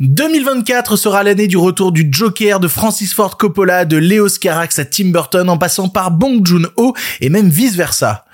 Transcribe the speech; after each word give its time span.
2024 0.00 0.94
sera 0.94 1.24
l'année 1.24 1.48
du 1.48 1.56
retour 1.56 1.90
du 1.90 2.08
Joker 2.08 2.60
de 2.60 2.68
Francis 2.68 3.12
Ford 3.12 3.36
Coppola, 3.36 3.84
de 3.84 3.96
Leo 3.96 4.28
Carax 4.40 4.78
à 4.78 4.84
Tim 4.84 5.06
Burton, 5.06 5.50
en 5.50 5.58
passant 5.58 5.88
par 5.88 6.12
Bong 6.12 6.46
Joon-ho 6.46 6.94
et 7.20 7.28
même 7.30 7.48
vice 7.48 7.74
versa. 7.74 8.24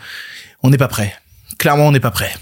On 0.62 0.68
n'est 0.68 0.76
pas 0.76 0.88
prêt. 0.88 1.14
Clairement, 1.58 1.86
on 1.86 1.92
n'est 1.92 2.00
pas 2.00 2.10
prêt. 2.10 2.34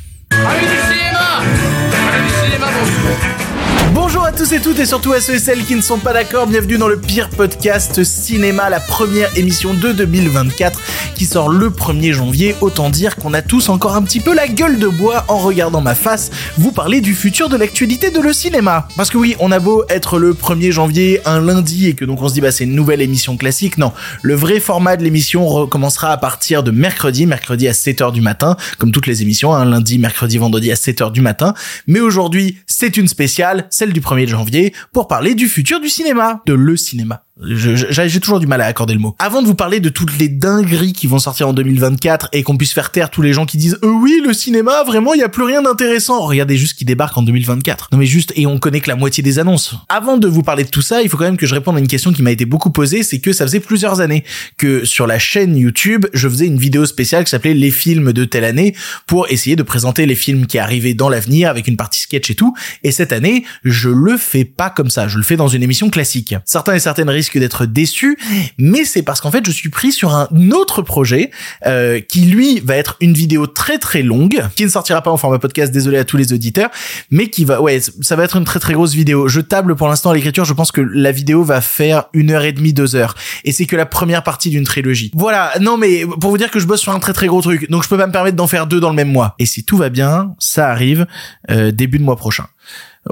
À 4.33 4.35
tous 4.35 4.53
et 4.53 4.61
toutes 4.61 4.79
et 4.79 4.87
surtout 4.87 5.13
à 5.13 5.21
ceux 5.21 5.35
et 5.35 5.39
celles 5.39 5.63
qui 5.63 5.75
ne 5.75 5.83
sont 5.83 5.99
pas 5.99 6.15
d'accord, 6.15 6.47
bienvenue 6.47 6.79
dans 6.79 6.89
le 6.89 6.99
pire 6.99 7.29
podcast 7.29 8.03
cinéma, 8.03 8.71
la 8.71 8.81
première 8.81 9.37
émission 9.37 9.75
de 9.75 9.93
2024 9.93 10.81
qui 11.15 11.27
sort 11.27 11.51
le 11.51 11.69
1er 11.69 12.13
janvier. 12.13 12.55
Autant 12.63 12.89
dire 12.89 13.17
qu'on 13.17 13.35
a 13.35 13.43
tous 13.43 13.69
encore 13.69 13.95
un 13.95 14.03
petit 14.03 14.21
peu 14.21 14.35
la 14.35 14.49
gueule 14.49 14.79
de 14.79 14.89
bois 14.89 15.27
en 15.29 15.37
regardant 15.37 15.83
ma 15.83 15.95
face, 15.95 16.31
vous 16.57 16.73
parler 16.73 17.03
du 17.03 17.15
futur 17.15 17.51
de 17.51 17.57
l'actualité 17.57 18.11
de 18.11 18.21
le 18.21 18.33
cinéma. 18.33 18.89
Parce 18.97 19.11
que 19.11 19.19
oui, 19.19 19.37
on 19.39 19.53
a 19.53 19.59
beau 19.59 19.85
être 19.91 20.19
le 20.19 20.33
1er 20.33 20.73
janvier, 20.73 21.21
un 21.27 21.41
lundi, 21.41 21.89
et 21.89 21.95
que 21.95 22.07
donc 22.07 22.23
on 22.23 22.29
se 22.29 22.35
dit 22.35 22.41
bah 22.41 22.53
c'est 22.53 22.65
une 22.65 22.75
nouvelle 22.75 23.03
émission 23.03 23.37
classique, 23.37 23.77
non. 23.77 23.93
Le 24.23 24.35
vrai 24.35 24.61
format 24.61 24.97
de 24.97 25.05
l'émission 25.05 25.47
recommencera 25.47 26.11
à 26.11 26.17
partir 26.17 26.63
de 26.63 26.71
mercredi, 26.71 27.27
mercredi 27.27 27.69
à 27.69 27.73
7h 27.73 28.13
du 28.13 28.23
matin, 28.23 28.57
comme 28.79 28.93
toutes 28.93 29.07
les 29.07 29.21
émissions, 29.21 29.55
hein, 29.55 29.67
lundi, 29.67 29.99
mercredi, 29.99 30.39
vendredi 30.39 30.73
à 30.73 30.77
7h 30.77 31.13
du 31.13 31.21
matin. 31.21 31.53
Mais 31.87 32.01
aujourd'hui, 32.01 32.57
c'est 32.67 32.97
une 32.97 33.09
spéciale, 33.09 33.67
celle 33.69 33.93
du 33.93 34.01
1er 34.01 34.22
janvier, 34.27 34.73
pour 34.93 35.09
parler 35.09 35.35
du 35.35 35.49
futur 35.49 35.81
du 35.81 35.89
cinéma, 35.89 36.43
de 36.47 36.55
le 36.55 36.77
cinéma. 36.77 37.25
J'ai 37.41 38.21
toujours 38.21 38.41
du 38.41 38.47
mal 38.47 38.61
à 38.61 38.67
accorder 38.67 38.93
le 38.93 39.01
mot. 39.01 39.17
Avant 39.19 39.41
de 39.41 39.47
vous 39.47 39.55
parler 39.55 39.81
de 39.81 39.89
toutes 39.89 40.19
les 40.19 40.29
dingueries 40.29 40.93
qui 40.93 41.07
vont 41.07 41.19
sortir 41.19 41.49
en 41.49 41.53
2024 41.55 42.29
et 42.33 42.43
qu'on 42.43 42.59
puisse 42.59 42.73
faire 42.73 42.93
taire 42.93 43.11
tous 43.11 43.23
les 43.23 43.33
gens 43.33 43.47
qui 43.47 43.57
disent 43.57 43.79
euh, 43.83 43.89
oui 43.89 44.21
le 44.25 44.35
cinéma 44.35 44.85
vraiment 44.85 45.15
il 45.15 45.21
y 45.21 45.25
a 45.25 45.31
plus 45.31 45.43
rien 45.43 45.63
d'intéressant. 45.63 46.21
Regardez 46.21 46.57
juste 46.57 46.77
qui 46.77 46.85
débarque 46.85 47.17
en 47.17 47.23
2024. 47.23 47.89
Non 47.91 47.99
mais 47.99 48.05
juste 48.07 48.33
et 48.37 48.47
on 48.47 48.59
connaît 48.59 48.81
que 48.81 48.89
la 48.89 48.97
moitié 48.97 49.23
des 49.23 49.39
annonces. 49.39 49.75
Avant 49.89 50.19
de 50.19 50.29
vous 50.29 50.43
parler 50.43 50.65
de 50.65 50.69
tout 50.69 50.83
ça, 50.83 51.03
il 51.03 51.09
faut 51.09 51.17
quand 51.17 51.25
même 51.25 51.39
que 51.39 51.47
je 51.47 51.55
réponde 51.55 51.77
à 51.77 51.79
une 51.81 51.89
question 51.89 52.13
qui 52.13 52.23
m'a 52.23 52.31
été 52.31 52.45
beaucoup 52.45 52.71
posée, 52.71 53.03
c'est 53.03 53.19
que 53.19 53.33
ça 53.33 53.47
faisait 53.47 53.61
plusieurs 53.61 54.01
années 54.01 54.25
que 54.59 54.85
sur 54.85 55.07
la 55.07 55.19
chaîne 55.19 55.57
YouTube 55.57 56.07
je 56.13 56.29
faisais 56.29 56.47
une 56.47 56.59
vidéo 56.59 56.85
spéciale 56.85 57.25
qui 57.25 57.31
s'appelait 57.31 57.55
les 57.55 57.71
films 57.71 58.13
de 58.13 58.25
telle 58.25 58.45
année 58.45 58.75
pour 59.07 59.31
essayer 59.31 59.57
de 59.57 59.63
présenter 59.63 60.05
les 60.05 60.17
films 60.17 60.47
qui 60.47 60.59
arrivaient 60.59 60.95
dans 60.95 61.09
l'avenir 61.09 61.49
avec 61.49 61.67
une 61.67 61.77
partie 61.77 62.01
sketch 62.01 62.31
et 62.31 62.35
tout. 62.35 62.55
Et 62.85 62.93
cette 62.93 63.13
année 63.13 63.45
je 63.65 63.89
le 63.89 64.12
fais 64.17 64.45
pas 64.45 64.71
comme 64.71 64.91
ça, 64.91 65.09
je 65.09 65.19
le 65.19 65.25
fais 65.25 65.37
dans 65.37 65.49
une 65.49 65.63
émission 65.63 65.91
classique. 65.91 66.35
Certains 66.45 66.75
et 66.75 66.79
certaines 66.79 67.11
risquent 67.11 67.39
d'être 67.39 67.67
déçu, 67.67 68.19
mais 68.59 68.85
c'est 68.85 69.03
parce 69.03 69.21
qu'en 69.21 69.31
fait 69.31 69.45
je 69.45 69.51
suis 69.51 69.69
pris 69.69 69.93
sur 69.93 70.15
un 70.15 70.29
autre 70.53 70.83
projet 70.83 71.31
euh, 71.67 72.01
qui 72.01 72.23
lui 72.23 72.61
va 72.61 72.77
être 72.77 72.97
une 73.01 73.15
vidéo 73.15 73.47
très 73.47 73.79
très 73.79 74.03
longue, 74.03 74.43
qui 74.57 74.65
ne 74.65 74.69
sortira 74.69 75.03
pas 75.03 75.11
en 75.11 75.17
format 75.17 75.39
podcast, 75.39 75.73
désolé 75.73 75.99
à 75.99 76.05
tous 76.05 76.17
les 76.17 76.33
auditeurs, 76.33 76.71
mais 77.11 77.29
qui 77.29 77.45
va, 77.45 77.61
ouais, 77.61 77.81
ça 78.01 78.17
va 78.17 78.25
être 78.25 78.37
une 78.37 78.45
très 78.45 78.61
très 78.61 78.75
grosse 78.75 78.95
vidéo. 78.95 79.29
Je 79.29 79.41
table 79.41 79.77
pour 79.77 79.89
l'instant 79.89 80.11
à 80.11 80.15
l'écriture, 80.15 80.45
je 80.45 80.53
pense 80.53 80.73
que 80.73 80.81
la 80.81 81.13
vidéo 81.13 81.43
va 81.45 81.61
faire 81.61 82.05
une 82.13 82.31
heure 82.31 82.45
et 82.45 82.53
demie, 82.53 82.73
deux 82.73 82.97
heures, 82.97 83.15
et 83.45 83.53
c'est 83.53 83.67
que 83.67 83.77
la 83.77 83.87
première 83.87 84.23
partie 84.23 84.51
d'une 84.51 84.65
trilogie. 84.65 85.11
Voilà, 85.15 85.53
non 85.61 85.77
mais 85.77 86.05
pour 86.21 86.31
vous 86.31 86.39
dire 86.39 86.51
que 86.51 86.61
je 86.61 86.67
bosse 86.67 86.81
sur 86.81 86.93
un 86.93 87.01
très 87.01 87.13
très 87.13 87.27
gros 87.27 87.41
truc, 87.41 87.71
donc 87.71 87.83
je 87.83 87.89
peux 87.89 87.99
pas 87.99 88.07
me 88.07 88.13
permettre 88.13 88.37
d'en 88.37 88.47
faire 88.47 88.67
deux 88.67 88.81
dans 88.81 88.91
le 88.91 88.97
même 88.97 89.11
mois. 89.11 89.35
Et 89.39 89.47
si 89.47 89.65
tout 89.65 89.77
va 89.77 89.89
bien, 89.89 90.35
ça 90.39 90.71
arrive 90.71 91.07
euh, 91.51 91.71
début 91.71 91.99
de 91.99 92.05
mois 92.05 92.17
prochain 92.17 92.47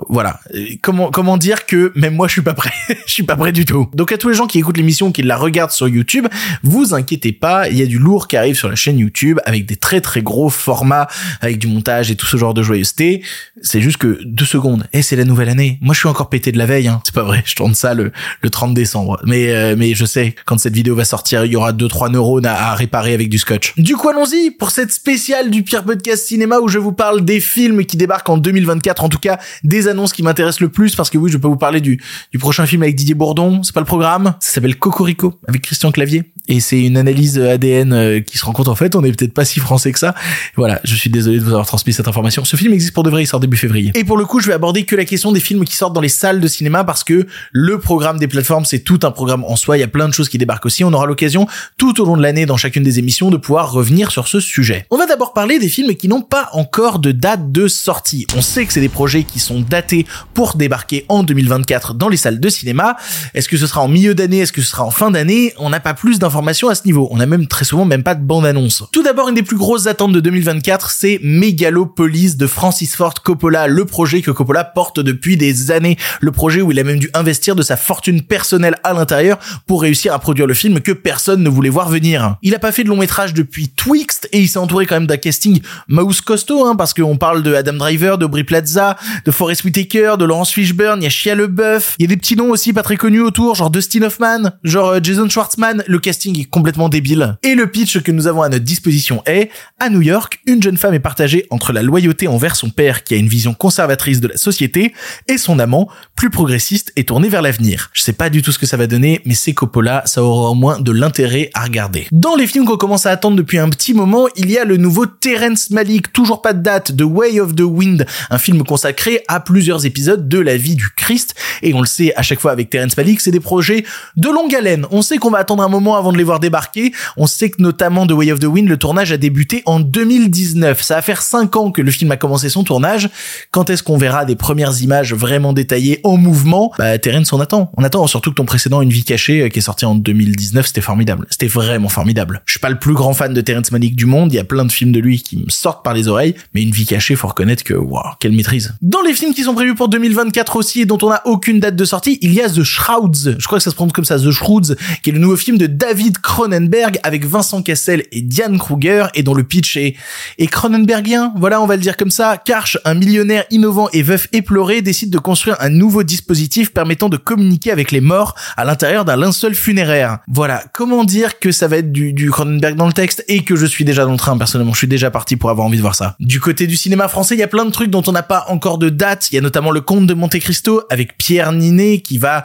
voilà. 0.08 0.40
Comment 0.82 1.10
comment 1.10 1.36
dire 1.36 1.66
que 1.66 1.92
même 1.96 2.14
moi 2.14 2.28
je 2.28 2.32
suis 2.32 2.42
pas 2.42 2.54
prêt. 2.54 2.72
je 3.06 3.12
suis 3.12 3.24
pas 3.24 3.36
prêt 3.36 3.50
du 3.50 3.64
tout. 3.64 3.88
Donc 3.92 4.12
à 4.12 4.18
tous 4.18 4.28
les 4.28 4.34
gens 4.34 4.46
qui 4.46 4.58
écoutent 4.58 4.76
l'émission, 4.76 5.10
qui 5.10 5.22
la 5.22 5.36
regardent 5.36 5.72
sur 5.72 5.88
YouTube, 5.88 6.28
vous 6.62 6.94
inquiétez 6.94 7.32
pas, 7.32 7.68
il 7.68 7.76
y 7.76 7.82
a 7.82 7.86
du 7.86 7.98
lourd 7.98 8.28
qui 8.28 8.36
arrive 8.36 8.54
sur 8.54 8.68
la 8.68 8.76
chaîne 8.76 8.98
YouTube 8.98 9.40
avec 9.46 9.66
des 9.66 9.74
très 9.74 10.00
très 10.00 10.22
gros 10.22 10.48
formats, 10.48 11.08
avec 11.40 11.58
du 11.58 11.66
montage 11.66 12.10
et 12.10 12.16
tout 12.16 12.26
ce 12.26 12.36
genre 12.36 12.54
de 12.54 12.62
joyeuseté. 12.62 13.24
C'est 13.62 13.80
juste 13.80 13.96
que 13.96 14.20
deux 14.24 14.44
secondes. 14.44 14.84
Et 14.92 14.98
eh, 14.98 15.02
c'est 15.02 15.16
la 15.16 15.24
nouvelle 15.24 15.48
année. 15.48 15.78
Moi 15.80 15.92
je 15.92 15.98
suis 15.98 16.08
encore 16.08 16.28
pété 16.28 16.52
de 16.52 16.58
la 16.58 16.66
veille. 16.66 16.86
Hein. 16.86 17.00
C'est 17.04 17.14
pas 17.14 17.24
vrai. 17.24 17.42
Je 17.50 17.56
tourne 17.56 17.74
ça 17.74 17.94
le 17.94 18.12
le 18.42 18.50
30 18.50 18.74
décembre. 18.74 19.18
Mais 19.24 19.50
euh, 19.50 19.74
mais 19.76 19.94
je 19.94 20.04
sais 20.04 20.36
quand 20.44 20.58
cette 20.58 20.74
vidéo 20.74 20.94
va 20.94 21.04
sortir, 21.04 21.44
il 21.44 21.52
y 21.52 21.56
aura 21.56 21.72
deux 21.72 21.88
trois 21.88 22.08
neurones 22.10 22.46
à, 22.46 22.70
à 22.70 22.74
réparer 22.74 23.12
avec 23.12 23.28
du 23.28 23.38
scotch. 23.38 23.74
Du 23.76 23.96
coup 23.96 24.08
allons-y 24.08 24.52
pour 24.52 24.70
cette 24.70 24.92
spéciale 24.92 25.50
du 25.50 25.64
pire 25.64 25.84
podcast 25.84 26.26
cinéma 26.26 26.60
où 26.60 26.68
je 26.68 26.78
vous 26.78 26.92
parle 26.92 27.24
des 27.24 27.40
films 27.40 27.84
qui 27.84 27.96
débarquent 27.96 28.28
en 28.28 28.38
2024. 28.38 29.02
En 29.02 29.08
tout 29.08 29.18
cas 29.18 29.40
des 29.64 29.79
annonces 29.88 30.12
qui 30.12 30.22
m'intéressent 30.22 30.60
le 30.60 30.68
plus 30.68 30.94
parce 30.94 31.10
que 31.10 31.18
oui, 31.18 31.30
je 31.30 31.38
peux 31.38 31.48
vous 31.48 31.56
parler 31.56 31.80
du, 31.80 32.00
du 32.32 32.38
prochain 32.38 32.66
film 32.66 32.82
avec 32.82 32.94
Didier 32.96 33.14
Bourdon, 33.14 33.62
c'est 33.62 33.74
pas 33.74 33.80
le 33.80 33.86
programme, 33.86 34.34
ça 34.40 34.52
s'appelle 34.52 34.76
Cocorico 34.76 35.38
avec 35.46 35.62
Christian 35.62 35.92
Clavier 35.92 36.32
et 36.50 36.58
c'est 36.58 36.82
une 36.82 36.96
analyse 36.96 37.38
ADN 37.38 37.92
euh, 37.92 38.20
qui 38.20 38.36
se 38.36 38.44
rend 38.44 38.52
compte 38.52 38.66
en 38.66 38.74
fait, 38.74 38.96
on 38.96 39.04
est 39.04 39.12
peut-être 39.12 39.32
pas 39.32 39.44
si 39.44 39.60
français 39.60 39.92
que 39.92 40.00
ça. 40.00 40.16
Voilà, 40.56 40.80
je 40.82 40.96
suis 40.96 41.08
désolé 41.08 41.38
de 41.38 41.44
vous 41.44 41.50
avoir 41.50 41.66
transmis 41.66 41.92
cette 41.92 42.08
information. 42.08 42.44
Ce 42.44 42.56
film 42.56 42.72
existe 42.72 42.92
pour 42.92 43.04
de 43.04 43.10
vrai, 43.10 43.22
il 43.22 43.26
sort 43.26 43.38
début 43.38 43.56
février. 43.56 43.92
Et 43.94 44.02
pour 44.02 44.16
le 44.16 44.24
coup, 44.24 44.40
je 44.40 44.48
vais 44.48 44.52
aborder 44.52 44.84
que 44.84 44.96
la 44.96 45.04
question 45.04 45.30
des 45.30 45.38
films 45.38 45.64
qui 45.64 45.76
sortent 45.76 45.94
dans 45.94 46.00
les 46.00 46.08
salles 46.08 46.40
de 46.40 46.48
cinéma 46.48 46.82
parce 46.82 47.04
que 47.04 47.28
le 47.52 47.78
programme 47.78 48.18
des 48.18 48.26
plateformes, 48.26 48.64
c'est 48.64 48.80
tout 48.80 48.98
un 49.04 49.12
programme 49.12 49.44
en 49.44 49.54
soi, 49.54 49.76
il 49.76 49.80
y 49.80 49.84
a 49.84 49.88
plein 49.88 50.08
de 50.08 50.12
choses 50.12 50.28
qui 50.28 50.38
débarquent 50.38 50.66
aussi. 50.66 50.82
On 50.82 50.92
aura 50.92 51.06
l'occasion 51.06 51.46
tout 51.78 52.00
au 52.00 52.04
long 52.04 52.16
de 52.16 52.22
l'année 52.22 52.46
dans 52.46 52.56
chacune 52.56 52.82
des 52.82 52.98
émissions 52.98 53.30
de 53.30 53.36
pouvoir 53.36 53.70
revenir 53.70 54.10
sur 54.10 54.26
ce 54.26 54.40
sujet. 54.40 54.86
On 54.90 54.98
va 54.98 55.06
d'abord 55.06 55.32
parler 55.32 55.60
des 55.60 55.68
films 55.68 55.94
qui 55.94 56.08
n'ont 56.08 56.22
pas 56.22 56.48
encore 56.52 56.98
de 56.98 57.12
date 57.12 57.52
de 57.52 57.68
sortie. 57.68 58.26
On 58.36 58.42
sait 58.42 58.66
que 58.66 58.72
c'est 58.72 58.80
des 58.80 58.88
projets 58.88 59.22
qui 59.22 59.38
sont 59.38 59.60
daté 59.60 60.04
pour 60.34 60.56
débarquer 60.56 61.04
en 61.08 61.22
2024 61.22 61.94
dans 61.94 62.08
les 62.08 62.16
salles 62.16 62.40
de 62.40 62.48
cinéma. 62.48 62.96
Est-ce 63.34 63.48
que 63.48 63.56
ce 63.56 63.68
sera 63.68 63.82
en 63.82 63.88
milieu 63.88 64.16
d'année? 64.16 64.38
Est-ce 64.38 64.52
que 64.52 64.62
ce 64.62 64.70
sera 64.70 64.84
en 64.84 64.90
fin 64.90 65.12
d'année? 65.12 65.54
On 65.56 65.70
n'a 65.70 65.78
pas 65.78 65.94
plus 65.94 66.18
d'informations 66.18 66.39
à 66.48 66.74
ce 66.74 66.84
niveau. 66.84 67.08
On 67.10 67.20
a 67.20 67.26
même 67.26 67.46
très 67.46 67.64
souvent 67.64 67.84
même 67.84 68.02
pas 68.02 68.14
de 68.14 68.22
bande-annonce. 68.22 68.84
Tout 68.92 69.02
d'abord, 69.02 69.28
une 69.28 69.34
des 69.34 69.42
plus 69.42 69.56
grosses 69.56 69.86
attentes 69.86 70.12
de 70.12 70.20
2024, 70.20 70.90
c'est 70.90 71.20
Megalopolis 71.22 72.36
de 72.36 72.46
Francis 72.46 72.96
Ford 72.96 73.14
Coppola, 73.22 73.66
le 73.66 73.84
projet 73.84 74.22
que 74.22 74.30
Coppola 74.30 74.64
porte 74.64 75.00
depuis 75.00 75.36
des 75.36 75.70
années. 75.70 75.96
Le 76.20 76.32
projet 76.32 76.62
où 76.62 76.72
il 76.72 76.78
a 76.78 76.84
même 76.84 76.98
dû 76.98 77.10
investir 77.14 77.54
de 77.54 77.62
sa 77.62 77.76
fortune 77.76 78.22
personnelle 78.22 78.76
à 78.84 78.92
l'intérieur 78.92 79.38
pour 79.66 79.82
réussir 79.82 80.12
à 80.12 80.18
produire 80.18 80.46
le 80.46 80.54
film 80.54 80.80
que 80.80 80.92
personne 80.92 81.42
ne 81.42 81.48
voulait 81.48 81.70
voir 81.70 81.88
venir. 81.88 82.36
Il 82.42 82.54
a 82.54 82.58
pas 82.58 82.72
fait 82.72 82.84
de 82.84 82.88
long 82.88 82.96
métrage 82.96 83.34
depuis 83.34 83.68
Twixt 83.68 84.28
et 84.32 84.40
il 84.40 84.48
s'est 84.48 84.58
entouré 84.58 84.86
quand 84.86 84.96
même 84.96 85.06
d'un 85.06 85.16
casting 85.16 85.60
mouse 85.88 86.20
costaud, 86.20 86.66
hein, 86.66 86.76
parce 86.76 86.94
qu'on 86.94 87.16
parle 87.16 87.42
de 87.42 87.54
Adam 87.54 87.74
Driver, 87.74 88.18
de 88.18 88.26
Brie 88.26 88.44
Plaza, 88.44 88.96
de 89.24 89.30
Forest 89.30 89.64
Whitaker, 89.64 90.14
de 90.18 90.24
Laurence 90.24 90.52
Fishburne, 90.52 91.00
il 91.00 91.04
y 91.04 91.06
a 91.06 91.10
Shia 91.10 91.34
LeBeouf, 91.34 91.94
il 91.98 92.02
y 92.02 92.04
a 92.06 92.08
des 92.08 92.16
petits 92.16 92.36
noms 92.36 92.50
aussi 92.50 92.72
pas 92.72 92.82
très 92.82 92.96
connus 92.96 93.20
autour, 93.20 93.54
genre 93.54 93.70
Dustin 93.70 94.02
Hoffman, 94.02 94.50
genre 94.64 94.90
euh, 94.90 95.00
Jason 95.02 95.28
Schwartzman, 95.28 95.82
le 95.86 95.98
casting 95.98 96.19
est 96.28 96.44
complètement 96.44 96.88
débile. 96.88 97.36
Et 97.42 97.54
le 97.54 97.66
pitch 97.66 98.00
que 98.00 98.12
nous 98.12 98.26
avons 98.26 98.42
à 98.42 98.48
notre 98.48 98.64
disposition 98.64 99.22
est, 99.26 99.50
à 99.78 99.88
New 99.88 100.02
York, 100.02 100.40
une 100.46 100.62
jeune 100.62 100.76
femme 100.76 100.94
est 100.94 101.00
partagée 101.00 101.46
entre 101.50 101.72
la 101.72 101.82
loyauté 101.82 102.28
envers 102.28 102.56
son 102.56 102.70
père 102.70 103.04
qui 103.04 103.14
a 103.14 103.16
une 103.16 103.28
vision 103.28 103.54
conservatrice 103.54 104.20
de 104.20 104.28
la 104.28 104.36
société 104.36 104.92
et 105.28 105.38
son 105.38 105.58
amant, 105.58 105.88
plus 106.16 106.30
progressiste 106.30 106.92
et 106.96 107.04
tourné 107.04 107.28
vers 107.28 107.42
l'avenir. 107.42 107.90
Je 107.92 108.02
sais 108.02 108.12
pas 108.12 108.30
du 108.30 108.42
tout 108.42 108.52
ce 108.52 108.58
que 108.58 108.66
ça 108.66 108.76
va 108.76 108.86
donner, 108.86 109.20
mais 109.24 109.34
c'est 109.34 109.54
Coppola, 109.54 110.02
ça 110.06 110.22
aura 110.22 110.50
au 110.50 110.54
moins 110.54 110.80
de 110.80 110.92
l'intérêt 110.92 111.50
à 111.54 111.64
regarder. 111.64 112.06
Dans 112.12 112.36
les 112.36 112.46
films 112.46 112.66
qu'on 112.66 112.76
commence 112.76 113.06
à 113.06 113.10
attendre 113.10 113.36
depuis 113.36 113.58
un 113.58 113.68
petit 113.70 113.94
moment, 113.94 114.28
il 114.36 114.50
y 114.50 114.58
a 114.58 114.64
le 114.64 114.76
nouveau 114.76 115.06
Terrence 115.06 115.70
Malick, 115.70 116.12
toujours 116.12 116.42
pas 116.42 116.52
de 116.52 116.62
date, 116.62 116.96
The 116.96 117.02
Way 117.02 117.40
of 117.40 117.54
the 117.54 117.62
Wind, 117.62 118.06
un 118.30 118.38
film 118.38 118.62
consacré 118.64 119.22
à 119.28 119.40
plusieurs 119.40 119.86
épisodes 119.86 120.28
de 120.28 120.38
la 120.38 120.56
vie 120.56 120.76
du 120.76 120.88
Christ. 120.96 121.34
Et 121.62 121.74
on 121.74 121.80
le 121.80 121.86
sait 121.86 122.14
à 122.16 122.22
chaque 122.22 122.40
fois 122.40 122.52
avec 122.52 122.70
Terence 122.70 122.96
Malick, 122.96 123.20
c'est 123.20 123.30
des 123.30 123.40
projets 123.40 123.84
de 124.16 124.28
longue 124.28 124.54
haleine. 124.54 124.86
On 124.90 125.02
sait 125.02 125.18
qu'on 125.18 125.30
va 125.30 125.38
attendre 125.38 125.62
un 125.62 125.68
moment 125.68 125.96
avant 125.96 126.09
de 126.12 126.18
les 126.18 126.24
voir 126.24 126.40
débarquer. 126.40 126.92
On 127.16 127.26
sait 127.26 127.50
que 127.50 127.62
notamment 127.62 128.06
The 128.06 128.12
Way 128.12 128.32
of 128.32 128.40
the 128.40 128.44
Wind, 128.44 128.68
le 128.68 128.76
tournage 128.76 129.12
a 129.12 129.16
débuté 129.16 129.62
en 129.66 129.80
2019. 129.80 130.82
Ça 130.82 130.96
va 130.96 131.02
faire 131.02 131.22
5 131.22 131.56
ans 131.56 131.70
que 131.70 131.82
le 131.82 131.90
film 131.90 132.10
a 132.12 132.16
commencé 132.16 132.48
son 132.48 132.64
tournage. 132.64 133.08
Quand 133.50 133.70
est-ce 133.70 133.82
qu'on 133.82 133.98
verra 133.98 134.24
des 134.24 134.36
premières 134.36 134.80
images 134.82 135.14
vraiment 135.14 135.52
détaillées 135.52 136.00
en 136.04 136.16
mouvement? 136.16 136.72
Bah 136.78 136.98
Terence, 136.98 137.32
on 137.32 137.40
attend. 137.40 137.70
On 137.76 137.84
attend 137.84 138.06
surtout 138.06 138.30
que 138.30 138.36
ton 138.36 138.44
précédent 138.44 138.82
Une 138.82 138.90
vie 138.90 139.04
cachée 139.04 139.42
euh, 139.42 139.48
qui 139.48 139.58
est 139.58 139.62
sorti 139.62 139.84
en 139.84 139.94
2019, 139.94 140.66
c'était 140.66 140.80
formidable. 140.80 141.26
C'était 141.30 141.46
vraiment 141.46 141.88
formidable. 141.88 142.42
Je 142.46 142.52
suis 142.52 142.60
pas 142.60 142.70
le 142.70 142.78
plus 142.78 142.94
grand 142.94 143.14
fan 143.14 143.32
de 143.32 143.40
Terence 143.40 143.72
Malick 143.72 143.96
du 143.96 144.06
monde. 144.06 144.32
Il 144.32 144.36
y 144.36 144.40
a 144.40 144.44
plein 144.44 144.64
de 144.64 144.72
films 144.72 144.92
de 144.92 145.00
lui 145.00 145.22
qui 145.22 145.36
me 145.36 145.48
sortent 145.48 145.84
par 145.84 145.94
les 145.94 146.08
oreilles, 146.08 146.34
mais 146.54 146.62
Une 146.62 146.70
vie 146.70 146.86
cachée, 146.86 147.16
faut 147.16 147.28
reconnaître 147.28 147.64
que 147.64 147.74
waouh, 147.74 148.02
quelle 148.18 148.32
maîtrise. 148.32 148.74
Dans 148.82 149.02
les 149.02 149.14
films 149.14 149.34
qui 149.34 149.42
sont 149.42 149.54
prévus 149.54 149.74
pour 149.74 149.88
2024 149.88 150.56
aussi 150.56 150.82
et 150.82 150.86
dont 150.86 150.98
on 151.02 151.08
n'a 151.08 151.22
aucune 151.24 151.60
date 151.60 151.76
de 151.76 151.84
sortie, 151.84 152.18
il 152.22 152.32
y 152.34 152.40
a 152.40 152.48
The 152.48 152.62
Shrouds. 152.62 153.36
Je 153.38 153.46
crois 153.46 153.58
que 153.58 153.64
ça 153.64 153.70
se 153.70 153.74
prononce 153.74 153.92
comme 153.92 154.04
ça, 154.04 154.18
The 154.18 154.30
Shrouds, 154.30 154.74
qui 155.02 155.10
est 155.10 155.12
le 155.12 155.18
nouveau 155.18 155.36
film 155.36 155.58
de 155.58 155.66
David 155.66 155.99
Cronenberg 156.08 156.98
avec 157.02 157.24
Vincent 157.24 157.62
Cassel 157.62 158.04
et 158.12 158.22
Diane 158.22 158.58
Kruger 158.58 159.06
et 159.14 159.22
dont 159.22 159.34
le 159.34 159.44
pitch 159.44 159.76
est, 159.76 159.96
est 160.38 160.46
Cronenbergien. 160.46 161.32
Voilà, 161.36 161.60
on 161.60 161.66
va 161.66 161.76
le 161.76 161.82
dire 161.82 161.96
comme 161.96 162.10
ça. 162.10 162.36
Karch, 162.36 162.78
un 162.84 162.94
millionnaire 162.94 163.44
innovant 163.50 163.88
et 163.92 164.02
veuf 164.02 164.28
éploré, 164.32 164.82
décide 164.82 165.10
de 165.10 165.18
construire 165.18 165.56
un 165.60 165.68
nouveau 165.68 166.02
dispositif 166.02 166.72
permettant 166.72 167.08
de 167.08 167.16
communiquer 167.16 167.70
avec 167.70 167.92
les 167.92 168.00
morts 168.00 168.34
à 168.56 168.64
l'intérieur 168.64 169.04
d'un 169.04 169.16
linceul 169.16 169.54
funéraire. 169.54 170.18
Voilà. 170.28 170.64
Comment 170.72 171.04
dire 171.04 171.38
que 171.38 171.52
ça 171.52 171.68
va 171.68 171.76
être 171.76 171.92
du, 171.92 172.12
du 172.12 172.30
Cronenberg 172.30 172.76
dans 172.76 172.86
le 172.86 172.92
texte 172.92 173.24
et 173.28 173.44
que 173.44 173.56
je 173.56 173.66
suis 173.66 173.84
déjà 173.84 174.04
dans 174.04 174.12
le 174.12 174.18
train, 174.18 174.38
personnellement? 174.38 174.72
Je 174.72 174.78
suis 174.78 174.88
déjà 174.88 175.10
parti 175.10 175.36
pour 175.36 175.50
avoir 175.50 175.66
envie 175.66 175.76
de 175.76 175.82
voir 175.82 175.94
ça. 175.94 176.16
Du 176.20 176.40
côté 176.40 176.66
du 176.66 176.76
cinéma 176.76 177.08
français, 177.08 177.34
il 177.34 177.38
y 177.38 177.42
a 177.42 177.48
plein 177.48 177.64
de 177.64 177.70
trucs 177.70 177.90
dont 177.90 178.02
on 178.06 178.12
n'a 178.12 178.22
pas 178.22 178.46
encore 178.48 178.78
de 178.78 178.88
date. 178.88 179.28
Il 179.30 179.34
y 179.34 179.38
a 179.38 179.42
notamment 179.42 179.70
le 179.70 179.80
conte 179.80 180.06
de 180.06 180.14
Monte 180.14 180.38
Cristo 180.38 180.82
avec 180.90 181.18
Pierre 181.18 181.52
Ninet 181.52 182.00
qui 182.00 182.18
va 182.18 182.44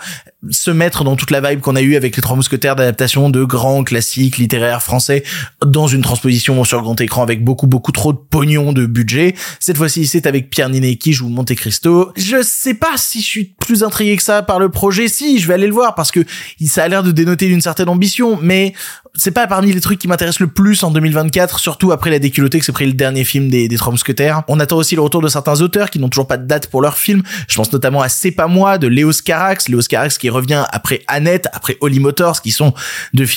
se 0.50 0.72
mettre 0.72 1.04
dans 1.04 1.16
toute 1.16 1.32
la 1.32 1.42
vibe 1.42 1.62
qu'on 1.62 1.76
a 1.76 1.82
eu 1.82 1.96
avec 1.96 2.16
les 2.16 2.22
trois 2.22 2.36
mousquetaires 2.36 2.76
d'adaptation 2.76 3.30
de 3.30 3.45
grand 3.46 3.84
classique 3.84 4.38
littéraire 4.38 4.82
français 4.82 5.24
dans 5.66 5.88
une 5.88 6.02
transposition 6.02 6.64
sur 6.64 6.82
grand 6.82 7.00
écran 7.02 7.24
avec 7.24 7.44
beaucoup 7.44 7.68
beaucoup 7.68 7.92
trop 7.92 8.14
de 8.14 8.18
pognon 8.18 8.74
de 8.74 8.86
budget. 8.86 9.36
Cette 9.60 9.78
fois-ci, 9.78 10.08
c'est 10.08 10.28
avec 10.28 10.50
Pierre 10.50 10.70
Ninet 10.70 10.96
qui 10.96 11.14
joue 11.14 11.30
Monte 11.30 11.56
Cristo. 11.56 12.12
Je 12.16 12.42
sais 12.42 12.74
pas 12.74 12.98
si 12.98 13.22
je 13.22 13.26
suis 13.26 13.56
plus 13.60 13.84
intrigué 13.84 14.16
que 14.18 14.24
ça 14.24 14.42
par 14.42 14.60
le 14.60 14.70
projet. 14.70 15.08
Si, 15.08 15.40
je 15.40 15.48
vais 15.48 15.54
aller 15.54 15.68
le 15.68 15.74
voir 15.74 15.96
parce 15.96 16.12
que 16.12 16.22
ça 16.66 16.84
a 16.84 16.88
l'air 16.88 17.04
de 17.04 17.12
dénoter 17.12 17.48
d'une 17.48 17.62
certaine 17.62 17.90
ambition, 17.90 18.38
mais 18.42 18.74
c'est 19.16 19.32
pas 19.32 19.48
parmi 19.48 19.72
les 19.72 19.82
trucs 19.82 20.00
qui 20.00 20.08
m'intéressent 20.08 20.42
le 20.42 20.48
plus 20.48 20.84
en 20.84 20.92
2024, 20.92 21.60
surtout 21.60 21.92
après 21.92 22.10
la 22.10 22.20
déculottée 22.20 22.60
que 22.60 22.66
c'est 22.66 22.72
pris 22.72 22.86
le 22.86 22.94
dernier 22.94 23.24
film 23.24 23.50
des, 23.50 23.68
des 23.68 23.78
Trois 23.78 23.92
Mousquetaires. 23.92 24.44
On 24.48 24.60
attend 24.60 24.78
aussi 24.78 24.96
le 24.96 25.02
retour 25.02 25.22
de 25.22 25.28
certains 25.28 25.62
auteurs 25.62 25.90
qui 25.90 26.00
n'ont 26.00 26.10
toujours 26.10 26.28
pas 26.28 26.38
de 26.38 26.46
date 26.46 26.68
pour 26.68 26.82
leur 26.82 26.98
film. 26.98 27.24
Je 27.48 27.56
pense 27.56 27.72
notamment 27.72 28.02
à 28.02 28.10
C'est 28.10 28.32
pas 28.32 28.48
moi 28.48 28.78
de 28.78 28.88
Léo 28.88 29.12
Carax, 29.24 29.70
Léo 29.70 29.80
Carax 29.82 30.18
qui 30.18 30.30
revient 30.30 30.66
après 30.72 31.02
Annette, 31.08 31.48
après 31.54 31.78
Holly 31.82 32.00
Motors, 32.00 32.42
qui 32.42 32.52
sont 32.52 32.74
deux 33.14 33.26
films 33.26 33.35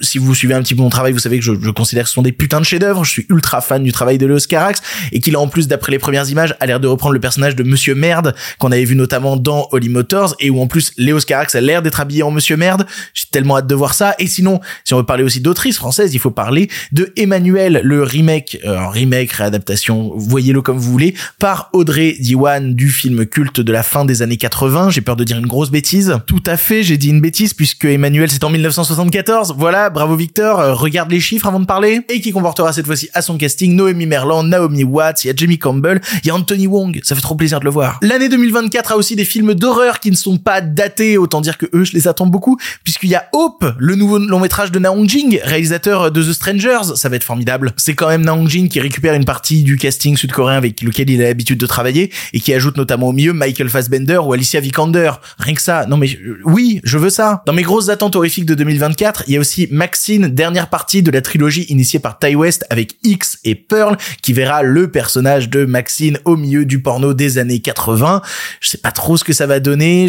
si 0.00 0.18
vous 0.18 0.34
suivez 0.34 0.54
un 0.54 0.62
petit 0.62 0.74
peu 0.74 0.82
mon 0.82 0.88
travail, 0.88 1.12
vous 1.12 1.18
savez 1.18 1.38
que 1.38 1.44
je, 1.44 1.52
je 1.60 1.70
considère 1.70 2.04
que 2.04 2.08
ce 2.08 2.14
sont 2.14 2.22
des 2.22 2.32
putains 2.32 2.60
de 2.60 2.66
chefs-d'œuvre. 2.66 3.04
Je 3.04 3.10
suis 3.10 3.26
ultra 3.28 3.60
fan 3.60 3.82
du 3.82 3.92
travail 3.92 4.18
de 4.18 4.26
Léo 4.26 4.38
Carax 4.48 4.80
et 5.12 5.20
qu'il 5.20 5.36
a 5.36 5.40
en 5.40 5.48
plus 5.48 5.68
d'après 5.68 5.92
les 5.92 5.98
premières 5.98 6.28
images 6.28 6.54
a 6.60 6.66
l'air 6.66 6.80
de 6.80 6.88
reprendre 6.88 7.14
le 7.14 7.20
personnage 7.20 7.56
de 7.56 7.62
Monsieur 7.62 7.94
Merde 7.94 8.34
qu'on 8.58 8.72
avait 8.72 8.84
vu 8.84 8.96
notamment 8.96 9.36
dans 9.36 9.68
Holly 9.72 9.88
Motors 9.88 10.34
et 10.40 10.50
où 10.50 10.60
en 10.60 10.66
plus 10.66 10.92
Léo 10.96 11.18
Carax 11.18 11.54
a 11.54 11.60
l'air 11.60 11.82
d'être 11.82 12.00
habillé 12.00 12.22
en 12.22 12.30
Monsieur 12.30 12.56
Merde. 12.56 12.86
J'ai 13.12 13.24
tellement 13.30 13.58
hâte 13.58 13.66
de 13.66 13.74
voir 13.74 13.94
ça. 13.94 14.14
Et 14.18 14.26
sinon, 14.26 14.60
si 14.84 14.94
on 14.94 14.98
veut 14.98 15.06
parler 15.06 15.24
aussi 15.24 15.40
d'autrices 15.40 15.80
il 16.12 16.18
faut 16.18 16.30
parler 16.30 16.68
de 16.92 17.12
Emmanuel, 17.16 17.80
le 17.84 18.02
remake, 18.02 18.58
euh, 18.64 18.88
remake, 18.88 19.32
réadaptation, 19.32 20.12
voyez-le 20.16 20.62
comme 20.62 20.78
vous 20.78 20.90
voulez, 20.90 21.14
par 21.38 21.70
Audrey 21.72 22.16
Diwan 22.18 22.74
du 22.74 22.90
film 22.90 23.26
culte 23.26 23.60
de 23.60 23.72
la 23.72 23.82
fin 23.82 24.04
des 24.04 24.22
années 24.22 24.36
80. 24.36 24.90
J'ai 24.90 25.00
peur 25.00 25.16
de 25.16 25.24
dire 25.24 25.38
une 25.38 25.46
grosse 25.46 25.70
bêtise. 25.70 26.16
Tout 26.26 26.42
à 26.46 26.56
fait, 26.56 26.82
j'ai 26.82 26.96
dit 26.96 27.10
une 27.10 27.20
bêtise 27.20 27.54
puisque 27.54 27.84
Emmanuel 27.84 28.30
c'est 28.30 28.44
en 28.44 28.50
1974. 28.50 29.33
Voilà, 29.42 29.90
bravo 29.90 30.16
Victor, 30.16 30.60
euh, 30.60 30.74
regarde 30.74 31.10
les 31.10 31.20
chiffres 31.20 31.46
avant 31.46 31.60
de 31.60 31.66
parler. 31.66 32.02
Et 32.08 32.20
qui 32.20 32.32
comportera 32.32 32.72
cette 32.72 32.86
fois-ci 32.86 33.08
à 33.14 33.22
son 33.22 33.36
casting 33.36 33.74
Noémie 33.74 34.06
Merland, 34.06 34.48
Naomi 34.48 34.84
Watts, 34.84 35.24
il 35.24 35.28
y 35.28 35.30
a 35.30 35.34
Jamie 35.36 35.58
Campbell, 35.58 36.00
il 36.22 36.28
y 36.28 36.30
a 36.30 36.34
Anthony 36.34 36.66
Wong. 36.66 37.00
Ça 37.02 37.14
fait 37.14 37.20
trop 37.20 37.34
plaisir 37.34 37.60
de 37.60 37.64
le 37.64 37.70
voir. 37.70 37.98
L'année 38.02 38.28
2024 38.28 38.92
a 38.92 38.96
aussi 38.96 39.16
des 39.16 39.24
films 39.24 39.54
d'horreur 39.54 40.00
qui 40.00 40.10
ne 40.10 40.16
sont 40.16 40.38
pas 40.38 40.60
datés, 40.60 41.18
autant 41.18 41.40
dire 41.40 41.58
que 41.58 41.66
eux 41.74 41.84
je 41.84 41.92
les 41.92 42.06
attends 42.08 42.26
beaucoup 42.26 42.56
puisqu'il 42.82 43.10
y 43.10 43.14
a 43.14 43.28
Hope, 43.32 43.64
le 43.78 43.94
nouveau 43.96 44.18
long 44.18 44.40
métrage 44.40 44.70
de 44.70 44.78
Na 44.78 44.92
Hong 44.92 45.08
Jing, 45.08 45.40
réalisateur 45.42 46.10
de 46.10 46.22
The 46.22 46.32
Strangers, 46.32 46.96
ça 46.96 47.08
va 47.08 47.16
être 47.16 47.24
formidable. 47.24 47.72
C'est 47.76 47.94
quand 47.94 48.08
même 48.08 48.22
Na 48.22 48.34
Jin 48.46 48.68
qui 48.68 48.80
récupère 48.80 49.14
une 49.14 49.24
partie 49.24 49.62
du 49.62 49.76
casting 49.76 50.16
sud-coréen 50.16 50.56
avec 50.56 50.82
lequel 50.82 51.10
il 51.10 51.22
a 51.22 51.26
l'habitude 51.26 51.58
de 51.58 51.66
travailler 51.66 52.12
et 52.32 52.40
qui 52.40 52.52
ajoute 52.52 52.76
notamment 52.76 53.08
au 53.08 53.12
milieu 53.12 53.32
Michael 53.32 53.68
Fassbender 53.68 54.18
ou 54.18 54.32
Alicia 54.32 54.60
Vikander. 54.60 55.12
Rien 55.38 55.54
que 55.54 55.62
ça. 55.62 55.86
Non 55.86 55.96
mais 55.96 56.08
euh, 56.24 56.38
oui, 56.44 56.80
je 56.84 56.98
veux 56.98 57.10
ça. 57.10 57.42
Dans 57.46 57.52
mes 57.52 57.62
grosses 57.62 57.88
attentes 57.88 58.16
horrifiques 58.16 58.46
de 58.46 58.54
2024, 58.54 59.23
il 59.26 59.34
y 59.34 59.36
a 59.36 59.40
aussi 59.40 59.68
Maxine, 59.70 60.28
dernière 60.28 60.68
partie 60.68 61.02
de 61.02 61.10
la 61.10 61.20
trilogie 61.20 61.64
initiée 61.68 61.98
par 61.98 62.18
Ty 62.18 62.34
West 62.34 62.64
avec 62.70 62.96
X 63.02 63.38
et 63.44 63.54
Pearl 63.54 63.96
qui 64.22 64.32
verra 64.32 64.62
le 64.62 64.90
personnage 64.90 65.48
de 65.48 65.64
Maxine 65.64 66.18
au 66.24 66.36
milieu 66.36 66.64
du 66.64 66.80
porno 66.80 67.14
des 67.14 67.38
années 67.38 67.60
80. 67.60 68.22
Je 68.60 68.68
sais 68.68 68.78
pas 68.78 68.92
trop 68.92 69.16
ce 69.16 69.24
que 69.24 69.32
ça 69.32 69.46
va 69.46 69.60
donner. 69.60 70.08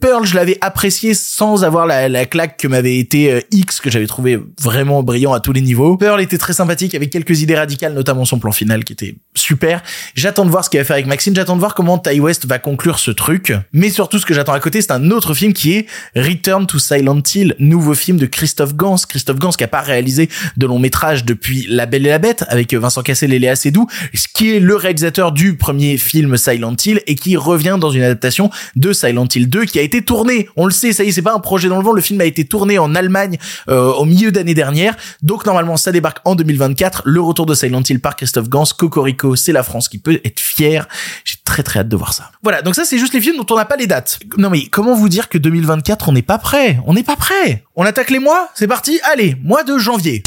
Pearl, 0.00 0.26
je 0.26 0.34
l'avais 0.34 0.58
apprécié 0.60 1.14
sans 1.14 1.64
avoir 1.64 1.86
la, 1.86 2.08
la 2.08 2.26
claque 2.26 2.56
que 2.58 2.68
m'avait 2.68 2.98
été 2.98 3.32
euh, 3.32 3.40
X 3.50 3.80
que 3.80 3.90
j'avais 3.90 4.06
trouvé 4.06 4.38
vraiment 4.60 5.02
brillant 5.02 5.32
à 5.32 5.40
tous 5.40 5.52
les 5.52 5.60
niveaux. 5.60 5.96
Pearl 5.96 6.20
était 6.20 6.38
très 6.38 6.52
sympathique 6.52 6.94
avec 6.94 7.10
quelques 7.10 7.42
idées 7.42 7.56
radicales, 7.56 7.94
notamment 7.94 8.24
son 8.24 8.38
plan 8.38 8.52
final 8.52 8.84
qui 8.84 8.92
était 8.92 9.16
super. 9.34 9.82
J'attends 10.14 10.44
de 10.44 10.50
voir 10.50 10.64
ce 10.64 10.70
qu'il 10.70 10.80
va 10.80 10.84
faire 10.84 10.94
avec 10.94 11.06
Maxine, 11.06 11.34
j'attends 11.34 11.54
de 11.54 11.60
voir 11.60 11.74
comment 11.74 11.98
Ty 11.98 12.20
West 12.20 12.46
va 12.46 12.58
conclure 12.58 12.98
ce 12.98 13.10
truc. 13.10 13.52
Mais 13.72 13.90
surtout, 13.90 14.18
ce 14.18 14.26
que 14.26 14.34
j'attends 14.34 14.52
à 14.52 14.60
côté, 14.60 14.80
c'est 14.80 14.92
un 14.92 15.10
autre 15.10 15.34
film 15.34 15.52
qui 15.52 15.74
est 15.74 15.86
Return 16.16 16.66
to 16.66 16.78
Silent 16.78 17.22
Hill, 17.34 17.54
nouveau 17.58 17.94
film 17.94 18.18
de 18.18 18.26
Christophe 18.54 18.76
Gans. 18.76 18.96
Christophe 19.08 19.38
Gans 19.40 19.50
qui 19.50 19.64
a 19.64 19.68
pas 19.68 19.80
réalisé 19.80 20.28
de 20.56 20.66
long 20.66 20.78
métrage 20.78 21.24
depuis 21.24 21.66
La 21.68 21.86
Belle 21.86 22.06
et 22.06 22.10
la 22.10 22.20
Bête 22.20 22.44
avec 22.46 22.72
Vincent 22.72 23.02
Cassel 23.02 23.32
et 23.32 23.40
Léa 23.40 23.56
Seydoux, 23.56 23.88
qui 24.32 24.54
est 24.54 24.60
le 24.60 24.76
réalisateur 24.76 25.32
du 25.32 25.56
premier 25.56 25.98
film 25.98 26.36
Silent 26.36 26.76
Hill 26.86 27.02
et 27.08 27.16
qui 27.16 27.36
revient 27.36 27.78
dans 27.80 27.90
une 27.90 28.04
adaptation 28.04 28.50
de 28.76 28.92
Silent 28.92 29.26
Hill 29.34 29.50
2 29.50 29.64
qui 29.64 29.80
a 29.80 29.82
été 29.82 30.02
tourné. 30.02 30.48
On 30.54 30.66
le 30.66 30.70
sait, 30.70 30.92
ça 30.92 31.02
y 31.02 31.08
est, 31.08 31.12
c'est 31.12 31.20
pas 31.20 31.34
un 31.34 31.40
projet 31.40 31.68
dans 31.68 31.78
le 31.78 31.82
vent. 31.82 31.90
Le 31.90 32.00
film 32.00 32.20
a 32.20 32.26
été 32.26 32.44
tourné 32.44 32.78
en 32.78 32.94
Allemagne 32.94 33.38
euh, 33.68 33.90
au 33.94 34.04
milieu 34.04 34.30
d'année 34.30 34.54
dernière. 34.54 34.94
Donc 35.20 35.46
normalement, 35.46 35.76
ça 35.76 35.90
débarque 35.90 36.18
en 36.24 36.36
2024. 36.36 37.02
Le 37.06 37.20
retour 37.20 37.46
de 37.46 37.54
Silent 37.54 37.82
Hill 37.88 38.00
par 38.00 38.14
Christophe 38.14 38.48
Gans. 38.48 38.66
Cocorico, 38.78 39.34
c'est 39.34 39.52
la 39.52 39.64
France 39.64 39.88
qui 39.88 39.98
peut 39.98 40.20
être 40.24 40.38
fière. 40.38 40.86
J'ai 41.24 41.38
très 41.44 41.64
très 41.64 41.80
hâte 41.80 41.88
de 41.88 41.96
voir 41.96 42.12
ça. 42.12 42.30
Voilà, 42.44 42.62
donc 42.62 42.76
ça 42.76 42.84
c'est 42.84 42.98
juste 42.98 43.14
les 43.14 43.20
films 43.20 43.36
dont 43.36 43.46
on 43.50 43.56
n'a 43.56 43.64
pas 43.64 43.76
les 43.76 43.88
dates. 43.88 44.20
Non 44.38 44.48
mais 44.48 44.66
comment 44.66 44.94
vous 44.94 45.08
dire 45.08 45.28
que 45.28 45.38
2024 45.38 46.08
on 46.08 46.12
n'est 46.12 46.22
pas 46.22 46.38
prêt? 46.38 46.78
On 46.86 46.94
n'est 46.94 47.02
pas 47.02 47.16
prêt. 47.16 47.64
On 47.76 47.84
attaque 47.84 48.10
les 48.10 48.20
mois 48.20 48.50
C'est 48.54 48.68
parti 48.68 49.00
Allez, 49.02 49.34
mois 49.42 49.64
de 49.64 49.78
janvier. 49.78 50.22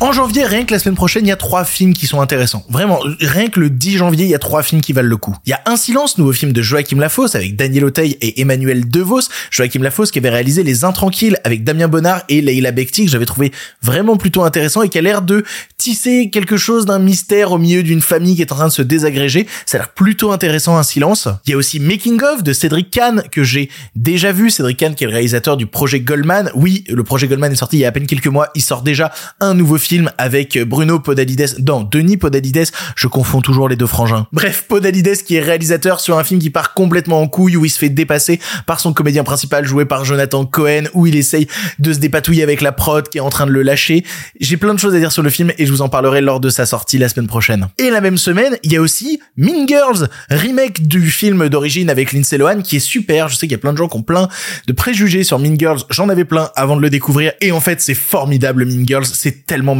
En 0.00 0.12
janvier, 0.12 0.44
rien 0.44 0.64
que 0.64 0.72
la 0.72 0.78
semaine 0.78 0.94
prochaine, 0.94 1.26
il 1.26 1.28
y 1.28 1.32
a 1.32 1.36
trois 1.36 1.64
films 1.64 1.92
qui 1.92 2.06
sont 2.06 2.20
intéressants. 2.20 2.64
Vraiment, 2.68 3.00
rien 3.20 3.48
que 3.48 3.58
le 3.58 3.68
10 3.68 3.96
janvier, 3.96 4.26
il 4.26 4.30
y 4.30 4.34
a 4.34 4.38
trois 4.38 4.62
films 4.62 4.80
qui 4.80 4.92
valent 4.92 5.08
le 5.08 5.16
coup. 5.16 5.34
Il 5.44 5.50
y 5.50 5.52
a 5.52 5.60
Un 5.66 5.76
silence, 5.76 6.18
nouveau 6.18 6.32
film 6.32 6.52
de 6.52 6.62
Joachim 6.62 7.00
Lafosse 7.00 7.34
avec 7.34 7.56
Daniel 7.56 7.84
Auteuil 7.84 8.16
et 8.20 8.40
Emmanuel 8.40 8.88
Devos. 8.88 9.22
Joachim 9.50 9.82
Lafosse 9.82 10.12
qui 10.12 10.20
avait 10.20 10.30
réalisé 10.30 10.62
Les 10.62 10.84
Intranquilles 10.84 11.34
avec 11.42 11.64
Damien 11.64 11.88
Bonnard 11.88 12.22
et 12.28 12.40
Leila 12.40 12.70
Bekti 12.70 13.06
que 13.06 13.10
j'avais 13.10 13.26
trouvé 13.26 13.50
vraiment 13.82 14.16
plutôt 14.16 14.44
intéressant 14.44 14.82
et 14.82 14.88
qui 14.88 14.98
a 14.98 15.02
l'air 15.02 15.20
de 15.20 15.42
tisser 15.78 16.30
quelque 16.30 16.56
chose 16.56 16.86
d'un 16.86 17.00
mystère 17.00 17.50
au 17.50 17.58
milieu 17.58 17.82
d'une 17.82 18.00
famille 18.00 18.36
qui 18.36 18.42
est 18.42 18.52
en 18.52 18.56
train 18.56 18.68
de 18.68 18.72
se 18.72 18.82
désagréger. 18.82 19.48
Ça 19.66 19.78
a 19.78 19.80
l'air 19.80 19.88
plutôt 19.88 20.30
intéressant, 20.30 20.78
Un 20.78 20.84
silence. 20.84 21.26
Il 21.46 21.50
y 21.50 21.54
a 21.54 21.56
aussi 21.56 21.80
Making 21.80 22.22
of 22.22 22.44
de 22.44 22.52
Cédric 22.52 22.92
Kahn 22.92 23.24
que 23.32 23.42
j'ai 23.42 23.68
déjà 23.96 24.30
vu. 24.30 24.48
Cédric 24.50 24.76
Kahn 24.76 24.94
qui 24.94 25.02
est 25.02 25.08
le 25.08 25.12
réalisateur 25.12 25.56
du 25.56 25.66
projet 25.66 25.98
Goldman. 25.98 26.52
Oui, 26.54 26.84
le 26.88 27.02
projet 27.02 27.26
Goldman 27.26 27.50
est 27.50 27.56
sorti 27.56 27.78
il 27.78 27.80
y 27.80 27.84
a 27.84 27.88
à 27.88 27.92
peine 27.92 28.06
quelques 28.06 28.28
mois. 28.28 28.50
Il 28.54 28.62
sort 28.62 28.82
déjà 28.82 29.10
un 29.40 29.54
nouveau 29.54 29.76
film 29.76 29.87
film 29.88 30.10
avec 30.18 30.58
Bruno 30.64 30.98
Podalides, 30.98 31.64
non, 31.66 31.82
Denis 31.82 32.18
Podalides, 32.18 32.66
je 32.94 33.06
confonds 33.06 33.40
toujours 33.40 33.70
les 33.70 33.76
deux 33.76 33.86
frangins. 33.86 34.26
Bref, 34.32 34.66
Podalides 34.68 35.22
qui 35.22 35.36
est 35.36 35.40
réalisateur 35.40 36.00
sur 36.00 36.18
un 36.18 36.24
film 36.24 36.40
qui 36.40 36.50
part 36.50 36.74
complètement 36.74 37.22
en 37.22 37.26
couille 37.26 37.56
où 37.56 37.64
il 37.64 37.70
se 37.70 37.78
fait 37.78 37.88
dépasser 37.88 38.38
par 38.66 38.80
son 38.80 38.92
comédien 38.92 39.24
principal 39.24 39.64
joué 39.64 39.86
par 39.86 40.04
Jonathan 40.04 40.44
Cohen 40.44 40.84
où 40.92 41.06
il 41.06 41.16
essaye 41.16 41.48
de 41.78 41.94
se 41.94 42.00
dépatouiller 42.00 42.42
avec 42.42 42.60
la 42.60 42.72
prod 42.72 43.08
qui 43.08 43.16
est 43.16 43.22
en 43.22 43.30
train 43.30 43.46
de 43.46 43.50
le 43.50 43.62
lâcher. 43.62 44.04
J'ai 44.38 44.58
plein 44.58 44.74
de 44.74 44.78
choses 44.78 44.94
à 44.94 44.98
dire 44.98 45.10
sur 45.10 45.22
le 45.22 45.30
film 45.30 45.52
et 45.56 45.64
je 45.64 45.72
vous 45.72 45.80
en 45.80 45.88
parlerai 45.88 46.20
lors 46.20 46.40
de 46.40 46.50
sa 46.50 46.66
sortie 46.66 46.98
la 46.98 47.08
semaine 47.08 47.26
prochaine. 47.26 47.68
Et 47.78 47.88
la 47.88 48.02
même 48.02 48.18
semaine, 48.18 48.58
il 48.64 48.70
y 48.70 48.76
a 48.76 48.82
aussi 48.82 49.20
Mean 49.38 49.66
Girls, 49.66 50.08
remake 50.28 50.86
du 50.86 51.10
film 51.10 51.48
d'origine 51.48 51.88
avec 51.88 52.12
Lindsay 52.12 52.36
Lohan 52.36 52.60
qui 52.60 52.76
est 52.76 52.80
super. 52.80 53.30
Je 53.30 53.36
sais 53.36 53.46
qu'il 53.46 53.52
y 53.52 53.54
a 53.54 53.58
plein 53.58 53.72
de 53.72 53.78
gens 53.78 53.88
qui 53.88 53.96
ont 53.96 54.02
plein 54.02 54.28
de 54.66 54.72
préjugés 54.74 55.24
sur 55.24 55.38
Mean 55.38 55.56
Girls. 55.58 55.80
J'en 55.88 56.10
avais 56.10 56.26
plein 56.26 56.50
avant 56.56 56.76
de 56.76 56.82
le 56.82 56.90
découvrir 56.90 57.32
et 57.40 57.52
en 57.52 57.60
fait, 57.60 57.80
c'est 57.80 57.94
formidable 57.94 58.66
Mean 58.66 58.86
Girls. 58.86 59.06
C'est 59.06 59.46
tellement 59.46 59.77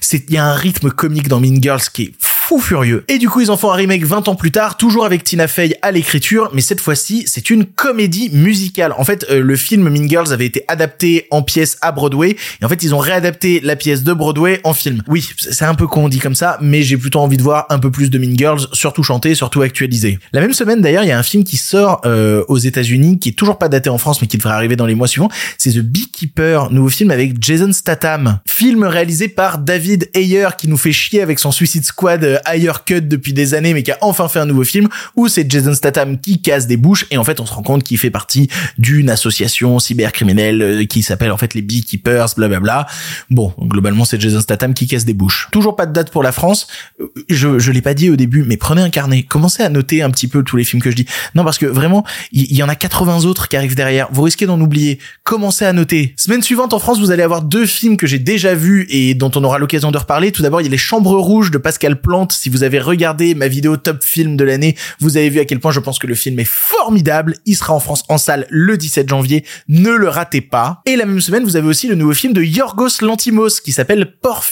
C'est, 0.00 0.24
il 0.28 0.34
y 0.34 0.38
a 0.38 0.46
un 0.46 0.54
rythme 0.54 0.90
comique 0.90 1.28
dans 1.28 1.40
Mean 1.40 1.60
Girls 1.60 1.82
qui 1.92 2.02
est 2.02 2.12
fou 2.50 2.58
furieux. 2.58 3.04
Et 3.06 3.18
du 3.18 3.28
coup, 3.28 3.40
ils 3.40 3.52
en 3.52 3.56
font 3.56 3.70
un 3.70 3.76
remake 3.76 4.04
20 4.04 4.26
ans 4.26 4.34
plus 4.34 4.50
tard, 4.50 4.76
toujours 4.76 5.04
avec 5.04 5.22
Tina 5.22 5.46
Fey 5.46 5.78
à 5.82 5.92
l'écriture, 5.92 6.50
mais 6.52 6.60
cette 6.60 6.80
fois-ci, 6.80 7.22
c'est 7.28 7.48
une 7.48 7.64
comédie 7.64 8.28
musicale. 8.32 8.92
En 8.98 9.04
fait, 9.04 9.24
euh, 9.30 9.40
le 9.40 9.54
film 9.54 9.88
Mean 9.88 10.08
Girls 10.08 10.32
avait 10.32 10.46
été 10.46 10.64
adapté 10.66 11.28
en 11.30 11.42
pièce 11.42 11.78
à 11.80 11.92
Broadway, 11.92 12.30
et 12.60 12.64
en 12.64 12.68
fait, 12.68 12.82
ils 12.82 12.92
ont 12.92 12.98
réadapté 12.98 13.60
la 13.62 13.76
pièce 13.76 14.02
de 14.02 14.12
Broadway 14.12 14.60
en 14.64 14.74
film. 14.74 15.00
Oui, 15.06 15.24
c'est 15.38 15.64
un 15.64 15.76
peu 15.76 15.86
con 15.86 16.08
dit 16.08 16.18
comme 16.18 16.34
ça, 16.34 16.58
mais 16.60 16.82
j'ai 16.82 16.96
plutôt 16.96 17.20
envie 17.20 17.36
de 17.36 17.42
voir 17.44 17.66
un 17.70 17.78
peu 17.78 17.92
plus 17.92 18.10
de 18.10 18.18
Mean 18.18 18.36
Girls, 18.36 18.66
surtout 18.72 19.04
chanté, 19.04 19.36
surtout 19.36 19.62
actualisé. 19.62 20.18
La 20.32 20.40
même 20.40 20.52
semaine, 20.52 20.80
d'ailleurs, 20.80 21.04
il 21.04 21.08
y 21.08 21.12
a 21.12 21.18
un 21.20 21.22
film 21.22 21.44
qui 21.44 21.56
sort 21.56 22.00
euh, 22.04 22.42
aux 22.48 22.58
États-Unis, 22.58 23.20
qui 23.20 23.28
est 23.28 23.38
toujours 23.38 23.58
pas 23.58 23.68
daté 23.68 23.90
en 23.90 23.98
France, 23.98 24.20
mais 24.22 24.26
qui 24.26 24.38
devrait 24.38 24.54
arriver 24.54 24.74
dans 24.74 24.86
les 24.86 24.96
mois 24.96 25.06
suivants. 25.06 25.30
C'est 25.56 25.70
The 25.70 25.84
Beekeeper, 25.84 26.72
nouveau 26.72 26.88
film 26.88 27.12
avec 27.12 27.40
Jason 27.40 27.72
Statham. 27.72 28.40
Film 28.44 28.82
réalisé 28.82 29.28
par 29.28 29.58
David 29.58 30.10
Ayer, 30.14 30.48
qui 30.58 30.66
nous 30.66 30.76
fait 30.76 30.90
chier 30.90 31.22
avec 31.22 31.38
son 31.38 31.52
Suicide 31.52 31.84
Squad 31.84 32.24
euh, 32.24 32.38
Higher 32.46 32.72
Cut 32.84 33.02
depuis 33.02 33.32
des 33.32 33.54
années, 33.54 33.74
mais 33.74 33.82
qui 33.82 33.92
a 33.92 33.98
enfin 34.00 34.28
fait 34.28 34.38
un 34.38 34.46
nouveau 34.46 34.64
film 34.64 34.88
où 35.16 35.28
c'est 35.28 35.50
Jason 35.50 35.74
Statham 35.74 36.18
qui 36.20 36.40
casse 36.40 36.66
des 36.66 36.76
bouches 36.76 37.06
et 37.10 37.18
en 37.18 37.24
fait 37.24 37.40
on 37.40 37.46
se 37.46 37.52
rend 37.52 37.62
compte 37.62 37.82
qu'il 37.82 37.98
fait 37.98 38.10
partie 38.10 38.48
d'une 38.78 39.10
association 39.10 39.78
cybercriminelle 39.78 40.62
euh, 40.62 40.84
qui 40.84 41.02
s'appelle 41.02 41.32
en 41.32 41.36
fait 41.36 41.54
les 41.54 41.62
Beekeepers, 41.62 42.34
blablabla. 42.36 42.86
Bon, 43.30 43.52
globalement 43.60 44.04
c'est 44.04 44.20
Jason 44.20 44.40
Statham 44.40 44.74
qui 44.74 44.86
casse 44.86 45.04
des 45.04 45.14
bouches. 45.14 45.48
Toujours 45.52 45.76
pas 45.76 45.86
de 45.86 45.92
date 45.92 46.10
pour 46.10 46.22
la 46.22 46.32
France. 46.32 46.66
Euh, 47.00 47.06
je, 47.28 47.58
je 47.58 47.72
l'ai 47.72 47.82
pas 47.82 47.94
dit 47.94 48.10
au 48.10 48.16
début, 48.16 48.44
mais 48.44 48.56
prenez 48.56 48.82
un 48.82 48.90
carnet, 48.90 49.22
commencez 49.22 49.62
à 49.62 49.68
noter 49.68 50.02
un 50.02 50.10
petit 50.10 50.28
peu 50.28 50.42
tous 50.42 50.56
les 50.56 50.64
films 50.64 50.82
que 50.82 50.90
je 50.90 50.96
dis. 50.96 51.06
Non, 51.34 51.44
parce 51.44 51.58
que 51.58 51.66
vraiment, 51.66 52.04
il 52.32 52.50
y, 52.52 52.56
y, 52.56 52.62
en 52.62 52.68
a 52.68 52.74
80 52.74 53.24
autres 53.24 53.48
qui 53.48 53.56
arrivent 53.56 53.74
derrière. 53.74 54.08
Vous 54.12 54.22
risquez 54.22 54.46
d'en 54.46 54.60
oublier. 54.60 54.98
Commencez 55.24 55.64
à 55.64 55.72
noter. 55.72 56.14
Semaine 56.16 56.42
suivante 56.42 56.72
en 56.72 56.78
France, 56.78 56.98
vous 56.98 57.10
allez 57.10 57.22
avoir 57.22 57.42
deux 57.42 57.66
films 57.66 57.96
que 57.96 58.06
j'ai 58.06 58.18
déjà 58.18 58.54
vus 58.54 58.86
et 58.90 59.14
dont 59.14 59.30
on 59.34 59.44
aura 59.44 59.58
l'occasion 59.58 59.90
de 59.90 59.98
reparler. 59.98 60.32
Tout 60.32 60.42
d'abord, 60.42 60.60
il 60.60 60.64
y 60.64 60.68
a 60.68 60.70
Les 60.70 60.78
Chambres 60.78 61.16
Rouges 61.18 61.50
de 61.50 61.58
Pascal 61.58 62.00
Plante 62.00 62.29
Si 62.30 62.48
vous 62.48 62.62
avez 62.62 62.78
regardé 62.78 63.34
ma 63.34 63.48
vidéo 63.48 63.76
top 63.76 64.02
film 64.02 64.36
de 64.36 64.44
l'année, 64.44 64.76
vous 65.00 65.16
avez 65.16 65.30
vu 65.30 65.40
à 65.40 65.44
quel 65.44 65.60
point 65.60 65.72
je 65.72 65.80
pense 65.80 65.98
que 65.98 66.06
le 66.06 66.14
film 66.14 66.38
est 66.38 66.48
formidable. 66.48 67.36
Il 67.46 67.56
sera 67.56 67.74
en 67.74 67.80
France 67.80 68.04
en 68.08 68.18
salle 68.18 68.46
le 68.50 68.76
17 68.76 69.08
janvier. 69.08 69.44
Ne 69.68 69.90
le 69.90 70.08
ratez 70.08 70.40
pas. 70.40 70.82
Et 70.86 70.96
la 70.96 71.06
même 71.06 71.20
semaine, 71.20 71.44
vous 71.44 71.56
avez 71.56 71.68
aussi 71.68 71.88
le 71.88 71.94
nouveau 71.94 72.14
film 72.14 72.32
de 72.32 72.42
Yorgos 72.42 73.00
Lantimos 73.02 73.60
qui 73.62 73.72
s'appelle 73.72 74.14
Poor 74.20 74.42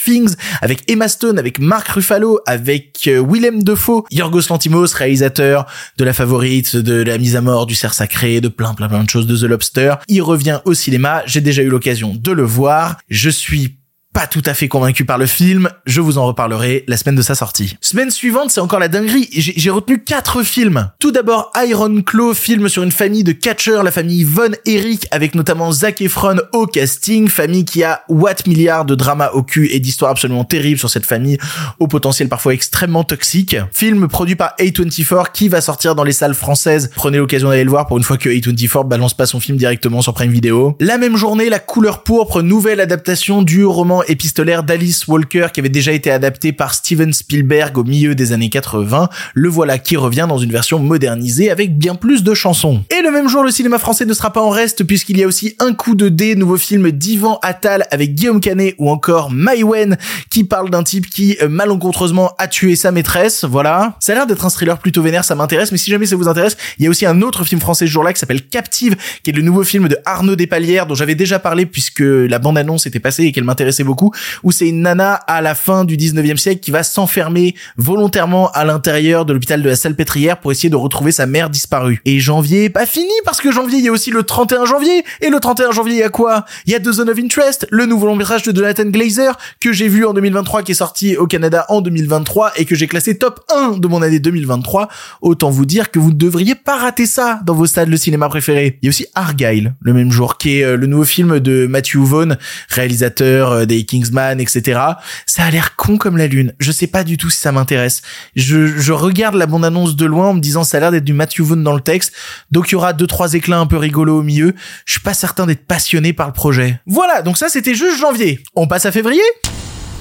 avec 0.61 0.89
Emma 0.89 1.07
Stone, 1.07 1.37
avec 1.39 1.59
Mark 1.59 1.87
Ruffalo, 1.87 2.39
avec 2.45 3.07
euh, 3.07 3.23
Willem 3.27 3.63
Dafoe. 3.63 4.03
Yorgos 4.11 4.49
Lantimos, 4.49 4.93
réalisateur 4.93 5.65
de 5.97 6.03
La 6.03 6.13
Favorite, 6.13 6.75
de 6.75 7.01
La 7.03 7.17
Mise 7.17 7.35
à 7.35 7.41
Mort, 7.41 7.65
du 7.65 7.75
Cerf 7.75 7.93
Sacré, 7.93 8.41
de 8.41 8.47
plein 8.47 8.73
plein 8.73 8.87
plein 8.87 9.03
de 9.03 9.09
choses 9.09 9.27
de 9.27 9.35
The 9.35 9.49
Lobster. 9.49 9.95
Il 10.07 10.21
revient 10.21 10.61
au 10.65 10.73
cinéma. 10.73 11.23
J'ai 11.25 11.41
déjà 11.41 11.61
eu 11.61 11.69
l'occasion 11.69 12.15
de 12.15 12.31
le 12.31 12.43
voir. 12.43 12.97
Je 13.09 13.29
suis 13.29 13.78
pas 14.19 14.27
tout 14.27 14.43
à 14.47 14.53
fait 14.53 14.67
convaincu 14.67 15.05
par 15.05 15.17
le 15.17 15.25
film, 15.25 15.69
je 15.85 16.01
vous 16.01 16.17
en 16.17 16.25
reparlerai 16.25 16.83
la 16.89 16.97
semaine 16.97 17.15
de 17.15 17.21
sa 17.21 17.35
sortie. 17.35 17.77
Semaine 17.79 18.11
suivante, 18.11 18.51
c'est 18.51 18.59
encore 18.59 18.81
la 18.81 18.89
dinguerie, 18.89 19.29
j'ai 19.31 19.69
retenu 19.69 20.03
quatre 20.03 20.43
films. 20.43 20.89
Tout 20.99 21.11
d'abord 21.11 21.53
Iron 21.65 22.01
Claw, 22.01 22.33
film 22.33 22.67
sur 22.67 22.83
une 22.83 22.91
famille 22.91 23.23
de 23.23 23.31
catcheurs, 23.31 23.81
la 23.81 23.91
famille 23.91 24.25
Von 24.25 24.51
Eric, 24.65 25.07
avec 25.11 25.35
notamment 25.35 25.71
Zac 25.71 26.01
Efron 26.01 26.35
au 26.51 26.65
casting, 26.65 27.29
famille 27.29 27.63
qui 27.63 27.81
a 27.81 28.01
watt 28.09 28.45
milliards 28.45 28.83
de 28.83 28.93
drama 28.93 29.29
au 29.31 29.41
cul 29.41 29.69
et 29.71 29.79
d'histoires 29.79 30.11
absolument 30.11 30.43
terribles 30.43 30.79
sur 30.79 30.89
cette 30.89 31.05
famille, 31.05 31.37
au 31.79 31.87
potentiel 31.87 32.27
parfois 32.27 32.53
extrêmement 32.53 33.05
toxique. 33.05 33.55
Film 33.71 34.09
produit 34.09 34.35
par 34.35 34.53
A24 34.59 35.27
qui 35.31 35.47
va 35.47 35.61
sortir 35.61 35.95
dans 35.95 36.03
les 36.03 36.11
salles 36.11 36.35
françaises. 36.35 36.91
Prenez 36.93 37.19
l'occasion 37.19 37.47
d'aller 37.47 37.63
le 37.63 37.69
voir 37.69 37.87
pour 37.87 37.97
une 37.97 38.03
fois 38.03 38.17
que 38.17 38.27
A24 38.27 38.85
balance 38.85 39.13
pas 39.13 39.25
son 39.25 39.39
film 39.39 39.57
directement 39.57 40.01
sur 40.01 40.13
Prime 40.13 40.31
Video. 40.31 40.75
La 40.81 40.97
même 40.97 41.15
journée, 41.15 41.49
La 41.49 41.59
couleur 41.59 42.03
pourpre, 42.03 42.41
nouvelle 42.41 42.81
adaptation 42.81 43.43
du 43.43 43.63
roman 43.63 44.03
épistolaire 44.09 44.63
d'Alice 44.63 45.07
Walker 45.07 45.47
qui 45.53 45.59
avait 45.59 45.69
déjà 45.69 45.91
été 45.91 46.11
adapté 46.11 46.51
par 46.51 46.73
Steven 46.73 47.13
Spielberg 47.13 47.77
au 47.77 47.83
milieu 47.83 48.15
des 48.15 48.33
années 48.33 48.49
80. 48.49 49.09
Le 49.33 49.49
voilà 49.49 49.77
qui 49.77 49.97
revient 49.97 50.25
dans 50.27 50.37
une 50.37 50.51
version 50.51 50.79
modernisée 50.79 51.49
avec 51.49 51.77
bien 51.77 51.95
plus 51.95 52.23
de 52.23 52.33
chansons. 52.33 52.83
Et 52.89 53.01
le 53.01 53.11
même 53.11 53.27
jour, 53.27 53.43
le 53.43 53.51
cinéma 53.51 53.79
français 53.79 54.05
ne 54.05 54.13
sera 54.13 54.33
pas 54.33 54.41
en 54.41 54.49
reste 54.49 54.83
puisqu'il 54.83 55.17
y 55.17 55.23
a 55.23 55.27
aussi 55.27 55.55
Un 55.59 55.73
coup 55.73 55.95
de 55.95 56.09
dé, 56.09 56.35
nouveau 56.35 56.57
film 56.57 56.91
d'Ivan 56.91 57.39
Attal 57.41 57.85
avec 57.91 58.15
Guillaume 58.15 58.41
Canet 58.41 58.75
ou 58.77 58.89
encore 58.89 59.31
Maïwen 59.31 59.97
qui 60.29 60.43
parle 60.43 60.69
d'un 60.69 60.83
type 60.83 61.09
qui 61.09 61.37
euh, 61.41 61.49
malencontreusement 61.49 62.33
a 62.37 62.47
tué 62.47 62.75
sa 62.75 62.91
maîtresse. 62.91 63.45
Voilà. 63.45 63.95
Ça 63.99 64.11
a 64.11 64.15
l'air 64.15 64.27
d'être 64.27 64.45
un 64.45 64.49
thriller 64.49 64.77
plutôt 64.77 65.01
vénère, 65.01 65.23
ça 65.23 65.35
m'intéresse, 65.35 65.71
mais 65.71 65.77
si 65.77 65.91
jamais 65.91 66.05
ça 66.05 66.15
vous 66.15 66.27
intéresse, 66.27 66.57
il 66.77 66.83
y 66.83 66.87
a 66.87 66.89
aussi 66.89 67.05
un 67.05 67.21
autre 67.21 67.43
film 67.43 67.61
français 67.61 67.85
ce 67.85 67.91
jour-là 67.91 68.13
qui 68.13 68.19
s'appelle 68.19 68.45
Captive, 68.47 68.95
qui 69.23 69.29
est 69.29 69.33
le 69.33 69.41
nouveau 69.41 69.63
film 69.63 69.87
de 69.87 69.97
Arnaud 70.05 70.35
Despalières 70.35 70.85
dont 70.85 70.95
j'avais 70.95 71.15
déjà 71.15 71.39
parlé 71.39 71.65
puisque 71.65 72.01
la 72.01 72.39
bande-annonce 72.39 72.85
était 72.85 72.99
passée 72.99 73.25
et 73.25 73.31
qu'elle 73.31 73.43
m'intéressait 73.43 73.83
beaucoup, 73.89 74.11
où 74.43 74.51
c'est 74.51 74.69
une 74.69 74.81
nana 74.81 75.13
à 75.13 75.41
la 75.41 75.55
fin 75.55 75.83
du 75.83 75.97
19e 75.97 76.37
siècle 76.37 76.61
qui 76.61 76.71
va 76.71 76.83
s'enfermer 76.83 77.55
volontairement 77.77 78.51
à 78.51 78.63
l'intérieur 78.63 79.25
de 79.25 79.33
l'hôpital 79.33 79.61
de 79.61 79.69
la 79.69 79.75
Salpêtrière 79.75 80.39
pour 80.39 80.51
essayer 80.51 80.69
de 80.69 80.75
retrouver 80.75 81.11
sa 81.11 81.25
mère 81.25 81.49
disparue. 81.49 82.01
Et 82.05 82.19
janvier 82.19 82.69
pas 82.69 82.85
fini 82.85 83.11
parce 83.25 83.41
que 83.41 83.51
janvier 83.51 83.79
il 83.79 83.85
y 83.85 83.87
a 83.89 83.91
aussi 83.91 84.11
le 84.11 84.23
31 84.23 84.65
janvier 84.65 85.03
et 85.21 85.29
le 85.29 85.39
31 85.39 85.71
janvier 85.71 85.95
il 85.95 85.99
y 85.99 86.03
a 86.03 86.09
quoi? 86.09 86.45
Il 86.65 86.71
y 86.71 86.75
a 86.75 86.79
The 86.79 86.91
Zone 86.91 87.09
of 87.09 87.17
Interest, 87.17 87.67
le 87.71 87.85
nouveau 87.85 88.05
long 88.07 88.15
métrage 88.15 88.43
de 88.43 88.55
Jonathan 88.55 88.85
Glazer 88.85 89.37
que 89.59 89.73
j'ai 89.73 89.87
vu 89.87 90.05
en 90.05 90.13
2023 90.13 90.63
qui 90.63 90.73
est 90.73 90.75
sorti 90.75 91.17
au 91.17 91.25
Canada 91.25 91.65
en 91.69 91.81
2023 91.81 92.53
et 92.57 92.65
que 92.65 92.75
j'ai 92.75 92.87
classé 92.87 93.17
top 93.17 93.41
1 93.53 93.77
de 93.77 93.87
mon 93.87 94.01
année 94.01 94.19
2023. 94.19 94.87
Autant 95.21 95.49
vous 95.49 95.65
dire 95.65 95.89
que 95.89 95.99
vous 95.99 96.11
ne 96.11 96.17
devriez 96.17 96.55
pas 96.55 96.77
rater 96.77 97.07
ça 97.07 97.41
dans 97.45 97.55
vos 97.55 97.65
stades 97.65 97.89
de 97.89 97.97
cinéma 97.97 98.29
préférés. 98.29 98.77
Il 98.81 98.85
y 98.85 98.87
a 98.87 98.91
aussi 98.91 99.07
Argyle 99.15 99.73
le 99.81 99.93
même 99.93 100.11
jour 100.11 100.37
qui 100.37 100.59
est 100.59 100.63
euh, 100.63 100.77
le 100.77 100.87
nouveau 100.87 101.03
film 101.03 101.39
de 101.39 101.67
Matthew 101.67 101.97
Vaughn, 101.97 102.37
réalisateur 102.69 103.51
euh, 103.51 103.65
des 103.79 103.85
Kingsman, 103.85 104.39
etc. 104.39 104.79
Ça 105.25 105.43
a 105.43 105.51
l'air 105.51 105.75
con 105.75 105.97
comme 105.97 106.17
la 106.17 106.27
lune. 106.27 106.53
Je 106.59 106.71
sais 106.71 106.87
pas 106.87 107.03
du 107.03 107.17
tout 107.17 107.29
si 107.29 107.39
ça 107.39 107.51
m'intéresse. 107.51 108.01
Je, 108.35 108.67
je 108.67 108.91
regarde 108.91 109.35
la 109.35 109.45
bande-annonce 109.45 109.95
de 109.95 110.05
loin 110.05 110.29
en 110.29 110.33
me 110.33 110.39
disant 110.39 110.63
ça 110.63 110.77
a 110.77 110.79
l'air 110.81 110.91
d'être 110.91 111.05
du 111.05 111.13
Matthew 111.13 111.41
Vaughn 111.41 111.63
dans 111.63 111.73
le 111.73 111.81
texte. 111.81 112.13
Donc 112.51 112.69
il 112.69 112.73
y 112.73 112.75
aura 112.75 112.93
deux, 112.93 113.07
trois 113.07 113.33
éclats 113.33 113.59
un 113.59 113.65
peu 113.65 113.77
rigolos 113.77 114.19
au 114.19 114.23
milieu. 114.23 114.53
Je 114.85 114.93
suis 114.93 115.01
pas 115.01 115.13
certain 115.13 115.45
d'être 115.45 115.65
passionné 115.65 116.13
par 116.13 116.27
le 116.27 116.33
projet. 116.33 116.79
Voilà, 116.85 117.21
donc 117.21 117.37
ça 117.37 117.49
c'était 117.49 117.75
juste 117.75 117.99
janvier. 117.99 118.43
On 118.55 118.67
passe 118.67 118.85
à 118.85 118.91
février? 118.91 119.21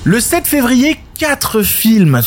Le 0.05 0.21
7 0.21 0.47
février, 0.47 0.97
quatre 1.19 1.63
films. 1.63 2.21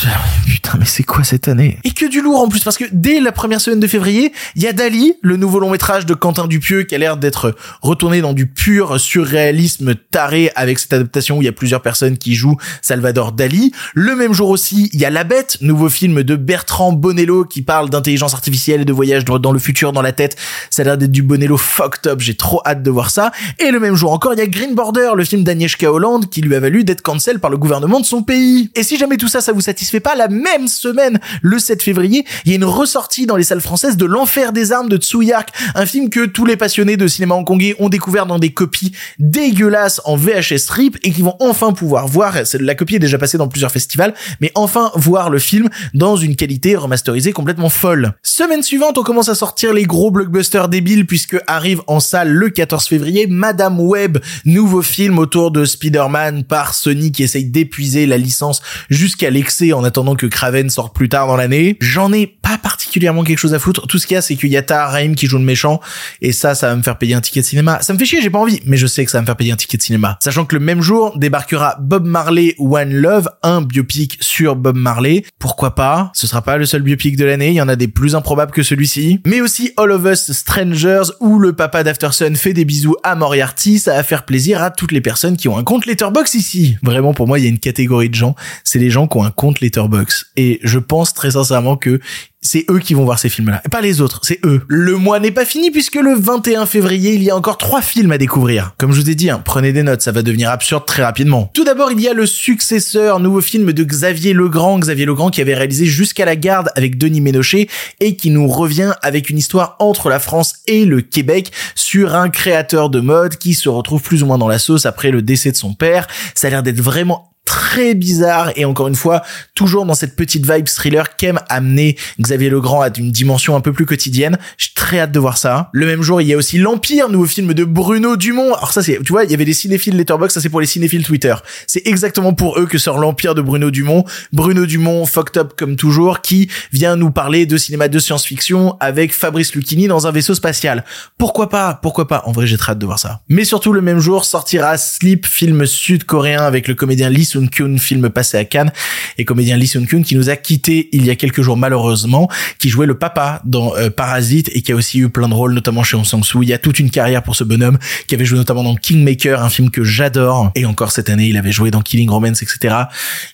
Putain, 0.46 0.76
mais 0.78 0.84
c'est 0.84 1.02
quoi 1.02 1.24
cette 1.24 1.48
année? 1.48 1.78
Et 1.82 1.92
que 1.92 2.04
du 2.04 2.20
lourd 2.20 2.40
en 2.40 2.48
plus, 2.48 2.62
parce 2.62 2.76
que 2.76 2.84
dès 2.92 3.20
la 3.20 3.32
première 3.32 3.60
semaine 3.60 3.80
de 3.80 3.86
février, 3.86 4.32
il 4.54 4.62
y 4.62 4.66
a 4.66 4.74
Dali, 4.74 5.14
le 5.22 5.38
nouveau 5.38 5.60
long 5.60 5.70
métrage 5.70 6.04
de 6.04 6.12
Quentin 6.12 6.46
Dupieux, 6.46 6.82
qui 6.82 6.94
a 6.94 6.98
l'air 6.98 7.16
d'être 7.16 7.56
retourné 7.80 8.20
dans 8.20 8.34
du 8.34 8.46
pur 8.46 9.00
surréalisme 9.00 9.94
taré 10.10 10.52
avec 10.56 10.78
cette 10.78 10.92
adaptation 10.92 11.38
où 11.38 11.42
il 11.42 11.46
y 11.46 11.48
a 11.48 11.52
plusieurs 11.52 11.80
personnes 11.80 12.18
qui 12.18 12.34
jouent 12.34 12.58
Salvador 12.82 13.32
Dali. 13.32 13.72
Le 13.94 14.14
même 14.14 14.34
jour 14.34 14.50
aussi, 14.50 14.90
il 14.92 15.00
y 15.00 15.06
a 15.06 15.10
La 15.10 15.24
Bête, 15.24 15.56
nouveau 15.62 15.88
film 15.88 16.22
de 16.22 16.36
Bertrand 16.36 16.92
Bonello 16.92 17.46
qui 17.46 17.62
parle 17.62 17.88
d'intelligence 17.88 18.34
artificielle 18.34 18.82
et 18.82 18.84
de 18.84 18.92
voyage 18.92 19.24
dans 19.24 19.52
le 19.52 19.58
futur 19.58 19.92
dans 19.92 20.02
la 20.02 20.12
tête. 20.12 20.36
Ça 20.68 20.82
a 20.82 20.84
l'air 20.84 20.98
d'être 20.98 21.12
du 21.12 21.22
Bonello 21.22 21.56
fucked 21.56 22.06
up, 22.12 22.20
j'ai 22.20 22.34
trop 22.34 22.60
hâte 22.66 22.82
de 22.82 22.90
voir 22.90 23.08
ça. 23.08 23.32
Et 23.58 23.70
le 23.70 23.80
même 23.80 23.94
jour 23.94 24.12
encore, 24.12 24.34
il 24.34 24.38
y 24.38 24.42
a 24.42 24.46
Green 24.46 24.74
Border, 24.74 25.12
le 25.16 25.24
film 25.24 25.44
d'Agnieszka 25.44 25.90
Holland 25.90 26.28
qui 26.28 26.42
lui 26.42 26.54
a 26.54 26.60
valu 26.60 26.84
d'être 26.84 27.00
cancel 27.00 27.40
par 27.40 27.50
le 27.50 27.56
gouvernement 27.56 27.98
de 27.98 28.04
son 28.04 28.22
pays. 28.22 28.70
Si 28.82 28.96
jamais 28.96 29.16
tout 29.16 29.28
ça, 29.28 29.40
ça 29.40 29.52
vous 29.52 29.60
satisfait 29.60 30.00
pas, 30.00 30.14
la 30.14 30.28
même 30.28 30.68
semaine, 30.68 31.20
le 31.42 31.58
7 31.58 31.82
février, 31.82 32.24
il 32.44 32.50
y 32.50 32.54
a 32.54 32.56
une 32.56 32.64
ressortie 32.64 33.26
dans 33.26 33.36
les 33.36 33.44
salles 33.44 33.60
françaises 33.60 33.96
de 33.96 34.04
L'Enfer 34.04 34.52
des 34.52 34.72
Armes 34.72 34.88
de 34.88 34.96
Tsuyark, 34.96 35.50
un 35.74 35.86
film 35.86 36.10
que 36.10 36.26
tous 36.26 36.44
les 36.44 36.56
passionnés 36.56 36.96
de 36.96 37.06
cinéma 37.06 37.34
hongkongais 37.34 37.76
ont 37.78 37.88
découvert 37.88 38.26
dans 38.26 38.38
des 38.38 38.52
copies 38.52 38.92
dégueulasses 39.18 40.00
en 40.04 40.16
VHS 40.16 40.58
strip 40.58 40.98
et 41.02 41.10
qui 41.10 41.22
vont 41.22 41.36
enfin 41.40 41.72
pouvoir 41.72 42.06
voir, 42.06 42.34
la 42.60 42.74
copie 42.74 42.96
est 42.96 43.00
déjà 43.00 43.18
passée 43.18 43.38
dans 43.38 43.48
plusieurs 43.48 43.70
festivals, 43.70 44.14
mais 44.40 44.50
enfin 44.54 44.90
voir 44.94 45.30
le 45.30 45.38
film 45.38 45.68
dans 45.94 46.16
une 46.16 46.36
qualité 46.36 46.76
remasterisée 46.76 47.32
complètement 47.32 47.68
folle. 47.68 48.14
Semaine 48.22 48.62
suivante, 48.62 48.98
on 48.98 49.02
commence 49.02 49.28
à 49.28 49.34
sortir 49.34 49.72
les 49.72 49.84
gros 49.84 50.10
blockbusters 50.10 50.68
débiles 50.68 51.06
puisque 51.06 51.36
arrive 51.46 51.82
en 51.86 52.00
salle 52.00 52.30
le 52.30 52.50
14 52.50 52.86
février 52.86 53.26
Madame 53.26 53.80
Web, 53.80 54.18
nouveau 54.44 54.82
film 54.82 55.18
autour 55.18 55.50
de 55.50 55.64
Spider-Man 55.64 56.44
par 56.44 56.74
Sony 56.74 57.12
qui 57.12 57.22
essaye 57.22 57.44
d'épuiser 57.44 58.06
la 58.06 58.18
licence 58.18 58.62
jusqu'à 58.90 59.30
l'excès 59.30 59.72
en 59.72 59.84
attendant 59.84 60.14
que 60.14 60.26
Kraven 60.26 60.70
sorte 60.70 60.94
plus 60.94 61.08
tard 61.08 61.26
dans 61.26 61.36
l'année. 61.36 61.76
J'en 61.80 62.12
ai 62.12 62.26
pas 62.42 62.58
particulièrement 62.58 63.24
quelque 63.24 63.38
chose 63.38 63.54
à 63.54 63.58
foutre. 63.58 63.86
Tout 63.86 63.98
ce 63.98 64.06
qu'il 64.06 64.14
y 64.14 64.18
a, 64.18 64.22
c'est 64.22 64.36
qu'il 64.36 64.50
y 64.50 64.56
a 64.56 64.62
Tahar 64.62 64.98
qui 65.16 65.26
joue 65.26 65.38
le 65.38 65.44
méchant 65.44 65.80
et 66.20 66.32
ça, 66.32 66.54
ça 66.54 66.68
va 66.68 66.76
me 66.76 66.82
faire 66.82 66.98
payer 66.98 67.14
un 67.14 67.20
ticket 67.20 67.40
de 67.40 67.46
cinéma. 67.46 67.78
Ça 67.80 67.92
me 67.92 67.98
fait 67.98 68.04
chier, 68.04 68.20
j'ai 68.20 68.30
pas 68.30 68.38
envie, 68.38 68.60
mais 68.66 68.76
je 68.76 68.86
sais 68.86 69.04
que 69.04 69.10
ça 69.10 69.18
va 69.18 69.22
me 69.22 69.26
faire 69.26 69.36
payer 69.36 69.52
un 69.52 69.56
ticket 69.56 69.78
de 69.78 69.82
cinéma. 69.82 70.18
Sachant 70.20 70.44
que 70.44 70.54
le 70.54 70.60
même 70.60 70.82
jour 70.82 71.16
débarquera 71.18 71.76
Bob 71.80 72.04
Marley 72.06 72.54
One 72.58 72.92
Love, 72.92 73.28
un 73.42 73.62
biopic 73.62 74.18
sur 74.20 74.56
Bob 74.56 74.76
Marley. 74.76 75.24
Pourquoi 75.38 75.74
pas? 75.74 76.10
Ce 76.14 76.26
sera 76.26 76.42
pas 76.42 76.58
le 76.58 76.66
seul 76.66 76.82
biopic 76.82 77.16
de 77.16 77.24
l'année, 77.24 77.48
il 77.48 77.54
y 77.54 77.62
en 77.62 77.68
a 77.68 77.76
des 77.76 77.88
plus 77.88 78.14
improbables 78.14 78.52
que 78.52 78.62
celui-ci. 78.62 79.20
Mais 79.26 79.40
aussi 79.40 79.72
All 79.76 79.92
of 79.92 80.04
Us 80.04 80.32
Strangers 80.32 81.12
où 81.20 81.38
le 81.38 81.52
papa 81.52 81.84
d'Afterson 81.84 82.32
fait 82.34 82.52
des 82.52 82.64
bisous 82.64 82.96
à 83.02 83.14
Moriarty, 83.14 83.78
ça 83.78 83.94
va 83.94 84.02
faire 84.02 84.24
plaisir 84.24 84.62
à 84.62 84.70
toutes 84.70 84.92
les 84.92 85.00
personnes 85.00 85.36
qui 85.36 85.48
ont 85.48 85.56
un 85.56 85.64
compte 85.64 85.86
Letterbox 85.86 86.34
ici. 86.34 86.76
Vraiment 86.82 87.14
pour 87.14 87.26
moi, 87.26 87.38
il 87.38 87.44
y 87.44 87.46
a 87.46 87.50
une 87.50 87.58
catégorie 87.58 88.10
de 88.10 88.14
gens, 88.14 88.34
c'est 88.64 88.78
les 88.78 88.90
gens 88.90 89.06
qui 89.06 89.16
ont 89.16 89.24
un 89.24 89.30
compte 89.30 89.60
Letterbox 89.60 90.26
et 90.36 90.60
je 90.62 90.78
pense 90.78 91.14
très 91.14 91.32
sincèrement 91.32 91.76
que 91.76 92.00
c'est 92.42 92.66
eux 92.70 92.80
qui 92.80 92.94
vont 92.94 93.04
voir 93.04 93.18
ces 93.18 93.28
films-là, 93.28 93.62
et 93.64 93.68
pas 93.68 93.80
les 93.80 94.00
autres, 94.00 94.20
c'est 94.22 94.40
eux. 94.44 94.62
Le 94.66 94.96
mois 94.96 95.20
n'est 95.20 95.30
pas 95.30 95.44
fini 95.44 95.70
puisque 95.70 95.94
le 95.94 96.14
21 96.14 96.66
février, 96.66 97.14
il 97.14 97.22
y 97.22 97.30
a 97.30 97.36
encore 97.36 97.56
trois 97.56 97.80
films 97.80 98.12
à 98.12 98.18
découvrir. 98.18 98.74
Comme 98.78 98.92
je 98.92 99.00
vous 99.00 99.10
ai 99.10 99.14
dit, 99.14 99.30
hein, 99.30 99.40
prenez 99.44 99.72
des 99.72 99.84
notes, 99.84 100.02
ça 100.02 100.12
va 100.12 100.22
devenir 100.22 100.50
absurde 100.50 100.84
très 100.84 101.04
rapidement. 101.04 101.50
Tout 101.54 101.64
d'abord, 101.64 101.92
il 101.92 102.00
y 102.00 102.08
a 102.08 102.12
le 102.12 102.26
successeur, 102.26 103.20
nouveau 103.20 103.40
film 103.40 103.72
de 103.72 103.84
Xavier 103.84 104.32
Legrand, 104.32 104.78
Xavier 104.78 105.06
Legrand 105.06 105.30
qui 105.30 105.40
avait 105.40 105.54
réalisé 105.54 105.86
Jusqu'à 105.86 106.24
la 106.24 106.36
garde 106.36 106.70
avec 106.74 106.98
Denis 106.98 107.20
Ménochet 107.20 107.68
et 108.00 108.16
qui 108.16 108.30
nous 108.30 108.48
revient 108.48 108.92
avec 109.02 109.30
une 109.30 109.38
histoire 109.38 109.76
entre 109.78 110.08
la 110.08 110.18
France 110.18 110.56
et 110.66 110.84
le 110.84 111.00
Québec 111.00 111.52
sur 111.74 112.14
un 112.14 112.28
créateur 112.28 112.90
de 112.90 113.00
mode 113.00 113.36
qui 113.36 113.54
se 113.54 113.68
retrouve 113.68 114.02
plus 114.02 114.22
ou 114.22 114.26
moins 114.26 114.38
dans 114.38 114.48
la 114.48 114.58
sauce 114.58 114.84
après 114.84 115.10
le 115.10 115.22
décès 115.22 115.52
de 115.52 115.56
son 115.56 115.74
père. 115.74 116.08
Ça 116.34 116.48
a 116.48 116.50
l'air 116.50 116.62
d'être 116.62 116.80
vraiment 116.80 117.31
très 117.44 117.94
bizarre 117.94 118.52
et 118.56 118.64
encore 118.64 118.88
une 118.88 118.94
fois 118.94 119.22
toujours 119.54 119.84
dans 119.84 119.94
cette 119.94 120.14
petite 120.14 120.50
vibe 120.50 120.68
thriller 120.68 121.16
qu'aime 121.16 121.40
amener 121.48 121.96
Xavier 122.20 122.50
Legrand 122.50 122.82
à 122.82 122.88
une 122.96 123.10
dimension 123.10 123.56
un 123.56 123.60
peu 123.60 123.72
plus 123.72 123.86
quotidienne. 123.86 124.38
J'ai 124.58 124.70
très 124.74 125.00
hâte 125.00 125.12
de 125.12 125.18
voir 125.18 125.38
ça. 125.38 125.68
Le 125.72 125.86
même 125.86 126.02
jour, 126.02 126.20
il 126.20 126.28
y 126.28 126.34
a 126.34 126.36
aussi 126.36 126.58
L'Empire, 126.58 127.08
nouveau 127.08 127.26
film 127.26 127.52
de 127.54 127.64
Bruno 127.64 128.16
Dumont. 128.16 128.54
Alors 128.54 128.72
ça 128.72 128.82
c'est 128.82 129.02
tu 129.02 129.12
vois, 129.12 129.24
il 129.24 129.30
y 129.30 129.34
avait 129.34 129.44
les 129.44 129.54
cinéphiles 129.54 129.96
Letterboxd, 129.96 130.34
ça 130.34 130.40
c'est 130.40 130.48
pour 130.48 130.60
les 130.60 130.66
cinéphiles 130.66 131.04
Twitter. 131.04 131.34
C'est 131.66 131.86
exactement 131.86 132.32
pour 132.32 132.58
eux 132.58 132.66
que 132.66 132.78
sort 132.78 132.98
L'Empire 132.98 133.34
de 133.34 133.42
Bruno 133.42 133.70
Dumont. 133.70 134.04
Bruno 134.32 134.66
Dumont 134.66 135.04
fucked 135.06 135.36
up 135.36 135.54
comme 135.56 135.76
toujours 135.76 136.20
qui 136.20 136.48
vient 136.72 136.96
nous 136.96 137.10
parler 137.10 137.46
de 137.46 137.56
cinéma 137.56 137.88
de 137.88 137.98
science-fiction 137.98 138.76
avec 138.80 139.12
Fabrice 139.12 139.54
Lucchini 139.54 139.88
dans 139.88 140.06
un 140.06 140.12
vaisseau 140.12 140.34
spatial. 140.34 140.84
Pourquoi 141.18 141.48
pas? 141.48 141.78
Pourquoi 141.82 142.06
pas? 142.06 142.22
En 142.26 142.32
vrai, 142.32 142.46
j'ai 142.46 142.56
très 142.56 142.72
hâte 142.72 142.78
de 142.78 142.86
voir 142.86 142.98
ça. 142.98 143.20
Mais 143.28 143.44
surtout 143.44 143.72
le 143.72 143.80
même 143.80 143.98
jour 143.98 144.24
sortira 144.24 144.78
Sleep, 144.78 145.26
film 145.26 145.66
sud-coréen 145.66 146.42
avec 146.42 146.68
le 146.68 146.74
comédien 146.74 147.08
Lee 147.08 147.24
Seung-kyun, 147.32 147.78
film 147.78 148.10
passé 148.10 148.36
à 148.36 148.44
Cannes, 148.44 148.72
et 149.18 149.24
comédien 149.24 149.56
Lee 149.56 149.66
Seung-kyun 149.66 150.02
qui 150.02 150.16
nous 150.16 150.30
a 150.30 150.36
quitté 150.36 150.88
il 150.92 151.04
y 151.04 151.10
a 151.10 151.16
quelques 151.16 151.42
jours 151.42 151.56
malheureusement, 151.56 152.28
qui 152.58 152.68
jouait 152.68 152.86
le 152.86 152.94
papa 152.94 153.42
dans 153.44 153.74
euh, 153.76 153.90
Parasite 153.90 154.50
et 154.52 154.62
qui 154.62 154.72
a 154.72 154.76
aussi 154.76 154.98
eu 154.98 155.08
plein 155.08 155.28
de 155.28 155.34
rôles, 155.34 155.54
notamment 155.54 155.82
chez 155.82 155.96
Hong 155.96 156.04
Sang-soo. 156.04 156.42
Il 156.42 156.48
y 156.48 156.52
a 156.52 156.58
toute 156.58 156.78
une 156.78 156.90
carrière 156.90 157.22
pour 157.22 157.36
ce 157.36 157.44
bonhomme 157.44 157.78
qui 158.06 158.14
avait 158.14 158.24
joué 158.24 158.38
notamment 158.38 158.62
dans 158.62 158.76
Kingmaker, 158.76 159.42
un 159.42 159.48
film 159.50 159.70
que 159.70 159.84
j'adore, 159.84 160.50
et 160.54 160.66
encore 160.66 160.92
cette 160.92 161.10
année, 161.10 161.28
il 161.28 161.36
avait 161.36 161.52
joué 161.52 161.70
dans 161.70 161.80
Killing 161.80 162.10
Romance, 162.10 162.42
etc. 162.42 162.74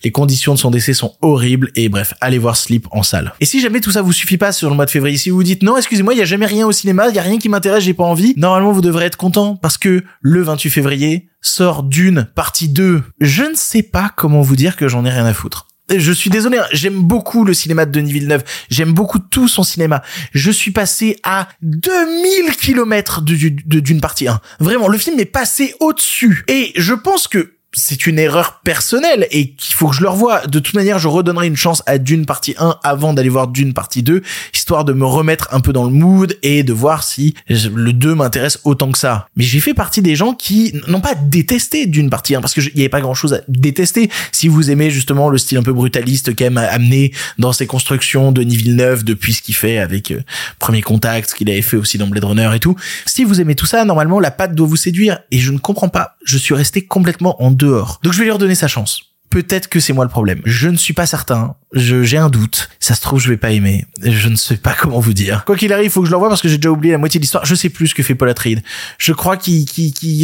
Les 0.05 0.11
conditions 0.11 0.55
de 0.55 0.59
son 0.59 0.71
décès 0.71 0.95
sont 0.95 1.14
horribles, 1.23 1.71
et 1.75 1.88
bref, 1.88 2.14
allez 2.21 2.38
voir 2.38 2.57
Sleep 2.57 2.87
en 2.90 3.02
salle. 3.02 3.33
Et 3.40 3.45
si 3.45 3.61
jamais 3.61 3.81
tout 3.81 3.90
ça 3.90 4.02
vous 4.02 4.12
suffit 4.12 4.38
pas 4.38 4.52
sur 4.52 4.71
le 4.71 4.76
mois 4.76 4.87
de 4.87 4.90
février, 4.90 5.17
si 5.17 5.31
vous 5.31 5.37
vous 5.37 5.43
dites 5.43 5.62
non, 5.62 5.76
excusez-moi, 5.76 6.14
il 6.14 6.19
y 6.19 6.23
a 6.23 6.26
jamais 6.26 6.47
rien 6.47 6.67
au 6.67 6.73
cinéma, 6.73 7.09
il 7.09 7.14
y 7.14 7.19
a 7.19 7.23
rien 7.23 7.38
qui 7.38 7.49
m'intéresse, 7.49 7.85
j'ai 7.85 7.95
pas 7.95 8.05
envie, 8.05 8.35
normalement 8.37 8.73
vous 8.73 8.81
devrez 8.81 9.07
être 9.07 9.17
content 9.17 9.57
parce 9.57 9.78
que 9.78 10.05
le 10.21 10.43
28 10.43 10.71
février 10.71 11.28
sort 11.40 11.83
Dune 11.83 12.28
partie 12.35 12.68
2. 12.68 13.02
Je 13.21 13.42
ne 13.45 13.54
sais 13.54 13.83
pas 13.83 14.12
comment 14.16 14.42
vous 14.42 14.57
dire 14.57 14.76
que 14.76 14.88
j'en 14.88 15.04
ai 15.04 15.11
rien 15.11 15.26
à 15.26 15.35
foutre. 15.35 15.68
Je 15.97 16.12
suis 16.12 16.28
désolé, 16.28 16.59
hein, 16.59 16.66
j'aime 16.71 17.00
beaucoup 17.00 17.45
le 17.45 17.54
cinéma 17.54 17.87
de 17.87 17.90
Denis 17.90 18.12
Villeneuve, 18.12 18.45
j'aime 18.68 18.92
beaucoup 18.92 19.18
tout 19.18 19.49
son 19.49 19.62
cinéma. 19.62 20.02
Je 20.33 20.50
suis 20.50 20.71
passé 20.71 21.18
à 21.23 21.49
2000 21.62 22.57
kilomètres 22.57 23.23
d'une 23.23 24.00
partie 24.00 24.28
1. 24.28 24.38
Vraiment, 24.61 24.88
le 24.88 24.99
film 24.99 25.18
est 25.18 25.25
passé 25.25 25.75
au-dessus. 25.80 26.45
Et 26.47 26.73
je 26.76 26.92
pense 26.92 27.26
que 27.26 27.54
c'est 27.72 28.06
une 28.06 28.18
erreur 28.18 28.60
personnelle 28.64 29.26
et 29.30 29.50
qu'il 29.50 29.75
faut 29.75 29.88
que 29.88 29.94
je 29.94 30.02
le 30.02 30.08
revoie. 30.08 30.46
De 30.46 30.58
toute 30.58 30.75
manière, 30.75 30.98
je 30.98 31.08
redonnerai 31.08 31.46
une 31.46 31.56
chance 31.56 31.82
à 31.87 31.98
Dune 31.98 32.25
partie 32.25 32.54
1 32.58 32.76
avant 32.82 33.12
d'aller 33.12 33.28
voir 33.28 33.48
Dune 33.48 33.75
partie 33.75 34.02
2, 34.02 34.22
histoire 34.54 34.84
de 34.84 34.92
me 34.92 35.04
remettre 35.04 35.48
un 35.52 35.60
peu 35.60 35.72
dans 35.72 35.84
le 35.84 35.90
mood 35.90 36.37
et 36.42 36.62
de 36.62 36.72
voir 36.72 37.02
si 37.04 37.34
le 37.48 37.92
2 37.92 38.14
m'intéresse 38.14 38.58
autant 38.64 38.90
que 38.90 38.98
ça. 38.98 39.28
Mais 39.37 39.44
j'ai 39.44 39.60
fait 39.60 39.75
partie 39.75 40.00
des 40.00 40.16
gens 40.16 40.32
qui 40.32 40.75
n'ont 40.87 41.00
pas 41.00 41.14
détesté 41.14 41.87
Dune 41.87 42.10
partie 42.10 42.34
1 42.34 42.40
parce 42.40 42.54
que 42.54 42.60
il 42.60 42.75
n'y 42.75 42.80
avait 42.82 42.88
pas 42.88 43.00
grand 43.00 43.14
chose 43.14 43.34
à 43.34 43.40
détester. 43.48 44.10
Si 44.32 44.48
vous 44.48 44.70
aimez 44.70 44.90
justement 44.90 45.28
le 45.28 45.38
style 45.38 45.58
un 45.58 45.62
peu 45.62 45.72
brutaliste 45.72 46.34
qu'aime 46.34 46.58
amener 46.58 47.12
dans 47.38 47.52
ses 47.52 47.66
constructions 47.66 48.32
Denis 48.32 48.56
Villeneuve 48.56 49.04
depuis 49.04 49.34
ce 49.34 49.42
qu'il 49.42 49.54
fait 49.54 49.78
avec 49.78 50.10
euh, 50.10 50.22
Premier 50.58 50.82
Contact, 50.82 51.30
ce 51.30 51.34
qu'il 51.34 51.50
avait 51.50 51.62
fait 51.62 51.76
aussi 51.76 51.98
dans 51.98 52.06
Blade 52.06 52.25
Runner 52.25 52.50
et 52.54 52.60
tout. 52.60 52.76
Si 53.06 53.25
vous 53.25 53.40
aimez 53.40 53.54
tout 53.54 53.66
ça, 53.66 53.84
normalement 53.84 54.20
la 54.20 54.30
patte 54.30 54.54
doit 54.54 54.66
vous 54.66 54.76
séduire 54.76 55.18
et 55.30 55.38
je 55.38 55.52
ne 55.52 55.58
comprends 55.58 55.88
pas. 55.88 56.16
Je 56.25 56.38
suis 56.38 56.54
resté 56.54 56.84
complètement 56.84 57.42
en 57.42 57.50
dehors. 57.59 58.00
Donc 58.03 58.12
je 58.12 58.19
vais 58.19 58.25
lui 58.25 58.31
redonner 58.31 58.55
sa 58.55 58.69
chance. 58.69 59.03
Peut-être 59.31 59.69
que 59.69 59.79
c'est 59.79 59.93
moi 59.93 60.07
le 60.07 60.11
problème. 60.11 60.41
Je 60.47 60.69
ne 60.69 60.77
suis 60.77 60.95
pas 60.95 61.05
certain. 61.05 61.55
Je, 61.75 62.03
j'ai 62.03 62.17
un 62.17 62.31
doute. 62.31 62.71
Ça 62.81 62.95
se 62.95 63.03
trouve, 63.03 63.21
je 63.21 63.29
vais 63.29 63.37
pas 63.37 63.50
aimer. 63.50 63.85
Je 64.03 64.29
ne 64.31 64.37
sais 64.37 64.57
pas 64.57 64.73
comment 64.79 65.00
vous 65.00 65.12
dire. 65.12 65.45
Quoi 65.45 65.57
qu'il 65.57 65.73
arrive, 65.73 65.87
il 65.87 65.91
faut 65.91 66.00
que 66.00 66.07
je 66.07 66.11
le 66.11 66.17
revoie 66.17 66.31
parce 66.31 66.41
que 66.41 66.49
j'ai 66.49 66.57
déjà 66.57 66.71
oublié 66.71 66.93
la 66.93 66.99
moitié 66.99 67.19
de 67.19 67.23
l'histoire. 67.23 67.45
Je 67.45 67.55
sais 67.55 67.69
plus 67.69 67.88
ce 67.88 67.95
que 67.95 68.03
fait 68.03 68.15
Paul 68.15 68.31
Atreides. 68.31 68.62
Je 68.97 69.12
crois 69.12 69.37
qu'il, 69.37 69.69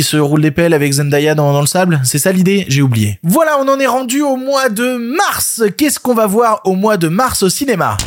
se 0.04 0.16
roule 0.16 0.40
des 0.40 0.50
pelles 0.50 0.72
avec 0.72 0.90
Zendaya 0.92 1.34
dans 1.34 1.60
le 1.60 1.66
sable. 1.66 2.00
C'est 2.04 2.18
ça 2.18 2.32
l'idée? 2.32 2.64
J'ai 2.68 2.80
oublié. 2.80 3.18
Voilà, 3.22 3.58
on 3.60 3.68
en 3.68 3.78
est 3.78 3.86
rendu 3.86 4.22
au 4.22 4.36
mois 4.36 4.70
de 4.70 4.96
mars. 4.96 5.62
Qu'est-ce 5.76 6.00
qu'on 6.00 6.14
va 6.14 6.26
voir 6.26 6.62
au 6.64 6.74
mois 6.74 6.96
de 6.96 7.08
mars 7.08 7.42
au 7.42 7.50
cinéma? 7.50 7.98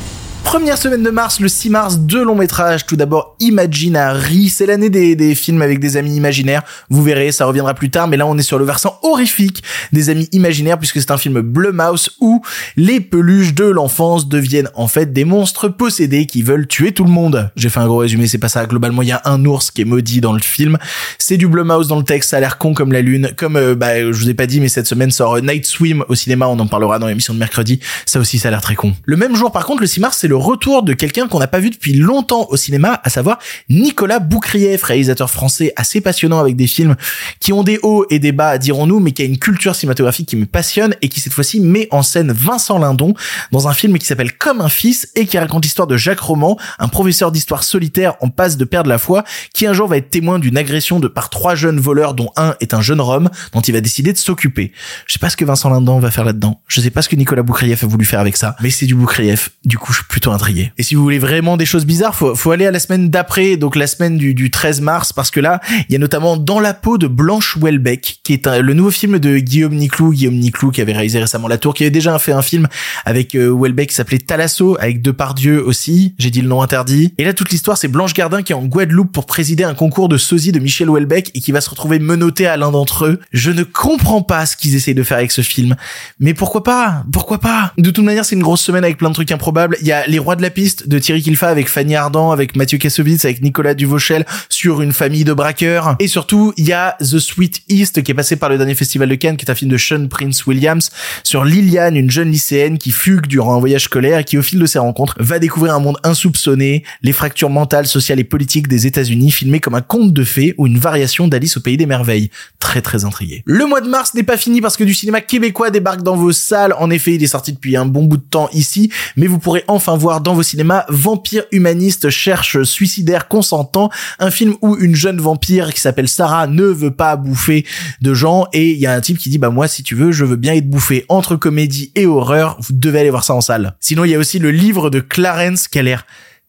Première 0.47 0.77
semaine 0.77 1.03
de 1.03 1.09
mars, 1.09 1.41
le 1.41 1.49
6 1.49 1.69
mars, 1.69 1.97
deux 1.99 2.23
longs 2.23 2.33
métrages. 2.33 2.85
Tout 2.85 2.95
d'abord, 2.95 3.35
Imaginary. 3.41 4.47
C'est 4.47 4.65
l'année 4.65 4.89
des, 4.89 5.35
films 5.35 5.61
avec 5.61 5.81
des 5.81 5.97
amis 5.97 6.15
imaginaires. 6.15 6.63
Vous 6.89 7.03
verrez, 7.03 7.33
ça 7.33 7.45
reviendra 7.45 7.73
plus 7.73 7.89
tard. 7.89 8.07
Mais 8.07 8.15
là, 8.15 8.25
on 8.25 8.37
est 8.37 8.43
sur 8.43 8.57
le 8.57 8.63
versant 8.63 8.97
horrifique 9.03 9.61
des 9.91 10.09
amis 10.09 10.29
imaginaires 10.31 10.79
puisque 10.79 11.01
c'est 11.01 11.11
un 11.11 11.17
film 11.17 11.41
Blumhouse 11.41 12.11
où 12.21 12.41
les 12.77 13.01
peluches 13.01 13.55
de 13.55 13.65
l'enfance 13.65 14.29
deviennent 14.29 14.69
en 14.73 14.87
fait 14.87 15.11
des 15.11 15.25
monstres 15.25 15.67
possédés 15.67 16.25
qui 16.25 16.43
veulent 16.43 16.65
tuer 16.65 16.93
tout 16.93 17.03
le 17.03 17.11
monde. 17.11 17.51
J'ai 17.57 17.67
fait 17.67 17.81
un 17.81 17.87
gros 17.87 17.97
résumé, 17.97 18.25
c'est 18.27 18.37
pas 18.37 18.47
ça. 18.47 18.65
Globalement, 18.65 19.01
il 19.01 19.09
y 19.09 19.11
a 19.11 19.21
un 19.25 19.43
ours 19.43 19.69
qui 19.69 19.81
est 19.81 19.85
maudit 19.85 20.21
dans 20.21 20.33
le 20.33 20.39
film. 20.39 20.77
C'est 21.17 21.35
du 21.35 21.49
Blumhouse 21.49 21.89
dans 21.89 21.97
le 21.97 22.05
texte. 22.05 22.29
Ça 22.29 22.37
a 22.37 22.39
l'air 22.39 22.57
con 22.57 22.73
comme 22.73 22.93
la 22.93 23.01
lune. 23.01 23.33
Comme, 23.35 23.57
euh, 23.57 23.75
bah, 23.75 23.99
je 23.99 24.11
vous 24.17 24.29
ai 24.29 24.33
pas 24.33 24.45
dit, 24.45 24.61
mais 24.61 24.69
cette 24.69 24.87
semaine 24.87 25.11
sort 25.11 25.35
euh, 25.35 25.41
Night 25.41 25.65
Swim 25.65 26.05
au 26.07 26.15
cinéma. 26.15 26.47
On 26.47 26.57
en 26.57 26.67
parlera 26.67 26.99
dans 26.99 27.07
l'émission 27.07 27.33
de 27.33 27.39
mercredi. 27.39 27.81
Ça 28.05 28.21
aussi, 28.21 28.39
ça 28.39 28.47
a 28.47 28.51
l'air 28.51 28.61
très 28.61 28.75
con. 28.75 28.93
Le 29.03 29.17
même 29.17 29.35
jour, 29.35 29.51
par 29.51 29.65
contre, 29.65 29.81
le 29.81 29.87
6 29.87 29.99
mars, 29.99 30.17
c'est 30.21 30.29
le 30.29 30.36
retour 30.37 30.83
de 30.83 30.93
quelqu'un 30.93 31.27
qu'on 31.27 31.39
n'a 31.39 31.47
pas 31.47 31.59
vu 31.59 31.69
depuis 31.69 31.93
longtemps 31.93 32.47
au 32.49 32.57
cinéma, 32.57 33.01
à 33.03 33.09
savoir 33.09 33.39
Nicolas 33.69 34.19
Boukrieff, 34.19 34.83
réalisateur 34.83 35.29
français 35.29 35.73
assez 35.75 36.01
passionnant 36.01 36.39
avec 36.39 36.55
des 36.55 36.67
films 36.67 36.95
qui 37.39 37.53
ont 37.53 37.63
des 37.63 37.79
hauts 37.83 38.05
et 38.09 38.19
des 38.19 38.31
bas, 38.31 38.57
dirons-nous, 38.57 38.99
mais 38.99 39.11
qui 39.11 39.21
a 39.21 39.25
une 39.25 39.37
culture 39.37 39.75
cinématographique 39.75 40.29
qui 40.29 40.35
me 40.35 40.45
passionne 40.45 40.95
et 41.01 41.09
qui 41.09 41.19
cette 41.19 41.33
fois-ci 41.33 41.59
met 41.59 41.87
en 41.91 42.01
scène 42.01 42.31
Vincent 42.31 42.79
Lindon 42.79 43.13
dans 43.51 43.67
un 43.67 43.73
film 43.73 43.97
qui 43.97 44.05
s'appelle 44.05 44.37
Comme 44.37 44.61
un 44.61 44.69
fils 44.69 45.09
et 45.15 45.25
qui 45.25 45.37
raconte 45.37 45.63
l'histoire 45.63 45.87
de 45.87 45.97
Jacques 45.97 46.19
Roman, 46.19 46.57
un 46.79 46.87
professeur 46.87 47.31
d'histoire 47.31 47.63
solitaire 47.63 48.15
en 48.21 48.29
passe 48.29 48.57
de 48.57 48.65
perdre 48.65 48.89
la 48.89 48.97
foi, 48.97 49.23
qui 49.53 49.65
un 49.65 49.73
jour 49.73 49.87
va 49.87 49.97
être 49.97 50.09
témoin 50.09 50.39
d'une 50.39 50.57
agression 50.57 50.99
de 50.99 51.07
par 51.07 51.29
trois 51.29 51.55
jeunes 51.55 51.79
voleurs 51.79 52.13
dont 52.13 52.31
un 52.35 52.55
est 52.59 52.73
un 52.73 52.81
jeune 52.81 53.01
Rome 53.01 53.29
dont 53.53 53.61
il 53.61 53.73
va 53.73 53.81
décider 53.81 54.13
de 54.13 54.17
s'occuper. 54.17 54.71
Je 55.05 55.13
sais 55.13 55.19
pas 55.19 55.29
ce 55.29 55.37
que 55.37 55.45
Vincent 55.45 55.69
Lindon 55.69 55.99
va 55.99 56.11
faire 56.11 56.25
là-dedans. 56.25 56.61
Je 56.67 56.81
sais 56.81 56.89
pas 56.89 57.01
ce 57.01 57.09
que 57.09 57.15
Nicolas 57.15 57.43
Boukrieff 57.43 57.83
a 57.83 57.87
voulu 57.87 58.05
faire 58.05 58.19
avec 58.19 58.37
ça, 58.37 58.55
mais 58.61 58.69
c'est 58.69 58.85
du 58.85 58.95
Boukrieff. 58.95 59.51
Du 59.65 59.77
coup, 59.77 59.91
je 59.91 59.99
suis 59.99 60.07
plutôt 60.07 60.26
intrigué. 60.33 60.71
Et 60.77 60.83
si 60.83 60.95
vous 60.95 61.03
voulez 61.03 61.19
vraiment 61.19 61.57
des 61.57 61.65
choses 61.65 61.85
bizarres, 61.85 62.15
faut, 62.15 62.35
faut 62.35 62.51
aller 62.51 62.65
à 62.65 62.71
la 62.71 62.79
semaine 62.79 63.09
d'après, 63.09 63.57
donc 63.57 63.75
la 63.75 63.87
semaine 63.87 64.17
du, 64.17 64.33
du 64.33 64.51
13 64.51 64.81
mars, 64.81 65.13
parce 65.13 65.31
que 65.31 65.39
là, 65.39 65.59
il 65.89 65.93
y 65.93 65.95
a 65.95 65.99
notamment 65.99 66.37
Dans 66.37 66.59
la 66.59 66.73
peau 66.73 66.97
de 66.97 67.07
Blanche 67.07 67.57
Welbeck, 67.57 68.19
qui 68.23 68.33
est 68.33 68.47
un- 68.47 68.61
le 68.61 68.73
nouveau 68.73 68.91
film 68.91 69.19
de 69.19 69.37
Guillaume 69.37 69.75
Niclou, 69.75 70.11
Guillaume 70.11 70.35
Niclou 70.35 70.71
qui 70.71 70.81
avait 70.81 70.93
réalisé 70.93 71.19
récemment 71.19 71.47
La 71.47 71.57
Tour, 71.57 71.73
qui 71.73 71.83
avait 71.83 71.91
déjà 71.91 72.17
fait 72.19 72.31
un 72.31 72.41
film 72.41 72.67
avec 73.05 73.35
euh, 73.35 73.53
Welbeck 73.53 73.89
qui 73.89 73.95
s'appelait 73.95 74.17
Talasso, 74.19 74.77
avec 74.79 75.01
Depardieu 75.01 75.63
aussi, 75.65 76.13
j'ai 76.17 76.29
dit 76.31 76.41
le 76.41 76.47
nom 76.47 76.61
interdit. 76.61 77.13
Et 77.17 77.23
là, 77.25 77.33
toute 77.33 77.49
l'histoire, 77.51 77.77
c'est 77.77 77.87
Blanche 77.87 78.13
Gardin 78.13 78.41
qui 78.43 78.51
est 78.51 78.55
en 78.55 78.65
Guadeloupe 78.65 79.11
pour 79.11 79.25
présider 79.25 79.63
un 79.63 79.73
concours 79.73 80.09
de 80.09 80.17
sosie 80.17 80.51
de 80.51 80.59
Michel 80.59 80.89
Welbeck 80.89 81.31
et 81.35 81.39
qui 81.41 81.51
va 81.51 81.61
se 81.61 81.69
retrouver 81.69 81.99
menotté 81.99 82.47
à 82.47 82.57
l'un 82.57 82.71
d'entre 82.71 83.05
eux. 83.05 83.19
Je 83.31 83.51
ne 83.51 83.63
comprends 83.63 84.21
pas 84.21 84.45
ce 84.45 84.55
qu'ils 84.57 84.75
essayent 84.75 84.95
de 84.95 85.03
faire 85.03 85.17
avec 85.17 85.31
ce 85.31 85.41
film. 85.41 85.75
Mais 86.19 86.33
pourquoi 86.33 86.63
pas? 86.63 87.03
Pourquoi 87.11 87.39
pas? 87.39 87.73
De 87.77 87.89
toute 87.91 88.03
manière, 88.05 88.25
c'est 88.25 88.35
une 88.35 88.43
grosse 88.43 88.61
semaine 88.61 88.83
avec 88.83 88.97
plein 88.97 89.09
de 89.09 89.13
trucs 89.13 89.31
improbables. 89.31 89.77
Il 89.81 89.87
y 89.87 89.91
a 89.91 90.06
Les 90.07 90.19
Rois 90.19 90.35
de 90.35 90.41
la 90.41 90.49
Piste 90.49 90.87
de 90.87 90.99
Thierry 90.99 91.21
Kilfa 91.21 91.49
avec 91.49 91.67
Fanny 91.67 91.95
Ardant, 91.95 92.31
avec 92.31 92.55
Mathieu 92.55 92.77
Kassovitz, 92.77 93.25
avec 93.25 93.41
Nicolas 93.41 93.73
Duvauchel 93.73 94.25
sur 94.49 94.81
une 94.81 94.93
famille 94.93 95.23
de 95.23 95.33
braqueurs. 95.33 95.95
Et 95.99 96.07
surtout, 96.07 96.53
il 96.57 96.67
y 96.67 96.73
a 96.73 96.95
The 96.99 97.19
Sweet 97.19 97.63
East 97.69 98.03
qui 98.03 98.11
est 98.11 98.15
passé 98.15 98.37
par 98.37 98.49
le 98.49 98.57
dernier 98.57 98.75
festival 98.75 99.09
de 99.09 99.15
Cannes, 99.15 99.37
qui 99.37 99.45
est 99.45 99.51
un 99.51 99.55
film 99.55 99.69
de 99.69 99.77
Sean 99.77 100.07
Prince 100.07 100.45
Williams 100.45 100.91
sur 101.23 101.43
Liliane, 101.43 101.95
une 101.97 102.09
jeune 102.09 102.31
lycéenne 102.31 102.77
qui 102.77 102.91
fugue 102.91 103.27
durant 103.27 103.55
un 103.55 103.59
voyage 103.59 103.83
scolaire 103.83 104.19
et 104.19 104.23
qui, 104.23 104.37
au 104.37 104.41
fil 104.41 104.59
de 104.59 104.65
ses 104.65 104.79
rencontres, 104.79 105.15
va 105.19 105.39
découvrir 105.39 105.75
un 105.75 105.79
monde 105.79 105.97
insoupçonné, 106.03 106.83
les 107.01 107.11
fractures 107.11 107.49
mentales, 107.49 107.87
sociales 107.87 108.19
et 108.19 108.23
politiques 108.23 108.67
des 108.67 108.87
États-Unis, 108.87 109.31
filmé 109.31 109.59
comme 109.59 109.75
un 109.75 109.81
conte 109.81 110.13
de 110.13 110.23
fées 110.23 110.55
ou 110.57 110.67
une 110.67 110.77
variation 110.77 111.27
d'Alice 111.27 111.57
au 111.57 111.59
pays 111.59 111.77
des 111.77 111.85
merveilles. 111.85 112.29
Très 112.59 112.81
très 112.81 113.03
intrigué. 113.03 113.43
Le 113.45 113.65
mois 113.65 113.81
de 113.81 113.89
mars 113.89 114.13
n'est 114.13 114.23
pas 114.23 114.37
fini 114.37 114.61
parce 114.61 114.77
que 114.77 114.83
du 114.83 114.93
cinéma 114.93 115.21
québécois 115.21 115.69
débarque 115.69 116.03
dans 116.03 116.15
vos 116.15 116.31
salles. 116.31 116.73
En 116.79 116.89
effet, 116.89 117.15
il 117.15 117.23
est 117.23 117.27
sorti 117.27 117.53
depuis 117.53 117.75
un 117.75 117.85
bon 117.85 118.03
bout 118.03 118.17
de 118.17 118.23
temps 118.23 118.49
ici, 118.53 118.91
mais 119.15 119.27
vous 119.27 119.39
pourrez 119.39 119.63
enfin 119.67 119.96
voir 119.97 120.21
dans 120.21 120.33
vos 120.33 120.43
cinémas. 120.43 120.85
Vampire 120.89 121.43
humaniste 121.51 122.09
cherche 122.09 122.63
suicidaire 122.63 123.27
consentant, 123.27 123.89
un 124.19 124.31
film 124.31 124.55
où 124.61 124.77
une 124.77 124.95
jeune 124.95 125.19
vampire 125.19 125.73
qui 125.73 125.81
s'appelle 125.81 126.07
Sarah 126.07 126.47
ne 126.47 126.63
veut 126.63 126.91
pas 126.91 127.15
bouffer 127.15 127.65
de 128.01 128.13
gens. 128.13 128.47
Et 128.53 128.71
il 128.71 128.79
y 128.79 128.85
a 128.85 128.93
un 128.93 129.01
type 129.01 129.17
qui 129.17 129.29
dit 129.29 129.37
bah 129.37 129.49
moi 129.49 129.67
si 129.67 129.83
tu 129.83 129.95
veux 129.95 130.11
je 130.11 130.25
veux 130.25 130.35
bien 130.35 130.53
être 130.53 130.69
bouffé 130.69 131.05
entre 131.09 131.35
comédie 131.35 131.91
et 131.95 132.05
horreur, 132.05 132.57
vous 132.59 132.73
devez 132.73 132.99
aller 132.99 133.09
voir 133.09 133.23
ça 133.23 133.33
en 133.33 133.41
salle. 133.41 133.75
Sinon 133.79 134.05
il 134.05 134.11
y 134.11 134.15
a 134.15 134.19
aussi 134.19 134.39
le 134.39 134.51
livre 134.51 134.89
de 134.89 134.99
Clarence 134.99 135.67
qui 135.67 135.79
a 135.79 135.83
l'air 135.83 136.05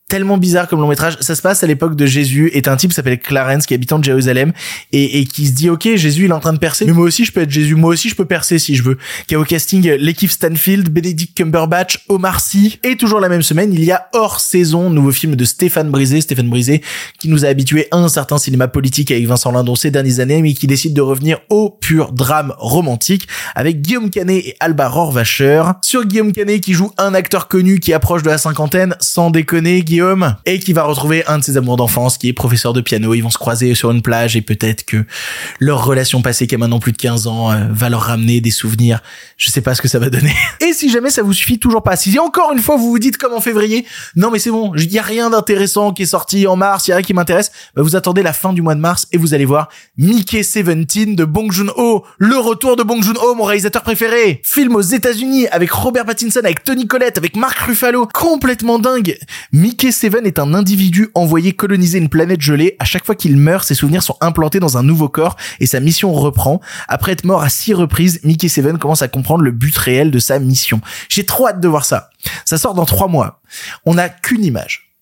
tellement 0.09 0.38
bizarre 0.38 0.68
comme 0.68 0.81
long 0.81 0.88
métrage. 0.88 1.18
Ça 1.21 1.35
se 1.35 1.42
passe 1.42 1.62
à 1.62 1.66
l'époque 1.66 1.94
de 1.94 2.07
Jésus 2.07 2.51
et 2.55 2.66
un 2.66 2.77
type 2.77 2.92
s'appelle 2.92 3.18
Clarence 3.18 3.66
qui 3.66 3.75
est 3.75 3.77
habitant 3.77 3.99
de 3.99 4.05
Jérusalem 4.05 4.53
et, 4.92 5.21
et 5.21 5.27
qui 5.27 5.47
se 5.47 5.53
dit 5.53 5.68
ok 5.68 5.97
Jésus 5.97 6.25
il 6.25 6.31
est 6.31 6.35
en 6.35 6.40
train 6.40 6.55
de 6.55 6.59
percer. 6.59 6.87
Mais 6.87 6.92
moi 6.92 7.05
aussi 7.05 7.27
je 7.27 7.33
peux 7.33 7.42
être 7.42 7.51
Jésus. 7.51 7.75
Moi 7.75 7.90
aussi 7.92 8.09
je 8.09 8.14
peux 8.14 8.25
percer 8.25 8.59
si 8.59 8.75
je 8.75 8.83
veux. 8.83 8.97
Qui 9.27 9.35
a 9.35 9.40
au 9.40 9.44
casting 9.44 9.87
l'équipe 9.99 10.31
Stanfield 10.31 10.88
Benedict 10.88 11.37
Cumberbatch 11.37 12.05
Omar 12.09 12.40
Sy. 12.40 12.81
Et 12.83 12.97
toujours 12.97 13.21
la 13.21 13.29
même 13.29 13.42
semaine 13.42 13.73
il 13.73 13.85
y 13.85 13.92
a 13.92 14.09
hors 14.14 14.40
saison 14.40 14.88
nouveau 14.88 15.12
film 15.12 15.37
de 15.37 15.44
Stéphane 15.44 15.90
Brisé. 15.90 16.23
Stéphane 16.23 16.49
Brisé 16.49 16.83
qui 17.18 17.29
nous 17.29 17.44
a 17.44 17.49
habitué 17.49 17.87
à 17.90 17.99
un 17.99 18.09
certain 18.09 18.38
cinéma 18.38 18.66
politique 18.66 19.11
avec 19.11 19.27
Vincent 19.27 19.53
Lindon 19.53 19.75
ces 19.75 19.90
dernières 19.90 20.21
années 20.21 20.40
mais 20.40 20.55
qui 20.55 20.66
décide 20.66 20.94
de 20.94 21.03
revenir 21.03 21.40
au 21.51 21.68
pur 21.68 22.12
drame 22.12 22.55
romantique 22.57 23.29
avec 23.55 23.83
Guillaume 23.83 24.09
Canet 24.09 24.42
et 24.44 24.57
Alba 24.61 24.88
Rohrwacher 24.88 25.64
sur 25.83 26.07
Guillaume 26.07 26.33
Canet 26.33 26.62
qui 26.62 26.73
joue 26.73 26.92
un 26.97 27.12
acteur 27.12 27.47
connu 27.49 27.79
qui 27.79 27.92
approche 27.92 28.23
de 28.23 28.31
la 28.31 28.38
cinquantaine 28.38 28.94
sans 29.01 29.31
déconner 29.31 29.83
Guillaume 29.83 29.98
et 30.47 30.59
qui 30.59 30.73
va 30.73 30.85
retrouver 30.85 31.25
un 31.27 31.39
de 31.39 31.45
ses 31.45 31.57
amours 31.57 31.77
d'enfance 31.77 32.19
qui 32.19 32.29
est 32.29 32.33
professeur 32.33 32.73
de 32.73 32.81
piano. 32.81 33.15
Ils 33.15 33.21
vont 33.21 33.31
se 33.31 33.39
croiser 33.39 33.75
sur 33.75 33.91
une 33.91 34.03
plage 34.03 34.37
et 34.37 34.43
peut-être 34.43 34.85
que 34.85 35.05
leur 35.59 35.85
relation 35.85 36.23
passée 36.23 36.47
qui 36.47 36.55
a 36.55 36.59
maintenant 36.59 36.79
plus 36.79 36.93
de 36.93 36.97
15 36.97 37.27
ans 37.27 37.51
euh, 37.51 37.67
va 37.71 37.89
leur 37.89 38.03
ramener 38.03 38.41
des 38.41 38.51
souvenirs. 38.51 39.01
Je 39.37 39.51
sais 39.51 39.61
pas 39.61 39.75
ce 39.75 39.83
que 39.83 39.89
ça 39.89 39.99
va 39.99 40.11
donner. 40.11 40.35
Et 40.61 40.73
si 40.73 40.91
jamais 40.91 41.11
ça 41.11 41.23
vous 41.23 41.33
suffit 41.33 41.59
toujours 41.59 41.83
pas, 41.83 41.97
si 41.97 42.19
encore 42.19 42.53
une 42.53 42.61
fois 42.61 42.77
vous 42.77 42.91
vous 42.91 42.99
dites 42.99 43.17
comme 43.17 43.33
en 43.33 43.41
février, 43.41 43.87
non 44.17 44.31
mais 44.31 44.39
c'est 44.39 44.51
bon, 44.51 44.73
il 44.75 44.93
y 44.93 44.99
a 44.99 45.03
rien 45.03 45.31
d'intéressant 45.31 45.93
qui 45.93 46.03
est 46.03 46.07
sorti 46.07 46.47
en 46.47 46.57
mars, 46.57 46.87
il 46.87 46.91
y 46.91 46.93
a 46.93 46.97
rien 46.97 47.05
qui 47.05 47.15
m'intéresse, 47.15 47.53
bah 47.75 47.83
vous 47.83 47.97
attendez 47.97 48.23
la 48.23 48.33
fin 48.33 48.53
du 48.53 48.63
mois 48.63 48.75
de 48.75 48.81
mars 48.81 49.07
et 49.13 49.19
vous 49.19 49.35
allez 49.35 49.45
voir 49.45 49.69
Mickey 49.97 50.43
17 50.43 51.15
de 51.15 51.25
Bong 51.25 51.51
Joon-ho, 51.51 52.05
le 52.19 52.37
retour 52.37 52.77
de 52.77 52.83
Bong 52.83 53.03
Joon-ho, 53.03 53.35
mon 53.35 53.45
réalisateur 53.45 53.83
préféré. 53.83 54.41
Film 54.45 54.75
aux 54.77 54.81
États-Unis 54.81 55.47
avec 55.49 55.71
Robert 55.71 56.05
Pattinson, 56.05 56.41
avec 56.45 56.65
Tony 56.65 56.87
Collette, 56.87 57.19
avec 57.19 57.37
Mark 57.37 57.59
Ruffalo, 57.59 58.07
complètement 58.07 58.79
dingue. 58.79 59.19
Mickey 59.53 59.88
Mickey 59.88 60.01
Seven 60.01 60.27
est 60.27 60.38
un 60.38 60.53
individu 60.53 61.09
envoyé 61.14 61.55
coloniser 61.55 61.96
une 61.96 62.11
planète 62.11 62.42
gelée. 62.42 62.77
À 62.79 62.85
chaque 62.85 63.07
fois 63.07 63.14
qu'il 63.14 63.38
meurt, 63.38 63.66
ses 63.66 63.74
souvenirs 63.74 64.03
sont 64.03 64.18
implantés 64.20 64.61
dans 64.61 64.77
un 64.77 64.83
nouveau 64.83 65.09
corps 65.09 65.38
et 65.61 65.66
sa 65.66 65.81
mission 65.81 66.12
reprend. 66.12 66.61
Après 66.88 67.12
être 67.12 67.24
mort 67.24 67.40
à 67.40 67.48
six 67.48 67.72
reprises, 67.72 68.20
Mickey 68.22 68.48
Seven 68.51 68.77
commence 68.77 69.01
à 69.01 69.09
comprendre 69.09 69.44
le 69.44 69.51
but 69.51 69.74
réel 69.79 70.11
de 70.11 70.18
sa 70.18 70.40
mission. 70.40 70.83
J'ai 71.09 71.24
trop 71.24 71.48
hâte 71.48 71.61
de 71.61 71.68
voir 71.68 71.87
ça. 71.87 72.11
Ça 72.44 72.59
sort 72.59 72.74
dans 72.74 72.85
trois 72.85 73.09
mois. 73.09 73.40
On 73.87 73.94
n'a 73.94 74.11
qu'une 74.11 74.44
image. 74.44 74.92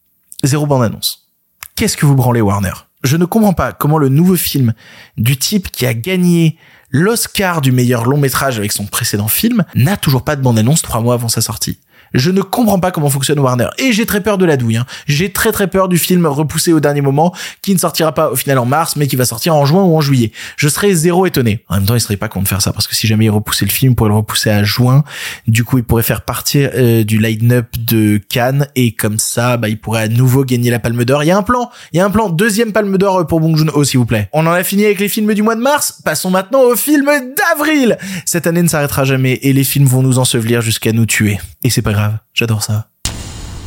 Zéro 0.44 0.66
bande-annonce. 0.66 1.32
Qu'est-ce 1.74 1.96
que 1.96 2.06
vous 2.06 2.14
branlez 2.14 2.40
Warner? 2.40 2.74
Je 3.02 3.16
ne 3.16 3.24
comprends 3.24 3.54
pas 3.54 3.72
comment 3.72 3.98
le 3.98 4.08
nouveau 4.08 4.36
film 4.36 4.72
du 5.16 5.36
type 5.36 5.72
qui 5.72 5.84
a 5.84 5.94
gagné 5.94 6.58
l'Oscar 6.90 7.60
du 7.60 7.72
meilleur 7.72 8.04
long 8.04 8.18
métrage 8.18 8.56
avec 8.56 8.70
son 8.70 8.86
précédent 8.86 9.26
film 9.26 9.64
n'a 9.74 9.96
toujours 9.96 10.22
pas 10.22 10.36
de 10.36 10.42
bande-annonce 10.42 10.82
trois 10.82 11.00
mois 11.00 11.14
avant 11.14 11.28
sa 11.28 11.40
sortie. 11.40 11.80
Je 12.14 12.30
ne 12.30 12.42
comprends 12.42 12.78
pas 12.78 12.90
comment 12.90 13.10
fonctionne 13.10 13.38
Warner. 13.38 13.68
Et 13.78 13.92
j'ai 13.92 14.06
très 14.06 14.22
peur 14.22 14.38
de 14.38 14.44
la 14.44 14.56
douille. 14.56 14.76
Hein. 14.76 14.86
J'ai 15.06 15.32
très 15.32 15.52
très 15.52 15.66
peur 15.66 15.88
du 15.88 15.98
film 15.98 16.26
repoussé 16.26 16.72
au 16.72 16.80
dernier 16.80 17.00
moment, 17.00 17.34
qui 17.62 17.74
ne 17.74 17.78
sortira 17.78 18.12
pas 18.12 18.30
au 18.30 18.36
final 18.36 18.58
en 18.58 18.64
mars, 18.64 18.96
mais 18.96 19.06
qui 19.06 19.16
va 19.16 19.24
sortir 19.24 19.54
en 19.54 19.64
juin 19.64 19.82
ou 19.82 19.96
en 19.96 20.00
juillet. 20.00 20.32
Je 20.56 20.68
serais 20.68 20.92
zéro 20.94 21.26
étonné. 21.26 21.64
En 21.68 21.76
même 21.76 21.86
temps, 21.86 21.94
il 21.94 22.00
serait 22.00 22.16
pas 22.16 22.28
con 22.28 22.42
de 22.42 22.48
faire 22.48 22.62
ça, 22.62 22.72
parce 22.72 22.86
que 22.86 22.94
si 22.94 23.06
jamais 23.06 23.26
il 23.26 23.30
repoussait 23.30 23.64
le 23.64 23.70
film, 23.70 23.92
il 23.92 23.94
pourrait 23.94 24.10
le 24.10 24.16
repousser 24.16 24.50
à 24.50 24.64
juin. 24.64 25.04
Du 25.46 25.64
coup, 25.64 25.78
il 25.78 25.84
pourrait 25.84 26.02
faire 26.02 26.22
partir 26.22 26.70
euh, 26.74 27.04
du 27.04 27.18
line-up 27.18 27.66
de 27.78 28.18
Cannes, 28.28 28.68
et 28.76 28.92
comme 28.92 29.18
ça, 29.18 29.56
bah, 29.56 29.68
il 29.68 29.78
pourrait 29.78 30.02
à 30.02 30.08
nouveau 30.08 30.44
gagner 30.44 30.70
la 30.70 30.78
Palme 30.78 31.04
d'Or. 31.04 31.24
Il 31.24 31.26
y 31.26 31.30
a 31.30 31.36
un 31.36 31.42
plan, 31.42 31.70
il 31.92 31.98
y 31.98 32.00
a 32.00 32.04
un 32.04 32.10
plan. 32.10 32.28
Deuxième 32.30 32.72
Palme 32.72 32.96
d'Or 32.98 33.26
pour 33.26 33.40
Bong 33.40 33.56
Joon-ho, 33.56 33.84
s'il 33.84 33.98
vous 33.98 34.06
plaît. 34.06 34.28
On 34.32 34.46
en 34.46 34.52
a 34.52 34.62
fini 34.62 34.84
avec 34.84 35.00
les 35.00 35.08
films 35.08 35.32
du 35.34 35.42
mois 35.42 35.56
de 35.56 35.60
mars. 35.60 36.00
Passons 36.04 36.30
maintenant 36.30 36.62
aux 36.62 36.76
films 36.76 37.10
d'avril. 37.36 37.98
Cette 38.24 38.46
année 38.46 38.62
ne 38.62 38.68
s'arrêtera 38.68 39.04
jamais, 39.04 39.34
et 39.42 39.52
les 39.52 39.64
films 39.64 39.86
vont 39.86 40.02
nous 40.02 40.18
ensevelir 40.18 40.60
jusqu'à 40.60 40.92
nous 40.92 41.06
tuer. 41.06 41.38
Et 41.62 41.70
c'est 41.70 41.82
pas 41.82 41.92
J'adore 42.34 42.62
ça. 42.62 42.88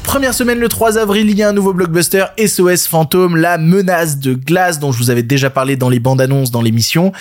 Première 0.04 0.34
semaine 0.34 0.60
le 0.60 0.68
3 0.68 0.98
avril, 0.98 1.30
il 1.30 1.38
y 1.38 1.44
a 1.44 1.50
un 1.50 1.54
nouveau 1.54 1.72
blockbuster 1.72 2.26
SOS 2.44 2.88
Fantôme, 2.88 3.36
la 3.36 3.60
menace 3.60 4.18
de 4.18 4.34
glace 4.34 4.80
dont 4.80 4.92
je 4.92 4.98
vous 4.98 5.12
avais 5.12 5.22
déjà 5.22 5.52
parlé 5.52 5.76
dans 5.76 5.88
les 5.88 6.00
bandes 6.00 6.20
annonces 6.20 6.50
dans 6.50 6.64
l'émission. 6.64 7.12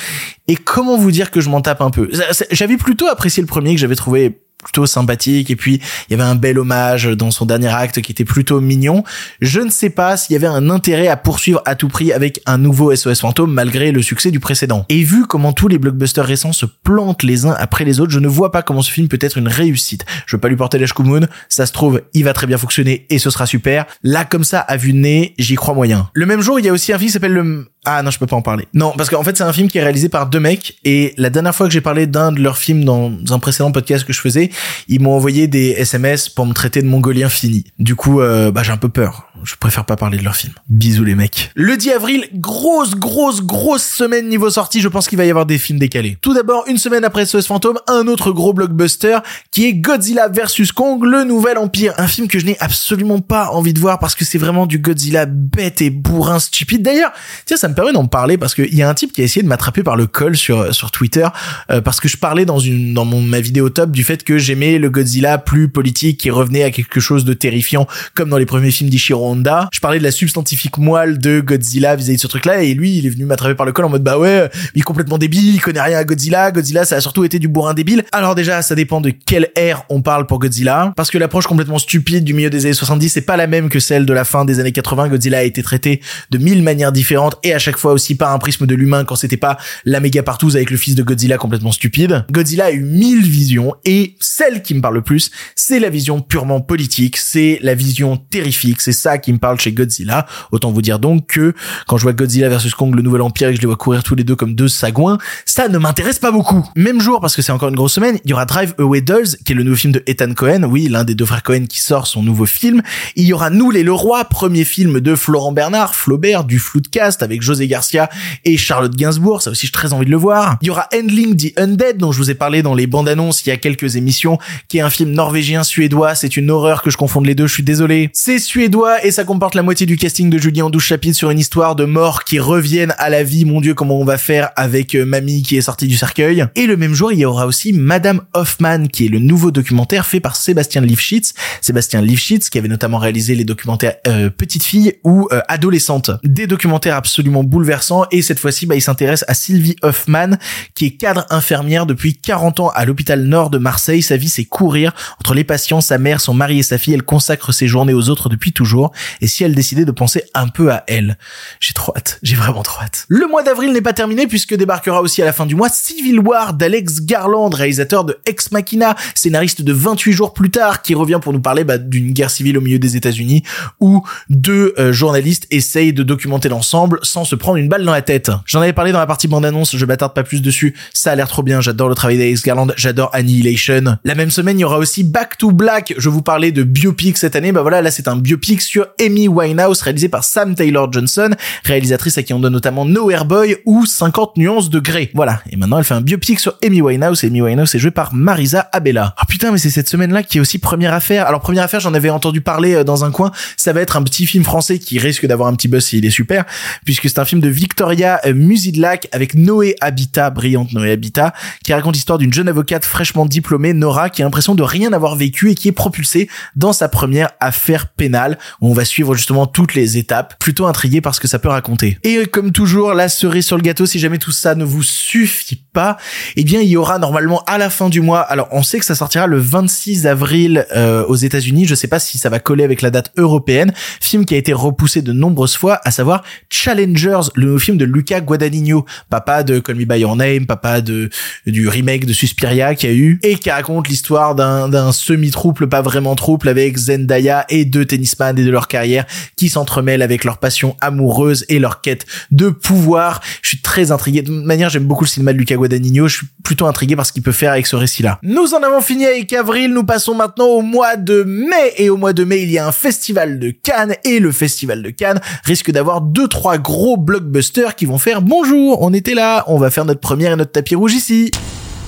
Et 0.46 0.56
comment 0.56 0.96
vous 0.96 1.10
dire 1.10 1.30
que 1.30 1.42
je 1.42 1.50
m'en 1.50 1.60
tape 1.60 1.82
un 1.82 1.90
peu? 1.90 2.10
J'avais 2.50 2.78
plutôt 2.78 3.06
apprécié 3.06 3.42
le 3.42 3.46
premier 3.46 3.74
que 3.74 3.80
j'avais 3.80 3.94
trouvé 3.94 4.40
plutôt 4.62 4.86
sympathique 4.86 5.50
et 5.50 5.56
puis 5.56 5.80
il 6.08 6.16
y 6.16 6.20
avait 6.20 6.28
un 6.28 6.34
bel 6.34 6.58
hommage 6.58 7.04
dans 7.06 7.30
son 7.30 7.46
dernier 7.46 7.68
acte 7.68 8.00
qui 8.00 8.12
était 8.12 8.24
plutôt 8.24 8.60
mignon. 8.60 9.04
Je 9.40 9.60
ne 9.60 9.70
sais 9.70 9.90
pas 9.90 10.16
s'il 10.16 10.34
y 10.34 10.36
avait 10.36 10.48
un 10.48 10.68
intérêt 10.68 11.08
à 11.08 11.16
poursuivre 11.16 11.62
à 11.64 11.76
tout 11.76 11.88
prix 11.88 12.12
avec 12.12 12.40
un 12.46 12.58
nouveau 12.58 12.94
SOS 12.94 13.20
fantôme 13.20 13.52
malgré 13.52 13.92
le 13.92 14.02
succès 14.02 14.30
du 14.30 14.40
précédent. 14.40 14.84
Et 14.88 15.02
vu 15.04 15.26
comment 15.26 15.52
tous 15.52 15.68
les 15.68 15.78
blockbusters 15.78 16.24
récents 16.24 16.52
se 16.52 16.66
plantent 16.66 17.22
les 17.22 17.46
uns 17.46 17.54
après 17.58 17.84
les 17.84 18.00
autres, 18.00 18.10
je 18.10 18.18
ne 18.18 18.28
vois 18.28 18.50
pas 18.50 18.62
comment 18.62 18.82
ce 18.82 18.90
film 18.90 19.08
peut 19.08 19.18
être 19.20 19.38
une 19.38 19.48
réussite. 19.48 20.04
Je 20.26 20.36
veux 20.36 20.40
pas 20.40 20.48
lui 20.48 20.56
porter 20.56 20.78
l'âge 20.78 20.92
Moon, 20.98 21.28
ça 21.48 21.64
se 21.64 21.72
trouve, 21.72 22.02
il 22.12 22.24
va 22.24 22.32
très 22.32 22.48
bien 22.48 22.58
fonctionner 22.58 23.06
et 23.10 23.18
ce 23.20 23.30
sera 23.30 23.46
super. 23.46 23.86
Là 24.02 24.24
comme 24.24 24.44
ça 24.44 24.60
à 24.60 24.76
vue 24.76 24.92
de 24.92 24.98
nez, 24.98 25.34
j'y 25.38 25.54
crois 25.54 25.74
moyen. 25.74 26.10
Le 26.14 26.26
même 26.26 26.40
jour, 26.40 26.58
il 26.58 26.66
y 26.66 26.68
a 26.68 26.72
aussi 26.72 26.92
un 26.92 26.98
film 26.98 27.06
qui 27.06 27.12
s'appelle 27.12 27.32
le 27.32 27.68
ah 27.90 28.02
non, 28.02 28.10
je 28.10 28.18
peux 28.18 28.26
pas 28.26 28.36
en 28.36 28.42
parler. 28.42 28.68
Non, 28.74 28.92
parce 28.96 29.08
qu'en 29.08 29.22
fait, 29.22 29.36
c'est 29.36 29.44
un 29.44 29.52
film 29.52 29.68
qui 29.68 29.78
est 29.78 29.82
réalisé 29.82 30.08
par 30.08 30.26
deux 30.26 30.40
mecs 30.40 30.78
et 30.84 31.14
la 31.16 31.30
dernière 31.30 31.54
fois 31.54 31.66
que 31.66 31.72
j'ai 31.72 31.80
parlé 31.80 32.06
d'un 32.06 32.32
de 32.32 32.40
leurs 32.40 32.58
films 32.58 32.84
dans 32.84 33.12
un 33.30 33.38
précédent 33.38 33.72
podcast 33.72 34.04
que 34.04 34.12
je 34.12 34.20
faisais, 34.20 34.50
ils 34.88 35.00
m'ont 35.00 35.14
envoyé 35.14 35.46
des 35.46 35.70
SMS 35.70 36.28
pour 36.28 36.44
me 36.44 36.52
traiter 36.52 36.82
de 36.82 36.86
mongolien 36.86 37.28
fini. 37.28 37.64
Du 37.78 37.94
coup, 37.94 38.20
euh, 38.20 38.50
bah 38.50 38.62
j'ai 38.62 38.72
un 38.72 38.76
peu 38.76 38.90
peur. 38.90 39.27
Je 39.44 39.54
préfère 39.56 39.84
pas 39.84 39.96
parler 39.96 40.18
de 40.18 40.24
leur 40.24 40.36
film. 40.36 40.52
Bisous 40.68 41.04
les 41.04 41.14
mecs. 41.14 41.50
Le 41.54 41.76
10 41.76 41.90
avril, 41.90 42.28
grosse, 42.34 42.94
grosse, 42.94 43.42
grosse 43.42 43.84
semaine 43.84 44.28
niveau 44.28 44.50
sortie. 44.50 44.80
Je 44.80 44.88
pense 44.88 45.08
qu'il 45.08 45.18
va 45.18 45.24
y 45.24 45.30
avoir 45.30 45.46
des 45.46 45.58
films 45.58 45.78
décalés. 45.78 46.18
Tout 46.20 46.34
d'abord, 46.34 46.64
une 46.66 46.78
semaine 46.78 47.04
après 47.04 47.26
SOS 47.26 47.46
Fantôme, 47.46 47.78
un 47.86 48.06
autre 48.06 48.32
gros 48.32 48.52
blockbuster 48.52 49.18
qui 49.50 49.66
est 49.66 49.74
Godzilla 49.74 50.28
vs 50.28 50.72
Kong, 50.74 51.04
le 51.04 51.24
nouvel 51.24 51.58
empire. 51.58 51.94
Un 51.98 52.08
film 52.08 52.28
que 52.28 52.38
je 52.38 52.46
n'ai 52.46 52.58
absolument 52.60 53.20
pas 53.20 53.50
envie 53.50 53.72
de 53.72 53.80
voir 53.80 53.98
parce 53.98 54.14
que 54.14 54.24
c'est 54.24 54.38
vraiment 54.38 54.66
du 54.66 54.78
Godzilla 54.78 55.26
bête 55.26 55.80
et 55.80 55.90
bourrin 55.90 56.38
stupide. 56.38 56.82
D'ailleurs, 56.82 57.12
tiens, 57.46 57.56
ça 57.56 57.68
me 57.68 57.74
permet 57.74 57.92
d'en 57.92 58.06
parler 58.06 58.38
parce 58.38 58.54
qu'il 58.54 58.74
y 58.74 58.82
a 58.82 58.88
un 58.88 58.94
type 58.94 59.12
qui 59.12 59.20
a 59.20 59.24
essayé 59.24 59.42
de 59.42 59.48
m'attraper 59.48 59.82
par 59.82 59.96
le 59.96 60.06
col 60.06 60.36
sur 60.36 60.74
sur 60.74 60.90
Twitter 60.90 61.26
euh, 61.70 61.80
parce 61.80 62.00
que 62.00 62.08
je 62.08 62.16
parlais 62.16 62.44
dans 62.44 62.58
une 62.58 62.94
dans 62.94 63.04
mon 63.04 63.20
ma 63.20 63.40
vidéo 63.40 63.68
top 63.70 63.90
du 63.90 64.04
fait 64.04 64.24
que 64.24 64.38
j'aimais 64.38 64.78
le 64.78 64.90
Godzilla 64.90 65.38
plus 65.38 65.68
politique 65.68 66.18
qui 66.20 66.30
revenait 66.30 66.64
à 66.64 66.70
quelque 66.70 67.00
chose 67.00 67.24
de 67.24 67.32
terrifiant 67.32 67.86
comme 68.14 68.30
dans 68.30 68.38
les 68.38 68.46
premiers 68.46 68.70
films 68.70 68.90
d'Ichiro 68.90 69.27
Je 69.72 69.80
parlais 69.80 69.98
de 69.98 70.04
la 70.04 70.10
substantifique 70.10 70.78
moelle 70.78 71.18
de 71.18 71.40
Godzilla 71.40 71.96
vis-à-vis 71.96 72.16
de 72.16 72.20
ce 72.20 72.26
truc-là 72.26 72.62
et 72.62 72.74
lui 72.74 72.98
il 72.98 73.06
est 73.06 73.10
venu 73.10 73.24
m'attraper 73.24 73.54
par 73.54 73.66
le 73.66 73.72
col 73.72 73.84
en 73.84 73.88
mode 73.88 74.02
bah 74.02 74.18
ouais 74.18 74.48
il 74.74 74.80
est 74.80 74.82
complètement 74.82 75.18
débile 75.18 75.54
il 75.54 75.60
connaît 75.60 75.80
rien 75.80 75.98
à 75.98 76.04
Godzilla 76.04 76.50
Godzilla 76.50 76.84
ça 76.84 76.96
a 76.96 77.00
surtout 77.00 77.24
été 77.24 77.38
du 77.38 77.48
bourrin 77.48 77.74
débile. 77.74 78.04
Alors 78.12 78.34
déjà 78.34 78.62
ça 78.62 78.74
dépend 78.74 79.00
de 79.00 79.10
quelle 79.10 79.48
ère 79.56 79.84
on 79.88 80.02
parle 80.02 80.26
pour 80.26 80.38
Godzilla 80.38 80.92
parce 80.96 81.10
que 81.10 81.18
l'approche 81.18 81.46
complètement 81.46 81.78
stupide 81.78 82.24
du 82.24 82.34
milieu 82.34 82.50
des 82.50 82.64
années 82.66 82.74
70 82.74 83.08
c'est 83.08 83.20
pas 83.22 83.36
la 83.36 83.46
même 83.46 83.68
que 83.68 83.80
celle 83.80 84.06
de 84.06 84.12
la 84.12 84.24
fin 84.24 84.44
des 84.44 84.60
années 84.60 84.72
80 84.72 85.08
Godzilla 85.08 85.38
a 85.38 85.42
été 85.42 85.62
traité 85.62 86.00
de 86.30 86.38
mille 86.38 86.62
manières 86.62 86.92
différentes 86.92 87.36
et 87.42 87.52
à 87.52 87.58
chaque 87.58 87.76
fois 87.76 87.92
aussi 87.92 88.14
par 88.14 88.32
un 88.32 88.38
prisme 88.38 88.66
de 88.66 88.74
l'humain 88.74 89.04
quand 89.04 89.16
c'était 89.16 89.36
pas 89.36 89.58
la 89.84 90.00
méga 90.00 90.22
partouze 90.22 90.56
avec 90.56 90.70
le 90.70 90.76
fils 90.76 90.94
de 90.94 91.02
Godzilla 91.02 91.36
complètement 91.36 91.72
stupide. 91.72 92.24
Godzilla 92.30 92.66
a 92.66 92.70
eu 92.70 92.82
mille 92.82 93.22
visions 93.22 93.74
et 93.84 94.16
celle 94.20 94.62
qui 94.62 94.74
me 94.74 94.80
parle 94.80 94.94
le 94.94 95.02
plus, 95.02 95.30
c'est 95.54 95.80
la 95.80 95.90
vision 95.90 96.20
purement 96.20 96.60
politique, 96.60 97.16
c'est 97.16 97.58
la 97.62 97.74
vision 97.74 98.16
terrifique, 98.16 98.80
c'est 98.80 98.92
ça 98.92 99.17
qui 99.18 99.32
me 99.32 99.38
parle 99.38 99.60
chez 99.60 99.72
Godzilla. 99.72 100.26
Autant 100.52 100.70
vous 100.70 100.82
dire 100.82 100.98
donc 100.98 101.26
que 101.26 101.54
quand 101.86 101.96
je 101.96 102.02
vois 102.02 102.12
Godzilla 102.12 102.48
versus 102.48 102.74
Kong, 102.74 102.94
le 102.94 103.02
nouvel 103.02 103.22
empire 103.22 103.48
et 103.48 103.52
que 103.52 103.56
je 103.56 103.62
les 103.62 103.66
vois 103.66 103.76
courir 103.76 104.02
tous 104.02 104.14
les 104.14 104.24
deux 104.24 104.36
comme 104.36 104.54
deux 104.54 104.68
sagouins, 104.68 105.18
ça 105.44 105.68
ne 105.68 105.78
m'intéresse 105.78 106.18
pas 106.18 106.30
beaucoup. 106.30 106.68
Même 106.76 107.00
jour, 107.00 107.20
parce 107.20 107.36
que 107.36 107.42
c'est 107.42 107.52
encore 107.52 107.68
une 107.68 107.76
grosse 107.76 107.94
semaine, 107.94 108.18
il 108.24 108.30
y 108.30 108.32
aura 108.34 108.46
Drive 108.46 108.74
Away 108.78 109.00
Dolls, 109.00 109.36
qui 109.44 109.52
est 109.52 109.54
le 109.54 109.62
nouveau 109.62 109.76
film 109.76 109.92
de 109.92 110.02
Ethan 110.06 110.32
Cohen, 110.34 110.64
oui, 110.64 110.88
l'un 110.88 111.04
des 111.04 111.14
deux 111.14 111.26
frères 111.26 111.42
Cohen 111.42 111.66
qui 111.68 111.80
sort 111.80 112.06
son 112.06 112.22
nouveau 112.22 112.46
film. 112.46 112.82
Il 113.16 113.24
y 113.24 113.32
aura 113.32 113.50
Nous 113.50 113.70
les 113.70 113.82
Leroy, 113.82 114.24
premier 114.24 114.64
film 114.64 115.00
de 115.00 115.14
Florent 115.14 115.52
Bernard, 115.52 115.94
Flaubert, 115.94 116.44
du 116.44 116.58
Floodcast 116.58 117.22
avec 117.22 117.42
José 117.42 117.68
Garcia 117.68 118.08
et 118.44 118.56
Charlotte 118.56 118.94
Gainsbourg, 118.94 119.42
ça 119.42 119.50
aussi 119.50 119.66
j'ai 119.66 119.72
très 119.72 119.92
envie 119.92 120.06
de 120.06 120.10
le 120.10 120.16
voir. 120.16 120.58
Il 120.62 120.68
y 120.68 120.70
aura 120.70 120.88
Handling 120.94 121.36
the 121.36 121.58
Undead, 121.58 121.98
dont 121.98 122.12
je 122.12 122.18
vous 122.18 122.30
ai 122.30 122.34
parlé 122.34 122.62
dans 122.62 122.74
les 122.74 122.86
bandes 122.86 123.08
annonces 123.08 123.44
il 123.44 123.50
y 123.50 123.52
a 123.52 123.56
quelques 123.56 123.96
émissions, 123.96 124.38
qui 124.68 124.78
est 124.78 124.80
un 124.80 124.90
film 124.90 125.10
norvégien 125.10 125.62
suédois, 125.62 126.14
c'est 126.14 126.36
une 126.36 126.50
horreur 126.50 126.82
que 126.82 126.90
je 126.90 126.96
confonde 126.96 127.26
les 127.26 127.34
deux, 127.34 127.46
je 127.46 127.52
suis 127.54 127.62
désolé. 127.62 128.10
C'est 128.12 128.38
suédois 128.38 129.04
ça 129.10 129.24
comporte 129.24 129.54
la 129.54 129.62
moitié 129.62 129.86
du 129.86 129.96
casting 129.96 130.28
de 130.28 130.38
Julien 130.38 130.66
en 130.66 130.70
12 130.70 130.82
chapitres 130.82 131.16
sur 131.16 131.30
une 131.30 131.38
histoire 131.38 131.76
de 131.76 131.84
morts 131.84 132.24
qui 132.24 132.38
reviennent 132.38 132.94
à 132.98 133.10
la 133.10 133.22
vie, 133.22 133.44
mon 133.44 133.60
dieu 133.60 133.74
comment 133.74 133.98
on 133.98 134.04
va 134.04 134.18
faire 134.18 134.50
avec 134.56 134.94
euh, 134.94 135.04
Mamie 135.04 135.42
qui 135.42 135.56
est 135.56 135.62
sortie 135.62 135.86
du 135.86 135.96
cercueil. 135.96 136.44
Et 136.56 136.66
le 136.66 136.76
même 136.76 136.94
jour 136.94 137.12
il 137.12 137.18
y 137.20 137.24
aura 137.24 137.46
aussi 137.46 137.72
Madame 137.72 138.22
Hoffman 138.34 138.86
qui 138.86 139.06
est 139.06 139.08
le 139.08 139.18
nouveau 139.18 139.50
documentaire 139.50 140.06
fait 140.06 140.20
par 140.20 140.36
Sébastien 140.36 140.80
Lifshitz. 140.80 141.32
Sébastien 141.60 142.02
Lifshitz 142.02 142.50
qui 142.50 142.58
avait 142.58 142.68
notamment 142.68 142.98
réalisé 142.98 143.34
les 143.34 143.44
documentaires 143.44 143.94
euh, 144.06 144.30
Petite 144.30 144.64
fille 144.64 144.94
ou 145.04 145.28
euh, 145.32 145.40
Adolescente. 145.48 146.10
Des 146.24 146.46
documentaires 146.46 146.96
absolument 146.96 147.44
bouleversants 147.44 148.04
et 148.10 148.22
cette 148.22 148.38
fois-ci 148.38 148.66
bah, 148.66 148.74
il 148.74 148.82
s'intéresse 148.82 149.24
à 149.28 149.34
Sylvie 149.34 149.76
Hoffman 149.82 150.36
qui 150.74 150.86
est 150.86 150.90
cadre 150.96 151.24
infirmière 151.30 151.86
depuis 151.86 152.14
40 152.14 152.60
ans 152.60 152.68
à 152.74 152.84
l'hôpital 152.84 153.22
nord 153.22 153.50
de 153.50 153.58
Marseille. 153.58 154.02
Sa 154.02 154.16
vie 154.16 154.28
c'est 154.28 154.44
courir 154.44 154.92
entre 155.20 155.34
les 155.34 155.44
patients, 155.44 155.80
sa 155.80 155.98
mère, 155.98 156.20
son 156.20 156.34
mari 156.34 156.58
et 156.58 156.62
sa 156.62 156.78
fille. 156.78 156.94
Elle 156.94 157.02
consacre 157.02 157.52
ses 157.52 157.68
journées 157.68 157.94
aux 157.94 158.08
autres 158.08 158.28
depuis 158.28 158.52
toujours. 158.52 158.92
Et 159.20 159.26
si 159.26 159.44
elle 159.44 159.54
décidait 159.54 159.84
de 159.84 159.90
penser 159.90 160.24
un 160.34 160.48
peu 160.48 160.70
à 160.70 160.84
elle 160.86 161.18
J'ai 161.60 161.72
trop 161.72 161.92
hâte. 161.96 162.18
J'ai 162.22 162.36
vraiment 162.36 162.62
trop 162.62 162.82
hâte. 162.82 163.06
Le 163.08 163.26
mois 163.26 163.42
d'avril 163.42 163.72
n'est 163.72 163.80
pas 163.80 163.92
terminé 163.92 164.26
puisque 164.26 164.54
débarquera 164.54 165.00
aussi 165.02 165.22
à 165.22 165.24
la 165.24 165.32
fin 165.32 165.46
du 165.46 165.54
mois 165.54 165.68
Civil 165.68 166.20
War 166.20 166.54
d'Alex 166.54 167.02
Garland, 167.02 167.50
réalisateur 167.54 168.04
de 168.04 168.18
Ex 168.26 168.50
Machina, 168.52 168.96
scénariste 169.14 169.62
de 169.62 169.72
28 169.72 170.12
jours 170.12 170.32
plus 170.32 170.50
tard, 170.50 170.82
qui 170.82 170.94
revient 170.94 171.18
pour 171.22 171.32
nous 171.32 171.40
parler 171.40 171.64
bah, 171.64 171.78
d'une 171.78 172.12
guerre 172.12 172.30
civile 172.30 172.58
au 172.58 172.60
milieu 172.60 172.78
des 172.78 172.96
États-Unis 172.96 173.42
où 173.80 174.02
deux 174.28 174.74
euh, 174.78 174.92
journalistes 174.92 175.46
essayent 175.50 175.92
de 175.92 176.02
documenter 176.02 176.48
l'ensemble 176.48 177.00
sans 177.02 177.24
se 177.24 177.34
prendre 177.34 177.56
une 177.56 177.68
balle 177.68 177.84
dans 177.84 177.92
la 177.92 178.02
tête. 178.02 178.30
J'en 178.46 178.60
avais 178.60 178.72
parlé 178.72 178.92
dans 178.92 178.98
la 178.98 179.06
partie 179.06 179.28
bande-annonce, 179.28 179.76
je 179.76 179.84
m'attarde 179.84 180.14
pas 180.14 180.24
plus 180.24 180.42
dessus. 180.42 180.74
Ça 180.92 181.12
a 181.12 181.14
l'air 181.14 181.28
trop 181.28 181.42
bien, 181.42 181.60
j'adore 181.60 181.88
le 181.88 181.94
travail 181.94 182.18
d'Alex 182.18 182.42
Garland, 182.42 182.68
j'adore 182.76 183.10
Annihilation. 183.12 183.98
La 184.04 184.14
même 184.14 184.30
semaine, 184.30 184.58
il 184.58 184.62
y 184.62 184.64
aura 184.64 184.78
aussi 184.78 185.04
Back 185.04 185.38
to 185.38 185.52
Black. 185.52 185.94
Je 185.96 186.08
vous 186.08 186.22
parlais 186.22 186.52
de 186.52 186.62
biopic 186.62 187.16
cette 187.16 187.36
année, 187.36 187.52
bah 187.52 187.62
voilà, 187.62 187.82
là 187.82 187.90
c'est 187.90 188.08
un 188.08 188.16
biopic 188.16 188.60
sur 188.60 188.87
Amy 189.00 189.28
Winehouse 189.28 189.82
réalisé 189.82 190.08
par 190.08 190.24
Sam 190.24 190.54
Taylor 190.54 190.92
Johnson, 190.92 191.30
réalisatrice 191.64 192.18
à 192.18 192.22
qui 192.22 192.34
on 192.34 192.40
donne 192.40 192.52
notamment 192.52 192.84
Nowhere 192.84 193.24
Boy 193.24 193.56
ou 193.64 193.86
50 193.86 194.36
nuances 194.36 194.70
de 194.70 194.80
grey. 194.80 195.10
Voilà. 195.14 195.40
Et 195.50 195.56
maintenant, 195.56 195.78
elle 195.78 195.84
fait 195.84 195.94
un 195.94 196.00
biopic 196.00 196.40
sur 196.40 196.56
Amy 196.64 196.82
Winehouse. 196.82 197.24
Amy 197.24 197.42
Winehouse 197.42 197.74
est 197.74 197.78
jouée 197.78 197.90
par 197.90 198.14
Marisa 198.14 198.68
Abella. 198.72 199.14
Ah 199.16 199.24
putain, 199.26 199.52
mais 199.52 199.58
c'est 199.58 199.70
cette 199.70 199.88
semaine-là 199.88 200.22
qui 200.22 200.38
est 200.38 200.40
aussi 200.40 200.58
première 200.58 200.92
affaire. 200.92 201.26
Alors 201.26 201.40
première 201.40 201.64
affaire, 201.64 201.80
j'en 201.80 201.94
avais 201.94 202.10
entendu 202.10 202.40
parler 202.40 202.74
euh, 202.74 202.84
dans 202.84 203.04
un 203.04 203.10
coin. 203.10 203.30
Ça 203.56 203.72
va 203.72 203.80
être 203.80 203.96
un 203.96 204.02
petit 204.02 204.26
film 204.26 204.44
français 204.44 204.78
qui 204.78 204.98
risque 204.98 205.26
d'avoir 205.26 205.48
un 205.48 205.54
petit 205.54 205.68
buzz 205.68 205.84
s'il 205.84 206.04
est 206.04 206.10
super, 206.10 206.44
puisque 206.84 207.08
c'est 207.08 207.18
un 207.18 207.24
film 207.24 207.40
de 207.40 207.48
Victoria 207.48 208.20
euh, 208.26 208.34
Musidlac 208.34 209.08
avec 209.12 209.34
Noé 209.34 209.76
Habitat, 209.80 210.30
brillante 210.30 210.72
Noé 210.72 210.92
Habitat, 210.92 211.32
qui 211.64 211.72
raconte 211.72 211.94
l'histoire 211.94 212.18
d'une 212.18 212.32
jeune 212.32 212.48
avocate 212.48 212.84
fraîchement 212.84 213.26
diplômée, 213.26 213.72
Nora, 213.72 214.10
qui 214.10 214.22
a 214.22 214.24
l'impression 214.24 214.54
de 214.54 214.62
rien 214.62 214.92
avoir 214.92 215.16
vécu 215.16 215.50
et 215.50 215.54
qui 215.54 215.68
est 215.68 215.72
propulsée 215.72 216.28
dans 216.56 216.72
sa 216.72 216.88
première 216.88 217.30
affaire 217.40 217.88
pénale. 217.88 218.38
Va 218.78 218.84
suivre 218.84 219.14
justement 219.14 219.46
toutes 219.46 219.74
les 219.74 219.98
étapes. 219.98 220.34
Plutôt 220.38 220.66
intrigué 220.66 221.00
par 221.00 221.14
ce 221.14 221.20
que 221.20 221.28
ça 221.28 221.38
peut 221.38 221.48
raconter. 221.48 221.98
Et 222.04 222.26
comme 222.26 222.52
toujours, 222.52 222.94
la 222.94 223.08
cerise 223.08 223.46
sur 223.46 223.56
le 223.56 223.62
gâteau, 223.62 223.86
si 223.86 223.98
jamais 223.98 224.18
tout 224.18 224.30
ça 224.30 224.54
ne 224.54 224.64
vous 224.64 224.82
suffit 224.82 225.62
pas, 225.72 225.96
eh 226.36 226.44
bien 226.44 226.60
il 226.60 226.68
y 226.68 226.76
aura 226.76 226.98
normalement 226.98 227.42
à 227.46 227.58
la 227.58 227.70
fin 227.70 227.88
du 227.88 228.00
mois. 228.00 228.20
Alors 228.20 228.48
on 228.52 228.62
sait 228.62 228.78
que 228.78 228.84
ça 228.84 228.94
sortira 228.94 229.26
le 229.26 229.38
26 229.38 230.06
avril 230.06 230.66
euh, 230.76 231.04
aux 231.06 231.16
États-Unis. 231.16 231.66
Je 231.66 231.74
sais 231.74 231.88
pas 231.88 231.98
si 231.98 232.18
ça 232.18 232.28
va 232.28 232.38
coller 232.38 232.64
avec 232.64 232.82
la 232.82 232.90
date 232.90 233.12
européenne. 233.16 233.72
Film 234.00 234.24
qui 234.24 234.34
a 234.34 234.38
été 234.38 234.52
repoussé 234.52 235.02
de 235.02 235.12
nombreuses 235.12 235.56
fois, 235.56 235.80
à 235.84 235.90
savoir 235.90 236.22
Challengers, 236.48 237.30
le 237.34 237.46
nouveau 237.46 237.58
film 237.58 237.76
de 237.76 237.84
Luca 237.84 238.20
Guadagnino, 238.20 238.86
papa 239.10 239.42
de 239.42 239.58
Call 239.58 239.76
Me 239.76 239.84
by 239.84 239.98
Your 240.00 240.16
Name, 240.16 240.46
papa 240.46 240.80
de 240.80 241.10
du 241.46 241.68
remake 241.68 242.06
de 242.06 242.12
Suspiria 242.12 242.74
qui 242.74 242.86
a 242.86 242.92
eu 242.92 243.18
et 243.22 243.36
qui 243.36 243.50
raconte 243.50 243.88
l'histoire 243.88 244.34
d'un 244.34 244.92
semi-trouble, 244.92 245.68
pas 245.68 245.82
vraiment 245.82 246.14
trouble 246.14 246.48
avec 246.48 246.76
Zendaya 246.76 247.44
et 247.48 247.64
deux 247.64 247.84
tennisman 247.84 248.38
et 248.38 248.44
de 248.44 248.50
carrière 248.68 249.04
qui 249.36 249.48
s'entremêlent 249.48 250.02
avec 250.02 250.24
leur 250.24 250.38
passion 250.38 250.76
amoureuse 250.80 251.44
et 251.48 251.58
leur 251.58 251.80
quête 251.80 252.06
de 252.30 252.50
pouvoir. 252.50 253.20
Je 253.42 253.48
suis 253.48 253.60
très 253.60 253.90
intrigué. 253.90 254.22
De 254.22 254.28
toute 254.28 254.44
manière, 254.44 254.68
j'aime 254.68 254.84
beaucoup 254.84 255.04
le 255.04 255.08
cinéma 255.08 255.32
de 255.32 255.38
Luca 255.38 255.56
Guadagnino. 255.56 256.06
Je 256.08 256.18
suis 256.18 256.26
plutôt 256.44 256.66
intrigué 256.66 256.96
par 256.96 257.06
ce 257.06 257.12
qu'il 257.12 257.22
peut 257.22 257.32
faire 257.32 257.52
avec 257.52 257.66
ce 257.66 257.76
récit-là. 257.76 258.18
Nous 258.22 258.54
en 258.54 258.62
avons 258.62 258.80
fini 258.80 259.04
avec 259.06 259.32
avril. 259.32 259.72
Nous 259.72 259.84
passons 259.84 260.14
maintenant 260.14 260.46
au 260.46 260.62
mois 260.62 260.96
de 260.96 261.22
mai. 261.24 261.74
Et 261.76 261.90
au 261.90 261.96
mois 261.96 262.12
de 262.12 262.24
mai, 262.24 262.42
il 262.42 262.50
y 262.50 262.58
a 262.58 262.66
un 262.66 262.72
festival 262.72 263.38
de 263.38 263.50
Cannes. 263.50 263.94
Et 264.04 264.20
le 264.20 264.32
festival 264.32 264.82
de 264.82 264.90
Cannes 264.90 265.20
risque 265.44 265.70
d'avoir 265.70 266.00
deux, 266.00 266.28
trois 266.28 266.58
gros 266.58 266.96
blockbusters 266.96 267.74
qui 267.74 267.86
vont 267.86 267.98
faire 267.98 268.22
bonjour, 268.22 268.82
on 268.82 268.92
était 268.92 269.14
là, 269.14 269.44
on 269.46 269.58
va 269.58 269.70
faire 269.70 269.84
notre 269.84 270.00
première 270.00 270.32
et 270.32 270.36
notre 270.36 270.52
tapis 270.52 270.74
rouge 270.74 270.94
ici. 270.94 271.30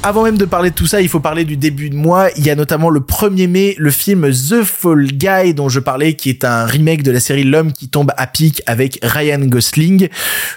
Avant 0.03 0.25
même 0.25 0.39
de 0.39 0.47
parler 0.47 0.71
de 0.71 0.75
tout 0.75 0.87
ça, 0.87 1.03
il 1.03 1.11
faut 1.11 1.21
parler 1.21 1.45
du 1.45 1.59
début 1.59 1.91
de 1.91 1.95
mois. 1.95 2.31
Il 2.39 2.47
y 2.47 2.49
a 2.49 2.55
notamment 2.55 2.89
le 2.89 3.01
1er 3.01 3.47
mai 3.47 3.75
le 3.77 3.91
film 3.91 4.31
The 4.31 4.63
Fall 4.65 5.09
Guy 5.09 5.53
dont 5.53 5.69
je 5.69 5.79
parlais, 5.79 6.15
qui 6.15 6.31
est 6.31 6.43
un 6.43 6.65
remake 6.65 7.03
de 7.03 7.11
la 7.11 7.21
série 7.21 7.45
L'homme 7.45 7.71
qui 7.71 7.91
tombe 7.91 8.11
à 8.17 8.27
pic 8.27 8.63
avec 8.65 8.99
Ryan 9.03 9.41
Gosling. 9.41 10.09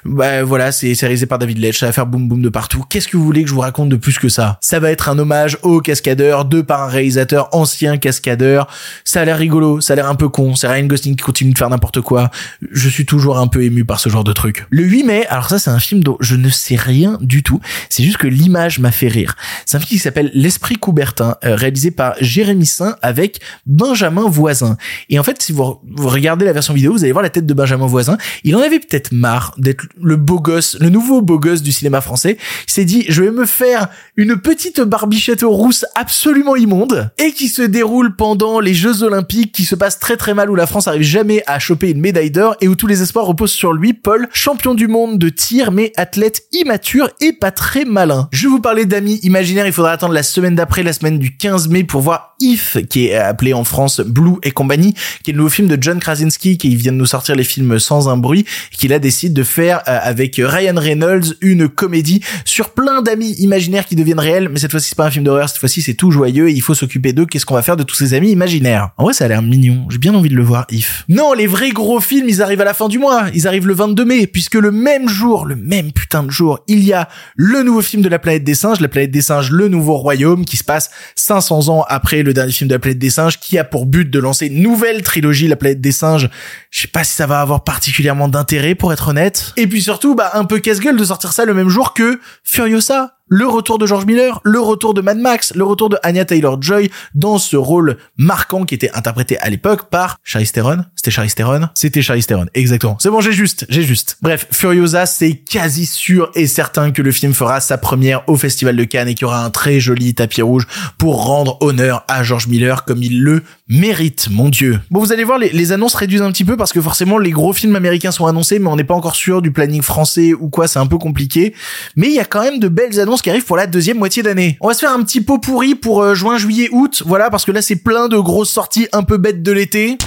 Bah 0.06 0.45
voilà, 0.45 0.71
c'est 0.71 0.93
réalisé 1.01 1.25
par 1.25 1.39
David 1.39 1.58
Leitch, 1.58 1.77
ça 1.77 1.88
va 1.88 1.91
faire 1.91 2.06
boum 2.06 2.29
boum 2.29 2.41
de 2.41 2.47
partout. 2.47 2.86
Qu'est-ce 2.88 3.10
que 3.10 3.17
vous 3.17 3.25
voulez 3.25 3.43
que 3.43 3.49
je 3.49 3.53
vous 3.53 3.60
raconte 3.60 3.89
de 3.89 3.97
plus 3.97 4.17
que 4.17 4.29
ça? 4.29 4.58
Ça 4.62 4.79
va 4.79 4.91
être 4.91 5.10
un 5.10 5.19
hommage 5.19 5.58
aux 5.62 5.82
cascadeurs, 5.82 6.45
de 6.45 6.62
par 6.62 6.82
un 6.82 6.88
réalisateur 6.88 7.49
ancien 7.51 7.97
cascadeur. 7.97 8.67
Ça 9.03 9.19
a 9.19 9.25
l'air 9.25 9.38
rigolo, 9.38 9.82
ça 9.82 9.91
a 9.91 9.95
l'air 9.97 10.08
un 10.08 10.15
peu 10.15 10.29
con. 10.29 10.56
C'est 10.56 10.69
Ryan 10.69 10.86
Gosling 10.86 11.17
qui 11.17 11.23
continue 11.23 11.51
de 11.51 11.58
faire 11.58 11.69
n'importe 11.69 11.99
quoi. 11.99 12.32
Je 12.71 12.88
suis 12.88 13.06
toujours 13.06 13.38
un 13.38 13.47
peu 13.47 13.62
ému 13.63 13.84
par 13.84 13.99
ce 13.99 14.08
genre 14.08 14.23
de 14.23 14.32
truc. 14.32 14.65
Le 14.69 14.84
8 14.84 15.03
mai, 15.03 15.25
alors 15.27 15.49
ça 15.49 15.60
c'est 15.60 15.69
un 15.69 15.79
film 15.79 16.01
dont 16.01 16.15
je 16.21 16.38
ne 16.38 16.47
sais 16.47 16.77
rien 16.77 17.17
du 17.19 17.43
tout. 17.43 17.60
C'est 17.89 18.03
juste 18.03 18.17
que 18.17 18.27
l'image 18.27 18.79
m'a 18.79 18.91
fait 18.91 19.10
rire. 19.10 19.32
C'est 19.65 19.77
un 19.77 19.79
film 19.79 19.89
qui 19.89 19.99
s'appelle 19.99 20.31
L'Esprit 20.33 20.75
Coubertin, 20.75 21.35
euh, 21.43 21.55
réalisé 21.55 21.91
par 21.91 22.15
Jérémy 22.19 22.65
Saint 22.65 22.95
avec 23.01 23.41
Benjamin 23.65 24.27
Voisin. 24.27 24.77
Et 25.09 25.19
en 25.19 25.23
fait, 25.23 25.41
si 25.41 25.51
vous, 25.51 25.79
regardez 25.97 26.45
la 26.45 26.53
version 26.53 26.73
vidéo, 26.73 26.93
vous 26.93 27.03
allez 27.03 27.11
voir 27.11 27.23
la 27.23 27.29
tête 27.29 27.45
de 27.45 27.53
Benjamin 27.53 27.87
Voisin. 27.87 28.17
Il 28.43 28.55
en 28.55 28.59
avait 28.59 28.79
peut-être 28.79 29.11
marre 29.11 29.53
d'être 29.57 29.85
le 30.01 30.15
beau 30.15 30.39
gosse, 30.39 30.77
le 30.79 30.89
nouveau 30.89 31.21
beau 31.21 31.39
gosse 31.39 31.61
du 31.61 31.71
cinéma 31.71 32.01
français. 32.01 32.37
Il 32.67 32.71
s'est 32.71 32.85
dit, 32.85 33.05
je 33.09 33.23
vais 33.23 33.31
me 33.31 33.45
faire 33.45 33.87
une 34.17 34.37
petite 34.37 34.81
barbichette 34.81 35.41
rousse 35.43 35.85
absolument 35.95 36.55
immonde 36.55 37.11
et 37.17 37.31
qui 37.31 37.47
se 37.47 37.61
déroule 37.61 38.15
pendant 38.15 38.59
les 38.59 38.73
Jeux 38.73 39.03
Olympiques, 39.03 39.51
qui 39.51 39.65
se 39.65 39.75
passe 39.75 39.99
très 39.99 40.17
très 40.17 40.33
mal, 40.33 40.49
où 40.49 40.55
la 40.55 40.67
France 40.67 40.87
arrive 40.87 41.03
jamais 41.03 41.43
à 41.47 41.59
choper 41.59 41.91
une 41.91 42.01
médaille 42.01 42.31
d'or 42.31 42.55
et 42.61 42.67
où 42.67 42.75
tous 42.75 42.87
les 42.87 43.01
espoirs 43.01 43.25
reposent 43.25 43.51
sur 43.51 43.73
lui, 43.73 43.93
Paul, 43.93 44.27
champion 44.33 44.73
du 44.75 44.87
monde 44.87 45.17
de 45.17 45.29
tir, 45.29 45.71
mais 45.71 45.91
athlète 45.95 46.43
immature 46.51 47.09
et 47.21 47.33
pas 47.33 47.51
très 47.51 47.85
malin. 47.85 48.27
Je 48.31 48.47
vous 48.47 48.59
parler 48.59 48.85
d'amis 48.85 49.19
imaginaire, 49.23 49.65
il 49.65 49.73
faudra 49.73 49.91
attendre 49.91 50.13
la 50.13 50.23
semaine 50.23 50.55
d'après, 50.55 50.83
la 50.83 50.93
semaine 50.93 51.17
du 51.17 51.36
15 51.36 51.69
mai 51.69 51.83
pour 51.83 52.01
voir 52.01 52.32
If, 52.43 52.77
qui 52.89 53.08
est 53.08 53.15
appelé 53.15 53.53
en 53.53 53.63
France 53.63 54.01
Blue 54.01 54.36
et 54.43 54.51
compagnie, 54.51 54.93
qui 55.23 55.32
est 55.32 55.34
le 55.34 55.38
nouveau 55.38 55.49
film 55.49 55.67
de 55.67 55.77
John 55.82 55.99
Krasinski, 55.99 56.58
qui 56.58 56.75
vient 56.75 56.91
de 56.91 56.97
nous 56.97 57.06
sortir 57.06 57.36
les 57.36 57.43
films 57.43 57.79
sans 57.79 58.10
un 58.10 58.17
bruit, 58.17 58.45
qui 58.71 58.88
là 58.88 58.99
décide 58.99 59.34
de 59.34 59.43
faire 59.43 59.82
euh, 59.88 59.99
avec 60.01 60.39
Ryan 60.43 60.75
Reynolds 60.75 61.36
une 61.41 61.69
comédie 61.69 62.21
sur 62.45 62.69
plein 62.69 63.01
d'amis 63.01 63.34
imaginaires 63.39 63.86
qui 63.86 63.95
deviennent 63.95 64.19
réels, 64.19 64.49
mais 64.49 64.60
cette 64.60 64.71
fois-ci 64.71 64.89
c'est 64.89 64.97
pas 64.97 65.06
un 65.06 65.12
film 65.12 65.25
d'horreur, 65.25 65.49
cette 65.49 65.60
fois-ci 65.60 65.82
c'est 65.82 65.93
tout 65.93 66.12
joyeux 66.12 66.49
et 66.49 66.53
il 66.53 66.62
faut 66.62 66.75
s'occuper 66.75 67.13
d'eux, 67.13 67.25
qu'est-ce 67.25 67.45
qu'on 67.45 67.53
va 67.53 67.62
faire 67.62 67.77
de 67.77 67.84
tous 67.84 67.95
ces 67.95 68.13
amis 68.13 68.32
imaginaires? 68.32 68.89
En 68.97 69.03
vrai 69.03 69.13
ça 69.13 69.25
a 69.25 69.27
l'air 69.27 69.41
mignon, 69.41 69.88
j'ai 69.89 69.97
bien 69.97 70.13
envie 70.13 70.29
de 70.29 70.36
le 70.36 70.43
voir, 70.43 70.65
If. 70.71 71.06
Non, 71.10 71.34
les 71.34 71.47
vrais 71.47 71.71
gros 71.71 71.99
films, 71.99 72.27
ils 72.27 72.41
arrivent 72.41 72.62
à 72.62 72.65
la 72.65 72.73
fin 72.73 72.88
du 72.88 72.99
mois, 72.99 73.25
ils 73.34 73.47
arrivent 73.47 73.67
le 73.67 73.73
22 73.73 74.06
mai, 74.06 74.27
puisque 74.27 74.56
le 74.56 74.71
même 74.71 75.08
jour, 75.08 75.45
le 75.45 75.56
même 75.56 75.91
putain 75.91 76.23
de 76.23 76.32
jour, 76.32 76.60
il 76.67 76.84
y 76.84 76.93
a 76.93 77.08
le 77.36 77.63
nouveau 77.63 77.82
film 77.82 78.01
de 78.01 78.10
la 78.10 78.19
planète 78.19 78.43
des 78.43 78.56
singes, 78.56 78.79
la 78.79 78.88
planète 78.88 79.12
des 79.12 79.21
singes, 79.21 79.51
le 79.51 79.67
nouveau 79.67 79.97
royaume, 79.97 80.45
qui 80.45 80.58
se 80.58 80.63
passe 80.63 80.89
500 81.15 81.69
ans 81.69 81.86
après 81.88 82.23
le 82.23 82.32
dernier 82.33 82.51
film 82.51 82.67
de 82.67 82.75
la 82.75 82.79
planète 82.79 82.99
des 82.99 83.09
singes, 83.09 83.39
qui 83.39 83.57
a 83.57 83.63
pour 83.63 83.85
but 83.85 84.09
de 84.09 84.19
lancer 84.19 84.47
une 84.47 84.61
nouvelle 84.61 85.01
trilogie, 85.01 85.47
la 85.47 85.55
planète 85.55 85.81
des 85.81 85.91
singes. 85.91 86.29
Je 86.69 86.81
sais 86.81 86.87
pas 86.87 87.03
si 87.03 87.13
ça 87.13 87.27
va 87.27 87.41
avoir 87.41 87.63
particulièrement 87.63 88.27
d'intérêt, 88.27 88.75
pour 88.75 88.93
être 88.93 89.09
honnête. 89.09 89.53
Et 89.57 89.67
puis 89.67 89.81
surtout, 89.81 90.15
bah, 90.15 90.31
un 90.33 90.45
peu 90.45 90.59
casse-gueule 90.59 90.97
de 90.97 91.05
sortir 91.05 91.33
ça 91.33 91.45
le 91.45 91.53
même 91.53 91.69
jour 91.69 91.93
que 91.93 92.19
Furiosa 92.43 93.17
le 93.35 93.47
retour 93.47 93.79
de 93.79 93.87
George 93.87 94.05
Miller, 94.05 94.39
le 94.43 94.59
retour 94.59 94.93
de 94.93 95.01
Mad 95.01 95.17
Max, 95.17 95.55
le 95.55 95.63
retour 95.63 95.89
de 95.89 95.97
Anya 96.03 96.23
Taylor-Joy 96.23 96.91
dans 97.15 97.39
ce 97.39 97.57
rôle 97.57 97.97
marquant 98.15 98.63
qui 98.63 98.75
était 98.75 98.91
interprété 98.93 99.39
à 99.39 99.49
l'époque 99.49 99.89
par 99.89 100.17
Charlize 100.23 100.51
Theron. 100.51 100.85
C'était 100.95 101.09
Charlize 101.09 101.33
Theron 101.33 101.69
C'était 101.73 102.03
Charlize 102.03 102.27
Theron, 102.27 102.45
exactement. 102.53 102.95
C'est 102.99 103.09
bon, 103.09 103.21
j'ai 103.21 103.31
juste, 103.31 103.65
j'ai 103.69 103.81
juste. 103.81 104.17
Bref, 104.21 104.45
Furiosa, 104.51 105.07
c'est 105.07 105.33
quasi 105.33 105.87
sûr 105.87 106.29
et 106.35 106.45
certain 106.45 106.91
que 106.91 107.01
le 107.01 107.11
film 107.11 107.33
fera 107.33 107.59
sa 107.59 107.79
première 107.79 108.21
au 108.29 108.35
Festival 108.35 108.75
de 108.75 108.83
Cannes 108.83 109.07
et 109.07 109.15
qu'il 109.15 109.23
y 109.23 109.25
aura 109.25 109.43
un 109.43 109.49
très 109.49 109.79
joli 109.79 110.13
tapis 110.13 110.43
rouge 110.43 110.67
pour 110.99 111.25
rendre 111.25 111.57
honneur 111.61 112.05
à 112.07 112.21
George 112.21 112.45
Miller 112.45 112.85
comme 112.85 113.01
il 113.01 113.23
le 113.23 113.41
mérite, 113.67 114.27
mon 114.29 114.49
dieu. 114.49 114.79
Bon, 114.91 114.99
vous 114.99 115.11
allez 115.11 115.23
voir, 115.23 115.39
les, 115.39 115.49
les 115.49 115.71
annonces 115.71 115.95
réduisent 115.95 116.21
un 116.21 116.31
petit 116.31 116.45
peu 116.45 116.55
parce 116.55 116.71
que 116.71 116.81
forcément 116.81 117.17
les 117.17 117.31
gros 117.31 117.51
films 117.51 117.75
américains 117.75 118.11
sont 118.11 118.27
annoncés, 118.27 118.59
mais 118.59 118.67
on 118.67 118.75
n'est 118.75 118.83
pas 118.83 118.93
encore 118.93 119.15
sûr 119.15 119.41
du 119.41 119.51
planning 119.51 119.81
français 119.81 120.33
ou 120.33 120.49
quoi, 120.49 120.67
c'est 120.67 120.77
un 120.77 120.85
peu 120.85 120.99
compliqué. 120.99 121.55
Mais 121.95 122.09
il 122.09 122.13
y 122.13 122.19
a 122.19 122.25
quand 122.25 122.43
même 122.43 122.59
de 122.59 122.67
belles 122.67 122.99
annonces 122.99 123.22
qui 123.23 123.29
arrive 123.29 123.45
pour 123.45 123.57
la 123.57 123.65
deuxième 123.65 123.97
moitié 123.97 124.21
d'année. 124.21 124.57
On 124.62 124.67
va 124.67 124.73
se 124.73 124.81
faire 124.81 124.91
un 124.91 125.01
petit 125.01 125.21
pot 125.21 125.39
pourri 125.39 125.73
pour 125.73 126.03
euh, 126.03 126.13
juin, 126.13 126.38
juillet, 126.38 126.69
août, 126.71 127.01
voilà, 127.05 127.31
parce 127.31 127.45
que 127.45 127.51
là 127.51 127.62
c'est 127.62 127.77
plein 127.77 128.09
de 128.09 128.17
grosses 128.17 128.51
sorties 128.51 128.88
un 128.91 129.01
peu 129.03 129.17
bêtes 129.17 129.41
de 129.41 129.51
l'été. 129.51 129.97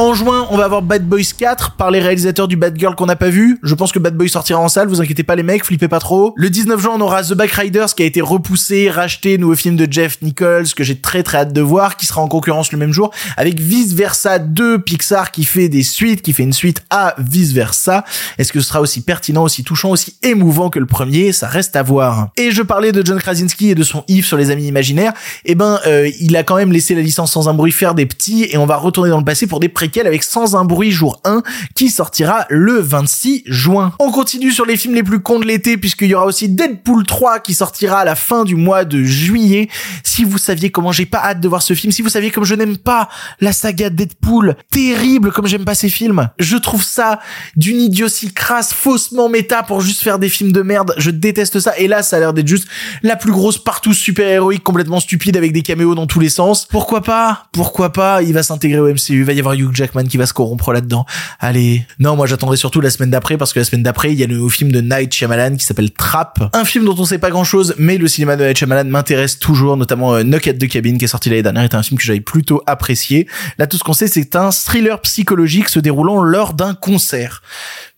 En 0.00 0.14
juin, 0.14 0.46
on 0.48 0.56
va 0.56 0.64
avoir 0.64 0.80
Bad 0.80 1.06
Boys 1.06 1.34
4 1.36 1.72
par 1.72 1.90
les 1.90 2.00
réalisateurs 2.00 2.48
du 2.48 2.56
Bad 2.56 2.74
Girl 2.78 2.94
qu'on 2.94 3.04
n'a 3.04 3.16
pas 3.16 3.28
vu. 3.28 3.58
Je 3.62 3.74
pense 3.74 3.92
que 3.92 3.98
Bad 3.98 4.16
Boys 4.16 4.28
sortira 4.28 4.58
en 4.58 4.70
salle, 4.70 4.88
vous 4.88 5.02
inquiétez 5.02 5.24
pas 5.24 5.36
les 5.36 5.42
mecs, 5.42 5.62
flippez 5.62 5.88
pas 5.88 5.98
trop. 5.98 6.32
Le 6.36 6.48
19 6.48 6.80
juin, 6.80 6.92
on 6.96 7.02
aura 7.02 7.22
The 7.22 7.34
Backriders 7.34 7.94
qui 7.94 8.04
a 8.04 8.06
été 8.06 8.22
repoussé, 8.22 8.88
racheté, 8.88 9.36
nouveau 9.36 9.56
film 9.56 9.76
de 9.76 9.86
Jeff 9.92 10.22
Nichols 10.22 10.72
que 10.74 10.84
j'ai 10.84 10.98
très 10.98 11.22
très 11.22 11.36
hâte 11.36 11.52
de 11.52 11.60
voir, 11.60 11.98
qui 11.98 12.06
sera 12.06 12.22
en 12.22 12.28
concurrence 12.28 12.72
le 12.72 12.78
même 12.78 12.94
jour 12.94 13.10
avec 13.36 13.60
Vice 13.60 13.92
Versa 13.92 14.38
2 14.38 14.78
Pixar 14.78 15.32
qui 15.32 15.44
fait 15.44 15.68
des 15.68 15.82
suites, 15.82 16.22
qui 16.22 16.32
fait 16.32 16.44
une 16.44 16.54
suite 16.54 16.82
à 16.88 17.14
Vice 17.18 17.52
Versa. 17.52 18.02
Est-ce 18.38 18.54
que 18.54 18.60
ce 18.60 18.68
sera 18.68 18.80
aussi 18.80 19.02
pertinent, 19.02 19.42
aussi 19.42 19.64
touchant, 19.64 19.90
aussi 19.90 20.16
émouvant 20.22 20.70
que 20.70 20.78
le 20.78 20.86
premier? 20.86 21.32
Ça 21.32 21.46
reste 21.46 21.76
à 21.76 21.82
voir. 21.82 22.30
Et 22.38 22.52
je 22.52 22.62
parlais 22.62 22.92
de 22.92 23.04
John 23.04 23.18
Krasinski 23.18 23.68
et 23.68 23.74
de 23.74 23.82
son 23.82 24.04
Yves 24.08 24.24
sur 24.24 24.38
les 24.38 24.50
amis 24.50 24.66
imaginaires. 24.66 25.12
Eh 25.44 25.54
ben, 25.54 25.78
euh, 25.86 26.10
il 26.20 26.34
a 26.38 26.42
quand 26.42 26.56
même 26.56 26.72
laissé 26.72 26.94
la 26.94 27.02
licence 27.02 27.32
sans 27.32 27.50
un 27.50 27.54
bruit 27.54 27.70
faire 27.70 27.94
des 27.94 28.06
petits 28.06 28.48
et 28.50 28.56
on 28.56 28.64
va 28.64 28.76
retourner 28.76 29.10
dans 29.10 29.18
le 29.18 29.26
passé 29.26 29.46
pour 29.46 29.60
des 29.60 29.68
préquels 29.68 29.89
avec 29.98 30.22
Sans 30.22 30.56
un 30.56 30.64
bruit 30.64 30.92
jour 30.92 31.20
1 31.24 31.42
qui 31.74 31.90
sortira 31.90 32.46
le 32.48 32.80
26 32.80 33.42
juin. 33.46 33.92
On 33.98 34.12
continue 34.12 34.52
sur 34.52 34.64
les 34.64 34.76
films 34.76 34.94
les 34.94 35.02
plus 35.02 35.20
cons 35.20 35.40
de 35.40 35.44
l'été 35.44 35.76
puisqu'il 35.76 36.08
y 36.08 36.14
aura 36.14 36.26
aussi 36.26 36.48
Deadpool 36.48 37.04
3 37.04 37.40
qui 37.40 37.54
sortira 37.54 38.00
à 38.00 38.04
la 38.04 38.14
fin 38.14 38.44
du 38.44 38.54
mois 38.54 38.84
de 38.84 39.02
juillet. 39.02 39.68
Si 40.04 40.24
vous 40.24 40.38
saviez 40.38 40.70
comment 40.70 40.92
j'ai 40.92 41.06
pas 41.06 41.18
hâte 41.18 41.40
de 41.40 41.48
voir 41.48 41.62
ce 41.62 41.74
film, 41.74 41.92
si 41.92 42.02
vous 42.02 42.08
saviez 42.08 42.30
comme 42.30 42.44
je 42.44 42.54
n'aime 42.54 42.76
pas 42.76 43.08
la 43.40 43.52
saga 43.52 43.90
Deadpool, 43.90 44.56
terrible 44.70 45.32
comme 45.32 45.46
j'aime 45.46 45.64
pas 45.64 45.74
ces 45.74 45.88
films, 45.88 46.28
je 46.38 46.56
trouve 46.56 46.84
ça 46.84 47.18
d'une 47.56 47.80
idiotie 47.80 48.32
crasse, 48.32 48.72
faussement 48.72 49.28
méta 49.28 49.62
pour 49.62 49.80
juste 49.80 50.02
faire 50.02 50.18
des 50.18 50.28
films 50.28 50.52
de 50.52 50.62
merde. 50.62 50.94
Je 50.98 51.10
déteste 51.10 51.58
ça 51.58 51.76
et 51.78 51.88
là 51.88 52.02
ça 52.02 52.16
a 52.16 52.20
l'air 52.20 52.32
d'être 52.32 52.48
juste 52.48 52.68
la 53.02 53.16
plus 53.16 53.32
grosse 53.32 53.58
partout 53.58 53.94
super-héroïque 53.94 54.62
complètement 54.62 55.00
stupide 55.00 55.36
avec 55.36 55.52
des 55.52 55.62
caméos 55.62 55.94
dans 55.94 56.06
tous 56.06 56.20
les 56.20 56.28
sens. 56.28 56.66
Pourquoi 56.70 57.02
pas? 57.02 57.46
Pourquoi 57.52 57.92
pas? 57.92 58.22
Il 58.22 58.32
va 58.32 58.42
s'intégrer 58.42 58.80
au 58.80 58.88
MCU, 58.88 59.20
il 59.20 59.24
va 59.24 59.32
y 59.32 59.40
avoir 59.40 59.54
Hugh 59.54 59.72
Jackman 59.80 60.04
qui 60.04 60.16
va 60.16 60.26
se 60.26 60.32
corrompre 60.32 60.72
là-dedans. 60.72 61.06
Allez. 61.38 61.86
Non, 61.98 62.16
moi 62.16 62.26
j'attendrai 62.26 62.56
surtout 62.56 62.80
la 62.80 62.90
semaine 62.90 63.10
d'après 63.10 63.36
parce 63.36 63.52
que 63.52 63.58
la 63.58 63.64
semaine 63.64 63.82
d'après, 63.82 64.12
il 64.12 64.18
y 64.18 64.22
a 64.22 64.26
le 64.26 64.34
nouveau 64.34 64.48
film 64.48 64.70
de 64.70 64.80
Night 64.80 65.12
Shyamalan 65.12 65.56
qui 65.56 65.64
s'appelle 65.64 65.90
Trap. 65.90 66.50
Un 66.52 66.64
film 66.64 66.84
dont 66.84 66.94
on 66.98 67.04
sait 67.04 67.18
pas 67.18 67.30
grand-chose, 67.30 67.74
mais 67.78 67.98
le 67.98 68.08
cinéma 68.08 68.36
de 68.36 68.44
Night 68.44 68.58
Shyamalan 68.58 68.88
m'intéresse 68.90 69.38
toujours, 69.38 69.76
notamment 69.76 70.14
euh, 70.14 70.22
Knock 70.22 70.46
at 70.48 70.54
the 70.54 70.66
qui 70.66 70.78
est 70.78 71.06
sorti 71.06 71.30
l'année 71.30 71.42
dernière, 71.42 71.64
est 71.64 71.74
un 71.74 71.82
film 71.82 71.98
que 71.98 72.04
j'avais 72.04 72.20
plutôt 72.20 72.62
apprécié. 72.66 73.26
Là, 73.58 73.66
tout 73.66 73.76
ce 73.76 73.84
qu'on 73.84 73.92
sait, 73.92 74.06
c'est 74.06 74.36
un 74.36 74.50
thriller 74.50 75.00
psychologique 75.00 75.68
se 75.68 75.80
déroulant 75.80 76.22
lors 76.22 76.54
d'un 76.54 76.74
concert 76.74 77.42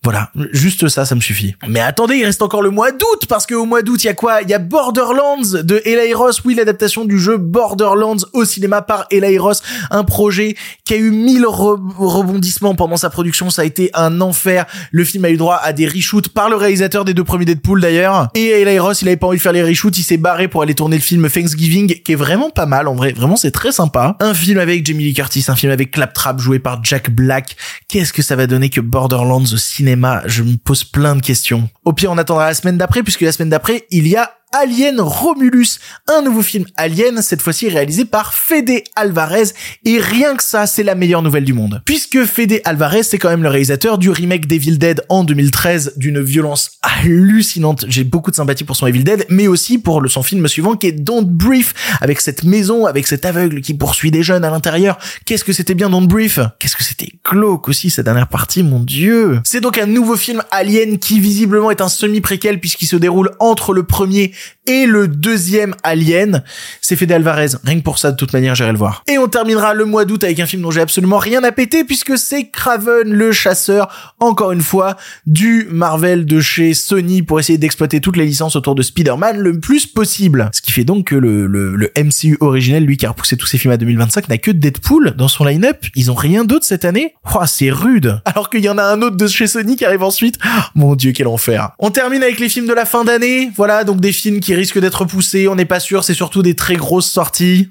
Voilà, 0.05 0.31
juste 0.51 0.89
ça, 0.89 1.05
ça 1.05 1.15
me 1.15 1.21
suffit. 1.21 1.55
Mais 1.69 1.79
attendez, 1.79 2.17
il 2.17 2.25
reste 2.25 2.43
encore 2.43 2.63
le 2.63 2.71
mois 2.71 2.91
d'août, 2.91 3.27
parce 3.29 3.47
qu'au 3.47 3.65
mois 3.65 3.83
d'août, 3.83 4.03
il 4.03 4.09
y 4.09 4.11
a 4.11 4.15
quoi? 4.15 4.43
Il 4.43 4.51
y 4.51 4.55
a 4.55 4.59
Borderlands 4.59 5.63
de 5.63 5.81
Eli 5.85 6.13
Ross, 6.13 6.43
oui, 6.45 6.57
l'adaptation 6.57 7.05
du 7.05 7.21
jeu 7.21 7.37
Borderlands 7.37 8.17
au 8.33 8.45
cinéma 8.45 8.83
par 8.83 9.07
Eli 9.13 9.39
Ross, 9.39 9.63
un 9.93 10.03
projet 10.03 10.57
qui 10.85 10.95
a 10.95 10.97
eu 10.97 11.13
mille 11.13 11.47
rebondissements 11.47 12.75
pendant 12.75 12.97
sa 12.97 13.11
production, 13.11 13.49
ça 13.49 13.63
a 13.63 13.65
été 13.65 13.91
un 13.95 14.21
enfer. 14.21 14.67
Le 14.91 15.05
film 15.05 15.25
a 15.25 15.31
eu 15.31 15.37
droit 15.37 15.61
à 15.63 15.73
des 15.73 15.87
reshoots 15.87 16.31
par 16.31 16.51
le 16.51 16.57
réalisateur 16.57 17.05
des 17.05 17.15
deux 17.15 17.23
premiers 17.23 17.45
Deadpool 17.45 17.81
d'ailleurs. 17.81 18.29
Et 18.35 18.61
Eli 18.61 18.81
Ross, 18.81 19.03
il 19.03 19.09
avait 19.09 19.17
pas 19.17 19.29
envie 19.29 19.37
de 19.37 19.43
faire 19.43 19.53
les 19.53 19.63
reshoots, 19.63 19.97
il 19.99 20.03
s'est 20.03 20.17
barré 20.17 20.49
pour 20.49 20.63
aller 20.63 20.75
tourner 20.75 20.97
le 20.97 21.03
film 21.03 21.31
Thanksgiving, 21.31 22.03
qui 22.03 22.11
est 22.11 22.17
vraiment 22.17 22.51
pas 22.51 22.67
mal 22.67 22.89
en 22.89 22.97
vrai, 22.97 23.13
vraiment 23.13 23.37
c'est 23.37 23.53
très 23.53 23.71
sympa. 23.71 24.17
Un 24.19 24.35
film 24.35 24.59
avec 24.59 24.85
Jamie 24.85 25.05
Lee 25.05 25.15
Curtis, 25.15 25.45
un 25.47 25.55
film 25.55 25.71
avec 25.71 25.93
Claptrap 25.93 26.41
joué 26.41 26.59
par 26.59 26.83
Jack 26.83 27.09
Black. 27.11 27.57
Qu'est-ce 27.87 28.13
que 28.13 28.23
ça 28.23 28.35
va 28.35 28.49
donner 28.49 28.69
que 28.69 28.81
Borderlands 28.81 29.45
au 29.45 29.57
cinéma? 29.57 29.92
Je 30.27 30.43
me 30.43 30.57
pose 30.57 30.85
plein 30.85 31.17
de 31.17 31.23
questions. 31.23 31.69
Au 31.85 31.93
pire, 31.93 32.11
on 32.11 32.19
attendra 32.19 32.47
la 32.47 32.55
semaine 32.55 32.79
d'après, 32.79 33.03
puisque 33.03 33.23
la 33.23 33.33
semaine 33.33 33.51
d'après, 33.51 33.87
il 33.91 34.07
y 34.07 34.17
a 34.17 34.31
Alien 34.53 35.01
Romulus, 35.01 35.79
un 36.09 36.23
nouveau 36.23 36.43
film 36.43 36.65
Alien, 36.77 37.23
cette 37.23 37.43
fois-ci 37.43 37.69
réalisé 37.69 38.05
par 38.05 38.35
Fede 38.35 38.83
Alvarez, 38.97 39.45
et 39.85 39.99
rien 39.99 40.37
que 40.37 40.43
ça, 40.43 40.67
c'est 40.67 40.83
la 40.83 40.95
meilleure 40.95 41.23
nouvelle 41.23 41.45
du 41.45 41.53
monde. 41.53 41.83
Puisque 41.85 42.25
Fede 42.25 42.61
Alvarez, 42.65 43.03
c'est 43.03 43.19
quand 43.19 43.31
même 43.31 43.43
le 43.43 43.49
réalisateur 43.49 43.99
du 43.99 44.11
remake 44.11 44.47
d'Evil 44.47 44.79
Dead 44.79 45.03
en 45.09 45.25
2013, 45.25 45.95
d'une 45.97 46.21
violence 46.21 46.73
hallucinante. 46.83 47.87
J'ai 47.89 48.05
beaucoup 48.05 48.31
de 48.31 48.37
sympathie 48.37 48.65
pour 48.65 48.77
son 48.77 48.87
Evil 48.87 49.05
Dead, 49.05 49.27
mais 49.29 49.47
aussi 49.47 49.79
pour 49.79 50.03
son 50.09 50.23
film 50.23 50.47
suivant 50.49 50.77
qui 50.77 50.89
est 50.89 50.93
Don't 50.93 51.27
Brief, 51.27 51.75
avec 52.01 52.21
cette 52.21 52.45
maison, 52.45 52.87
avec 52.87 53.07
cet 53.07 53.25
aveugle 53.25 53.61
qui 53.61 53.75
poursuit 53.75 54.11
des 54.11 54.23
jeunes 54.23 54.45
à 54.45 54.51
l'intérieur. 54.51 54.99
Qu'est-ce 55.25 55.45
que 55.45 55.53
c'était 55.53 55.75
bien 55.75 55.89
Don't 55.89 56.07
Brief 56.07 56.39
Qu'est-ce 56.59 56.77
que 56.77 56.85
c'était 56.85 57.13
glauque 57.25 57.69
aussi 57.69 57.91
cette 57.91 58.05
dernière 58.05 58.29
partie, 58.29 58.63
mon 58.63 58.81
dieu. 58.81 59.41
C'est 59.45 59.61
donc 59.61 59.79
un 59.79 59.87
nouveau 59.87 60.17
film 60.17 60.43
Alien 60.51 60.99
qui 60.99 61.21
visiblement 61.21 61.71
est 61.71 61.81
un 61.81 61.89
semi-préquel 61.89 62.61
puisqu'il 62.61 62.87
se 62.87 62.97
déroule 62.97 63.31
entre 63.39 63.73
le 63.73 63.83
premier 63.83 64.33
et 64.67 64.87
le 64.87 65.09
deuxième 65.09 65.75
Alien, 65.83 66.45
c'est 66.81 66.95
Fede 66.95 67.11
Alvarez. 67.11 67.49
Rien 67.65 67.79
que 67.79 67.85
pour 67.85 67.99
ça, 67.99 68.13
de 68.13 68.17
toute 68.17 68.33
manière, 68.33 68.55
j'irai 68.55 68.71
le 68.71 68.79
voir. 68.79 69.03
Et 69.09 69.19
on 69.19 69.27
terminera 69.27 69.75
le 69.75 69.85
mois 69.85 70.05
d'août 70.05 70.23
avec 70.23 70.39
un 70.39 70.47
film 70.47 70.63
dont 70.63 70.71
j'ai 70.71 70.81
absolument 70.81 71.19
rien 71.19 71.43
à 71.43 71.51
péter 71.51 71.83
puisque 71.83 72.17
c'est 72.17 72.49
Craven 72.49 73.13
le 73.13 73.33
chasseur, 73.33 74.15
encore 74.21 74.53
une 74.53 74.61
fois, 74.61 74.97
du 75.27 75.67
Marvel 75.71 76.27
de 76.27 76.41
chez 76.41 76.75
Sony 76.75 77.23
pour 77.23 77.41
essayer 77.41 77.59
d'exploiter 77.59 78.01
toutes 78.01 78.17
les 78.17 78.25
licences 78.25 78.55
autour 78.55 78.77
de 78.77 78.83
Spider-Man 78.83 79.39
le 79.39 79.59
plus 79.59 79.87
possible. 79.87 80.49
Ce 80.53 80.63
qui 80.63 80.71
fait 80.71 80.85
donc 80.85 81.09
que 81.09 81.17
le, 81.17 81.47
le, 81.47 81.93
MCU 81.97 82.37
originel, 82.41 82.85
lui 82.85 82.97
qui 82.97 83.07
a 83.07 83.11
repoussé 83.11 83.37
tous 83.37 83.47
ses 83.47 83.59
films 83.59 83.73
à 83.73 83.77
2025, 83.77 84.29
n'a 84.29 84.39
que 84.39 84.51
Deadpool 84.51 85.15
dans 85.17 85.29
son 85.29 85.45
line-up. 85.45 85.85
Ils 85.95 86.11
ont 86.11 86.15
rien 86.15 86.45
d'autre 86.45 86.65
cette 86.65 86.85
année. 86.85 87.15
Oh, 87.35 87.41
c'est 87.47 87.71
rude. 87.71 88.21
Alors 88.25 88.49
qu'il 88.49 88.65
y 88.65 88.69
en 88.69 88.79
a 88.79 88.85
un 88.85 89.03
autre 89.03 89.17
de 89.17 89.27
chez 89.27 89.47
Sony 89.47 89.77
qui 89.77 89.85
arrive 89.85 90.03
ensuite. 90.03 90.39
mon 90.75 90.95
dieu, 90.95 91.13
quel 91.13 91.27
enfer. 91.27 91.71
On 91.79 91.91
termine 91.91 92.23
avec 92.23 92.39
les 92.39 92.49
films 92.49 92.67
de 92.67 92.73
la 92.73 92.85
fin 92.85 93.05
d'année. 93.05 93.51
Voilà, 93.57 93.85
donc 93.85 94.01
des 94.01 94.13
films 94.13 94.32
qui 94.41 94.55
risquent 94.55 94.79
d'être 94.79 95.05
poussés, 95.05 95.49
on 95.49 95.55
n'est 95.55 95.65
pas 95.65 95.81
sûr, 95.81 96.05
c'est 96.05 96.15
surtout 96.15 96.43
des 96.43 96.55
très 96.55 96.75
grosses 96.75 97.11
sorties 97.11 97.71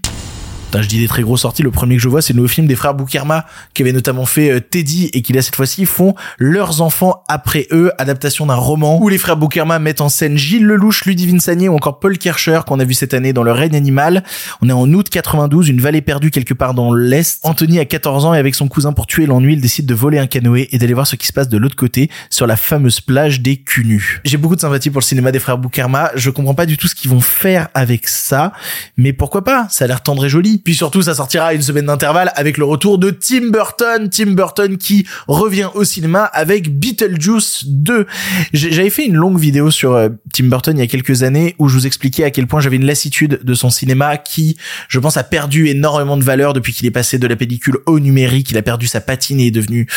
je 0.79 0.87
dis 0.87 0.99
des 0.99 1.07
très 1.07 1.23
grosses 1.23 1.41
sorties. 1.41 1.63
Le 1.63 1.71
premier 1.71 1.97
que 1.97 2.01
je 2.01 2.07
vois, 2.07 2.21
c'est 2.21 2.33
le 2.33 2.37
nouveau 2.37 2.47
film 2.47 2.67
des 2.67 2.75
frères 2.75 2.93
Boukerma, 2.93 3.45
qui 3.73 3.81
avait 3.81 3.91
notamment 3.91 4.25
fait 4.25 4.51
euh, 4.51 4.59
Teddy 4.59 5.09
et 5.13 5.21
qui 5.21 5.33
là 5.33 5.41
cette 5.41 5.55
fois-ci 5.55 5.85
font 5.85 6.15
leurs 6.37 6.81
enfants 6.81 7.23
après 7.27 7.67
eux, 7.71 7.91
adaptation 7.97 8.45
d'un 8.45 8.55
roman 8.55 9.01
où 9.01 9.09
les 9.09 9.17
frères 9.17 9.37
Boukerma 9.37 9.79
mettent 9.79 10.01
en 10.01 10.09
scène 10.09 10.37
Gilles 10.37 10.65
Lelouch, 10.65 11.05
Ludivine 11.05 11.39
Sagné 11.39 11.67
ou 11.67 11.75
encore 11.75 11.99
Paul 11.99 12.17
Kircher 12.17 12.61
qu'on 12.65 12.79
a 12.79 12.85
vu 12.85 12.93
cette 12.93 13.13
année 13.13 13.33
dans 13.33 13.43
Le 13.43 13.51
règne 13.51 13.75
animal. 13.75 14.23
On 14.61 14.69
est 14.69 14.73
en 14.73 14.91
août 14.93 15.09
92, 15.09 15.69
une 15.69 15.81
vallée 15.81 16.01
perdue 16.01 16.31
quelque 16.31 16.53
part 16.53 16.73
dans 16.73 16.93
l'est. 16.93 17.39
Anthony 17.43 17.79
a 17.79 17.85
14 17.85 18.25
ans 18.25 18.33
et 18.33 18.37
avec 18.37 18.55
son 18.55 18.67
cousin 18.67 18.93
pour 18.93 19.07
tuer 19.07 19.25
l'ennui, 19.25 19.53
il 19.53 19.61
décide 19.61 19.85
de 19.85 19.93
voler 19.93 20.19
un 20.19 20.27
canoë 20.27 20.69
et 20.71 20.77
d'aller 20.77 20.93
voir 20.93 21.07
ce 21.07 21.15
qui 21.15 21.27
se 21.27 21.33
passe 21.33 21.49
de 21.49 21.57
l'autre 21.57 21.75
côté 21.75 22.09
sur 22.29 22.47
la 22.47 22.55
fameuse 22.55 23.01
plage 23.01 23.41
des 23.41 23.57
Cunus. 23.57 24.19
J'ai 24.23 24.37
beaucoup 24.37 24.55
de 24.55 24.61
sympathie 24.61 24.89
pour 24.89 25.01
le 25.01 25.05
cinéma 25.05 25.31
des 25.31 25.39
frères 25.39 25.57
Boukerma. 25.57 26.11
Je 26.15 26.29
comprends 26.29 26.53
pas 26.53 26.65
du 26.65 26.77
tout 26.77 26.87
ce 26.87 26.95
qu'ils 26.95 27.11
vont 27.11 27.21
faire 27.21 27.67
avec 27.73 28.07
ça, 28.07 28.53
mais 28.97 29.13
pourquoi 29.13 29.43
pas? 29.43 29.67
Ça 29.69 29.85
a 29.85 29.87
l'air 29.87 30.01
tendre 30.01 30.25
et 30.25 30.29
joli. 30.29 30.60
Puis 30.63 30.75
surtout, 30.75 31.01
ça 31.01 31.15
sortira 31.15 31.47
à 31.47 31.53
une 31.53 31.61
semaine 31.61 31.85
d'intervalle 31.85 32.31
avec 32.35 32.57
le 32.57 32.65
retour 32.65 32.97
de 32.97 33.09
Tim 33.09 33.49
Burton. 33.49 34.09
Tim 34.09 34.31
Burton 34.31 34.77
qui 34.77 35.07
revient 35.27 35.69
au 35.73 35.83
cinéma 35.83 36.23
avec 36.23 36.77
Beetlejuice 36.77 37.65
2. 37.65 38.05
J'avais 38.53 38.89
fait 38.89 39.05
une 39.05 39.15
longue 39.15 39.39
vidéo 39.39 39.71
sur 39.71 39.93
euh, 39.93 40.09
Tim 40.33 40.45
Burton 40.45 40.77
il 40.77 40.81
y 40.81 40.83
a 40.83 40.87
quelques 40.87 41.23
années 41.23 41.55
où 41.59 41.67
je 41.67 41.75
vous 41.75 41.87
expliquais 41.87 42.23
à 42.23 42.31
quel 42.31 42.47
point 42.47 42.61
j'avais 42.61 42.75
une 42.75 42.85
lassitude 42.85 43.39
de 43.43 43.53
son 43.53 43.69
cinéma 43.69 44.17
qui, 44.17 44.57
je 44.87 44.99
pense, 44.99 45.17
a 45.17 45.23
perdu 45.23 45.67
énormément 45.67 46.17
de 46.17 46.23
valeur 46.23 46.53
depuis 46.53 46.73
qu'il 46.73 46.85
est 46.85 46.91
passé 46.91 47.17
de 47.17 47.27
la 47.27 47.35
pellicule 47.35 47.77
au 47.85 47.99
numérique. 47.99 48.51
Il 48.51 48.57
a 48.57 48.61
perdu 48.61 48.87
sa 48.87 49.01
patine 49.01 49.39
et 49.39 49.47
est 49.47 49.51
devenu 49.51 49.87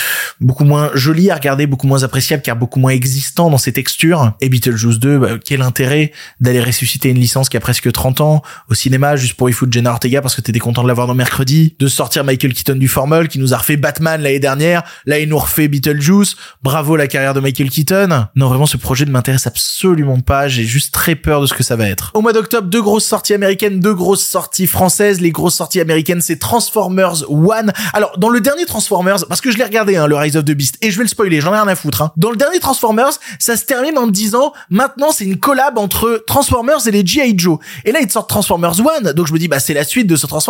beaucoup 0.40 0.64
moins 0.64 0.90
joli 0.94 1.30
à 1.30 1.34
regarder, 1.34 1.66
beaucoup 1.66 1.86
moins 1.86 2.02
appréciable 2.02 2.42
car 2.42 2.56
beaucoup 2.56 2.80
moins 2.80 2.92
existant 2.92 3.50
dans 3.50 3.58
ses 3.58 3.72
textures. 3.72 4.32
Et 4.40 4.48
Beetlejuice 4.48 4.98
2, 4.98 5.18
bah, 5.18 5.28
quel 5.44 5.62
intérêt 5.62 6.12
d'aller 6.40 6.60
ressusciter 6.60 7.10
une 7.10 7.18
licence 7.18 7.48
qui 7.48 7.56
a 7.56 7.60
presque 7.60 7.90
30 7.90 8.20
ans 8.20 8.42
au 8.68 8.74
cinéma 8.74 9.16
juste 9.16 9.34
pour 9.34 9.48
y 9.48 9.52
foutre 9.52 9.72
Jenna 9.72 9.90
Ortega 9.90 10.22
parce 10.22 10.34
que 10.34 10.42
t'étais 10.54 10.62
content 10.62 10.84
de 10.84 10.88
l'avoir 10.88 11.08
dans 11.08 11.14
mercredi, 11.14 11.74
de 11.80 11.88
sortir 11.88 12.22
Michael 12.22 12.54
Keaton 12.54 12.76
du 12.76 12.86
formol 12.86 13.26
qui 13.26 13.40
nous 13.40 13.54
a 13.54 13.56
refait 13.56 13.76
Batman 13.76 14.22
l'année 14.22 14.38
dernière, 14.38 14.84
là 15.04 15.18
il 15.18 15.28
nous 15.28 15.36
refait 15.36 15.66
Beetlejuice, 15.66 16.36
bravo 16.62 16.94
la 16.94 17.08
carrière 17.08 17.34
de 17.34 17.40
Michael 17.40 17.70
Keaton. 17.70 18.26
Non 18.36 18.48
vraiment 18.48 18.66
ce 18.66 18.76
projet 18.76 19.04
ne 19.04 19.10
m'intéresse 19.10 19.48
absolument 19.48 20.20
pas, 20.20 20.46
j'ai 20.46 20.62
juste 20.62 20.94
très 20.94 21.16
peur 21.16 21.40
de 21.40 21.46
ce 21.46 21.54
que 21.54 21.64
ça 21.64 21.74
va 21.74 21.88
être. 21.88 22.12
Au 22.14 22.20
mois 22.20 22.32
d'octobre, 22.32 22.68
deux 22.68 22.82
grosses 22.82 23.04
sorties 23.04 23.34
américaines, 23.34 23.80
deux 23.80 23.94
grosses 23.94 24.24
sorties 24.24 24.68
françaises. 24.68 25.20
Les 25.20 25.32
grosses 25.32 25.56
sorties 25.56 25.80
américaines 25.80 26.20
c'est 26.20 26.38
Transformers 26.38 27.28
One. 27.28 27.72
Alors 27.92 28.16
dans 28.16 28.28
le 28.28 28.40
dernier 28.40 28.64
Transformers, 28.64 29.26
parce 29.28 29.40
que 29.40 29.50
je 29.50 29.58
l'ai 29.58 29.64
regardé 29.64 29.96
hein, 29.96 30.06
le 30.06 30.14
Rise 30.14 30.36
of 30.36 30.44
the 30.44 30.52
Beast, 30.52 30.76
et 30.82 30.92
je 30.92 30.96
vais 30.98 31.02
le 31.02 31.08
spoiler, 31.08 31.40
j'en 31.40 31.52
ai 31.52 31.56
rien 31.56 31.66
à 31.66 31.74
foutre. 31.74 32.02
Hein. 32.02 32.12
Dans 32.16 32.30
le 32.30 32.36
dernier 32.36 32.60
Transformers, 32.60 33.18
ça 33.40 33.56
se 33.56 33.64
termine 33.64 33.98
en 33.98 34.06
disant 34.06 34.52
maintenant 34.70 35.10
c'est 35.10 35.24
une 35.24 35.38
collab 35.38 35.78
entre 35.78 36.22
Transformers 36.28 36.86
et 36.86 36.92
les 36.92 37.04
G.I. 37.04 37.34
Joe. 37.36 37.58
Et 37.84 37.90
là 37.90 37.98
ils 38.00 38.10
sortent 38.10 38.28
Transformers 38.28 38.78
One, 38.78 39.12
donc 39.14 39.26
je 39.26 39.32
me 39.32 39.38
dis 39.40 39.48
bah 39.48 39.58
c'est 39.58 39.74
la 39.74 39.82
suite 39.82 40.06
de 40.06 40.14
ce 40.14 40.28
Transformers 40.28 40.43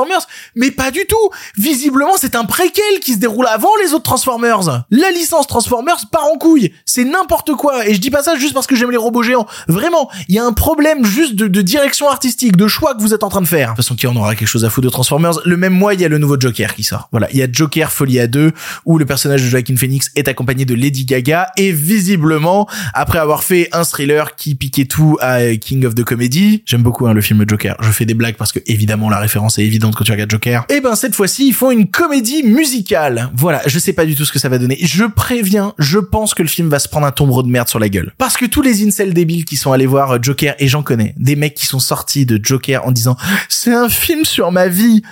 mais 0.54 0.70
pas 0.70 0.90
du 0.90 1.04
tout. 1.06 1.30
Visiblement, 1.56 2.14
c'est 2.18 2.34
un 2.34 2.44
préquel 2.44 3.00
qui 3.00 3.14
se 3.14 3.18
déroule 3.18 3.46
avant 3.46 3.70
les 3.82 3.92
autres 3.92 4.04
Transformers. 4.04 4.84
La 4.90 5.10
licence 5.10 5.46
Transformers 5.46 6.08
part 6.10 6.26
en 6.32 6.38
couille. 6.38 6.72
C'est 6.84 7.04
n'importe 7.04 7.52
quoi. 7.52 7.86
Et 7.86 7.94
je 7.94 8.00
dis 8.00 8.10
pas 8.10 8.22
ça 8.22 8.36
juste 8.36 8.54
parce 8.54 8.66
que 8.66 8.76
j'aime 8.76 8.90
les 8.90 8.96
robots 8.96 9.22
géants. 9.22 9.46
Vraiment, 9.68 10.10
il 10.28 10.34
y 10.34 10.38
a 10.38 10.44
un 10.44 10.52
problème 10.52 11.04
juste 11.04 11.34
de, 11.34 11.62
direction 11.62 12.08
artistique, 12.08 12.56
de 12.56 12.68
choix 12.68 12.94
que 12.94 13.00
vous 13.00 13.14
êtes 13.14 13.22
en 13.22 13.28
train 13.28 13.40
de 13.40 13.46
faire. 13.46 13.70
De 13.70 13.76
toute 13.76 13.84
façon, 13.84 13.94
qui 13.94 14.06
en 14.06 14.16
aura 14.16 14.34
quelque 14.34 14.48
chose 14.48 14.64
à 14.64 14.70
foutre 14.70 14.86
de 14.86 14.90
Transformers? 14.90 15.40
Le 15.44 15.56
même 15.56 15.72
mois, 15.72 15.94
il 15.94 16.00
y 16.00 16.04
a 16.04 16.08
le 16.08 16.18
nouveau 16.18 16.38
Joker 16.38 16.74
qui 16.74 16.82
sort. 16.82 17.08
Voilà, 17.10 17.28
il 17.30 17.38
y 17.38 17.42
a 17.42 17.46
Joker 17.50 17.90
Folie 17.92 18.20
à 18.20 18.26
2 18.26 18.52
où 18.84 18.98
le 18.98 19.06
personnage 19.06 19.42
de 19.42 19.48
Joaquin 19.48 19.76
Phoenix 19.76 20.10
est 20.16 20.28
accompagné 20.28 20.64
de 20.64 20.74
Lady 20.74 21.04
Gaga 21.04 21.48
et 21.56 21.72
visiblement, 21.72 22.68
après 22.92 23.18
avoir 23.18 23.44
fait 23.44 23.68
un 23.72 23.84
thriller 23.84 24.36
qui 24.36 24.54
piquait 24.54 24.84
tout 24.84 25.16
à 25.20 25.54
King 25.56 25.84
of 25.86 25.94
the 25.94 26.04
Comedy, 26.04 26.62
j'aime 26.66 26.82
beaucoup 26.82 27.06
hein, 27.06 27.14
le 27.14 27.20
film 27.20 27.44
Joker. 27.46 27.76
Je 27.80 27.90
fais 27.90 28.04
des 28.04 28.14
blagues 28.14 28.36
parce 28.36 28.52
que 28.52 28.60
évidemment 28.66 29.08
la 29.08 29.18
référence 29.18 29.58
est 29.58 29.64
évidente 29.64 29.83
quand 29.92 30.04
tu 30.04 30.12
regardes 30.12 30.30
Joker. 30.30 30.64
Et 30.68 30.74
eh 30.74 30.80
ben 30.80 30.94
cette 30.94 31.14
fois-ci, 31.14 31.48
ils 31.48 31.54
font 31.54 31.70
une 31.70 31.90
comédie 31.90 32.42
musicale. 32.42 33.30
Voilà, 33.34 33.62
je 33.66 33.78
sais 33.78 33.92
pas 33.92 34.06
du 34.06 34.14
tout 34.14 34.24
ce 34.24 34.32
que 34.32 34.38
ça 34.38 34.48
va 34.48 34.58
donner. 34.58 34.78
Je 34.80 35.04
préviens, 35.04 35.74
je 35.78 35.98
pense 35.98 36.34
que 36.34 36.42
le 36.42 36.48
film 36.48 36.68
va 36.68 36.78
se 36.78 36.88
prendre 36.88 37.06
un 37.06 37.12
tombereau 37.12 37.42
de 37.42 37.48
merde 37.48 37.68
sur 37.68 37.78
la 37.78 37.88
gueule. 37.88 38.12
Parce 38.18 38.36
que 38.36 38.46
tous 38.46 38.62
les 38.62 38.86
incels 38.86 39.14
débiles 39.14 39.44
qui 39.44 39.56
sont 39.56 39.72
allés 39.72 39.86
voir 39.86 40.22
Joker, 40.22 40.54
et 40.58 40.68
j'en 40.68 40.82
connais, 40.82 41.14
des 41.18 41.36
mecs 41.36 41.54
qui 41.54 41.66
sont 41.66 41.80
sortis 41.80 42.26
de 42.26 42.40
Joker 42.42 42.86
en 42.86 42.92
disant 42.92 43.16
c'est 43.48 43.74
un 43.74 43.88
film 43.88 44.24
sur 44.24 44.52
ma 44.52 44.68
vie 44.68 45.02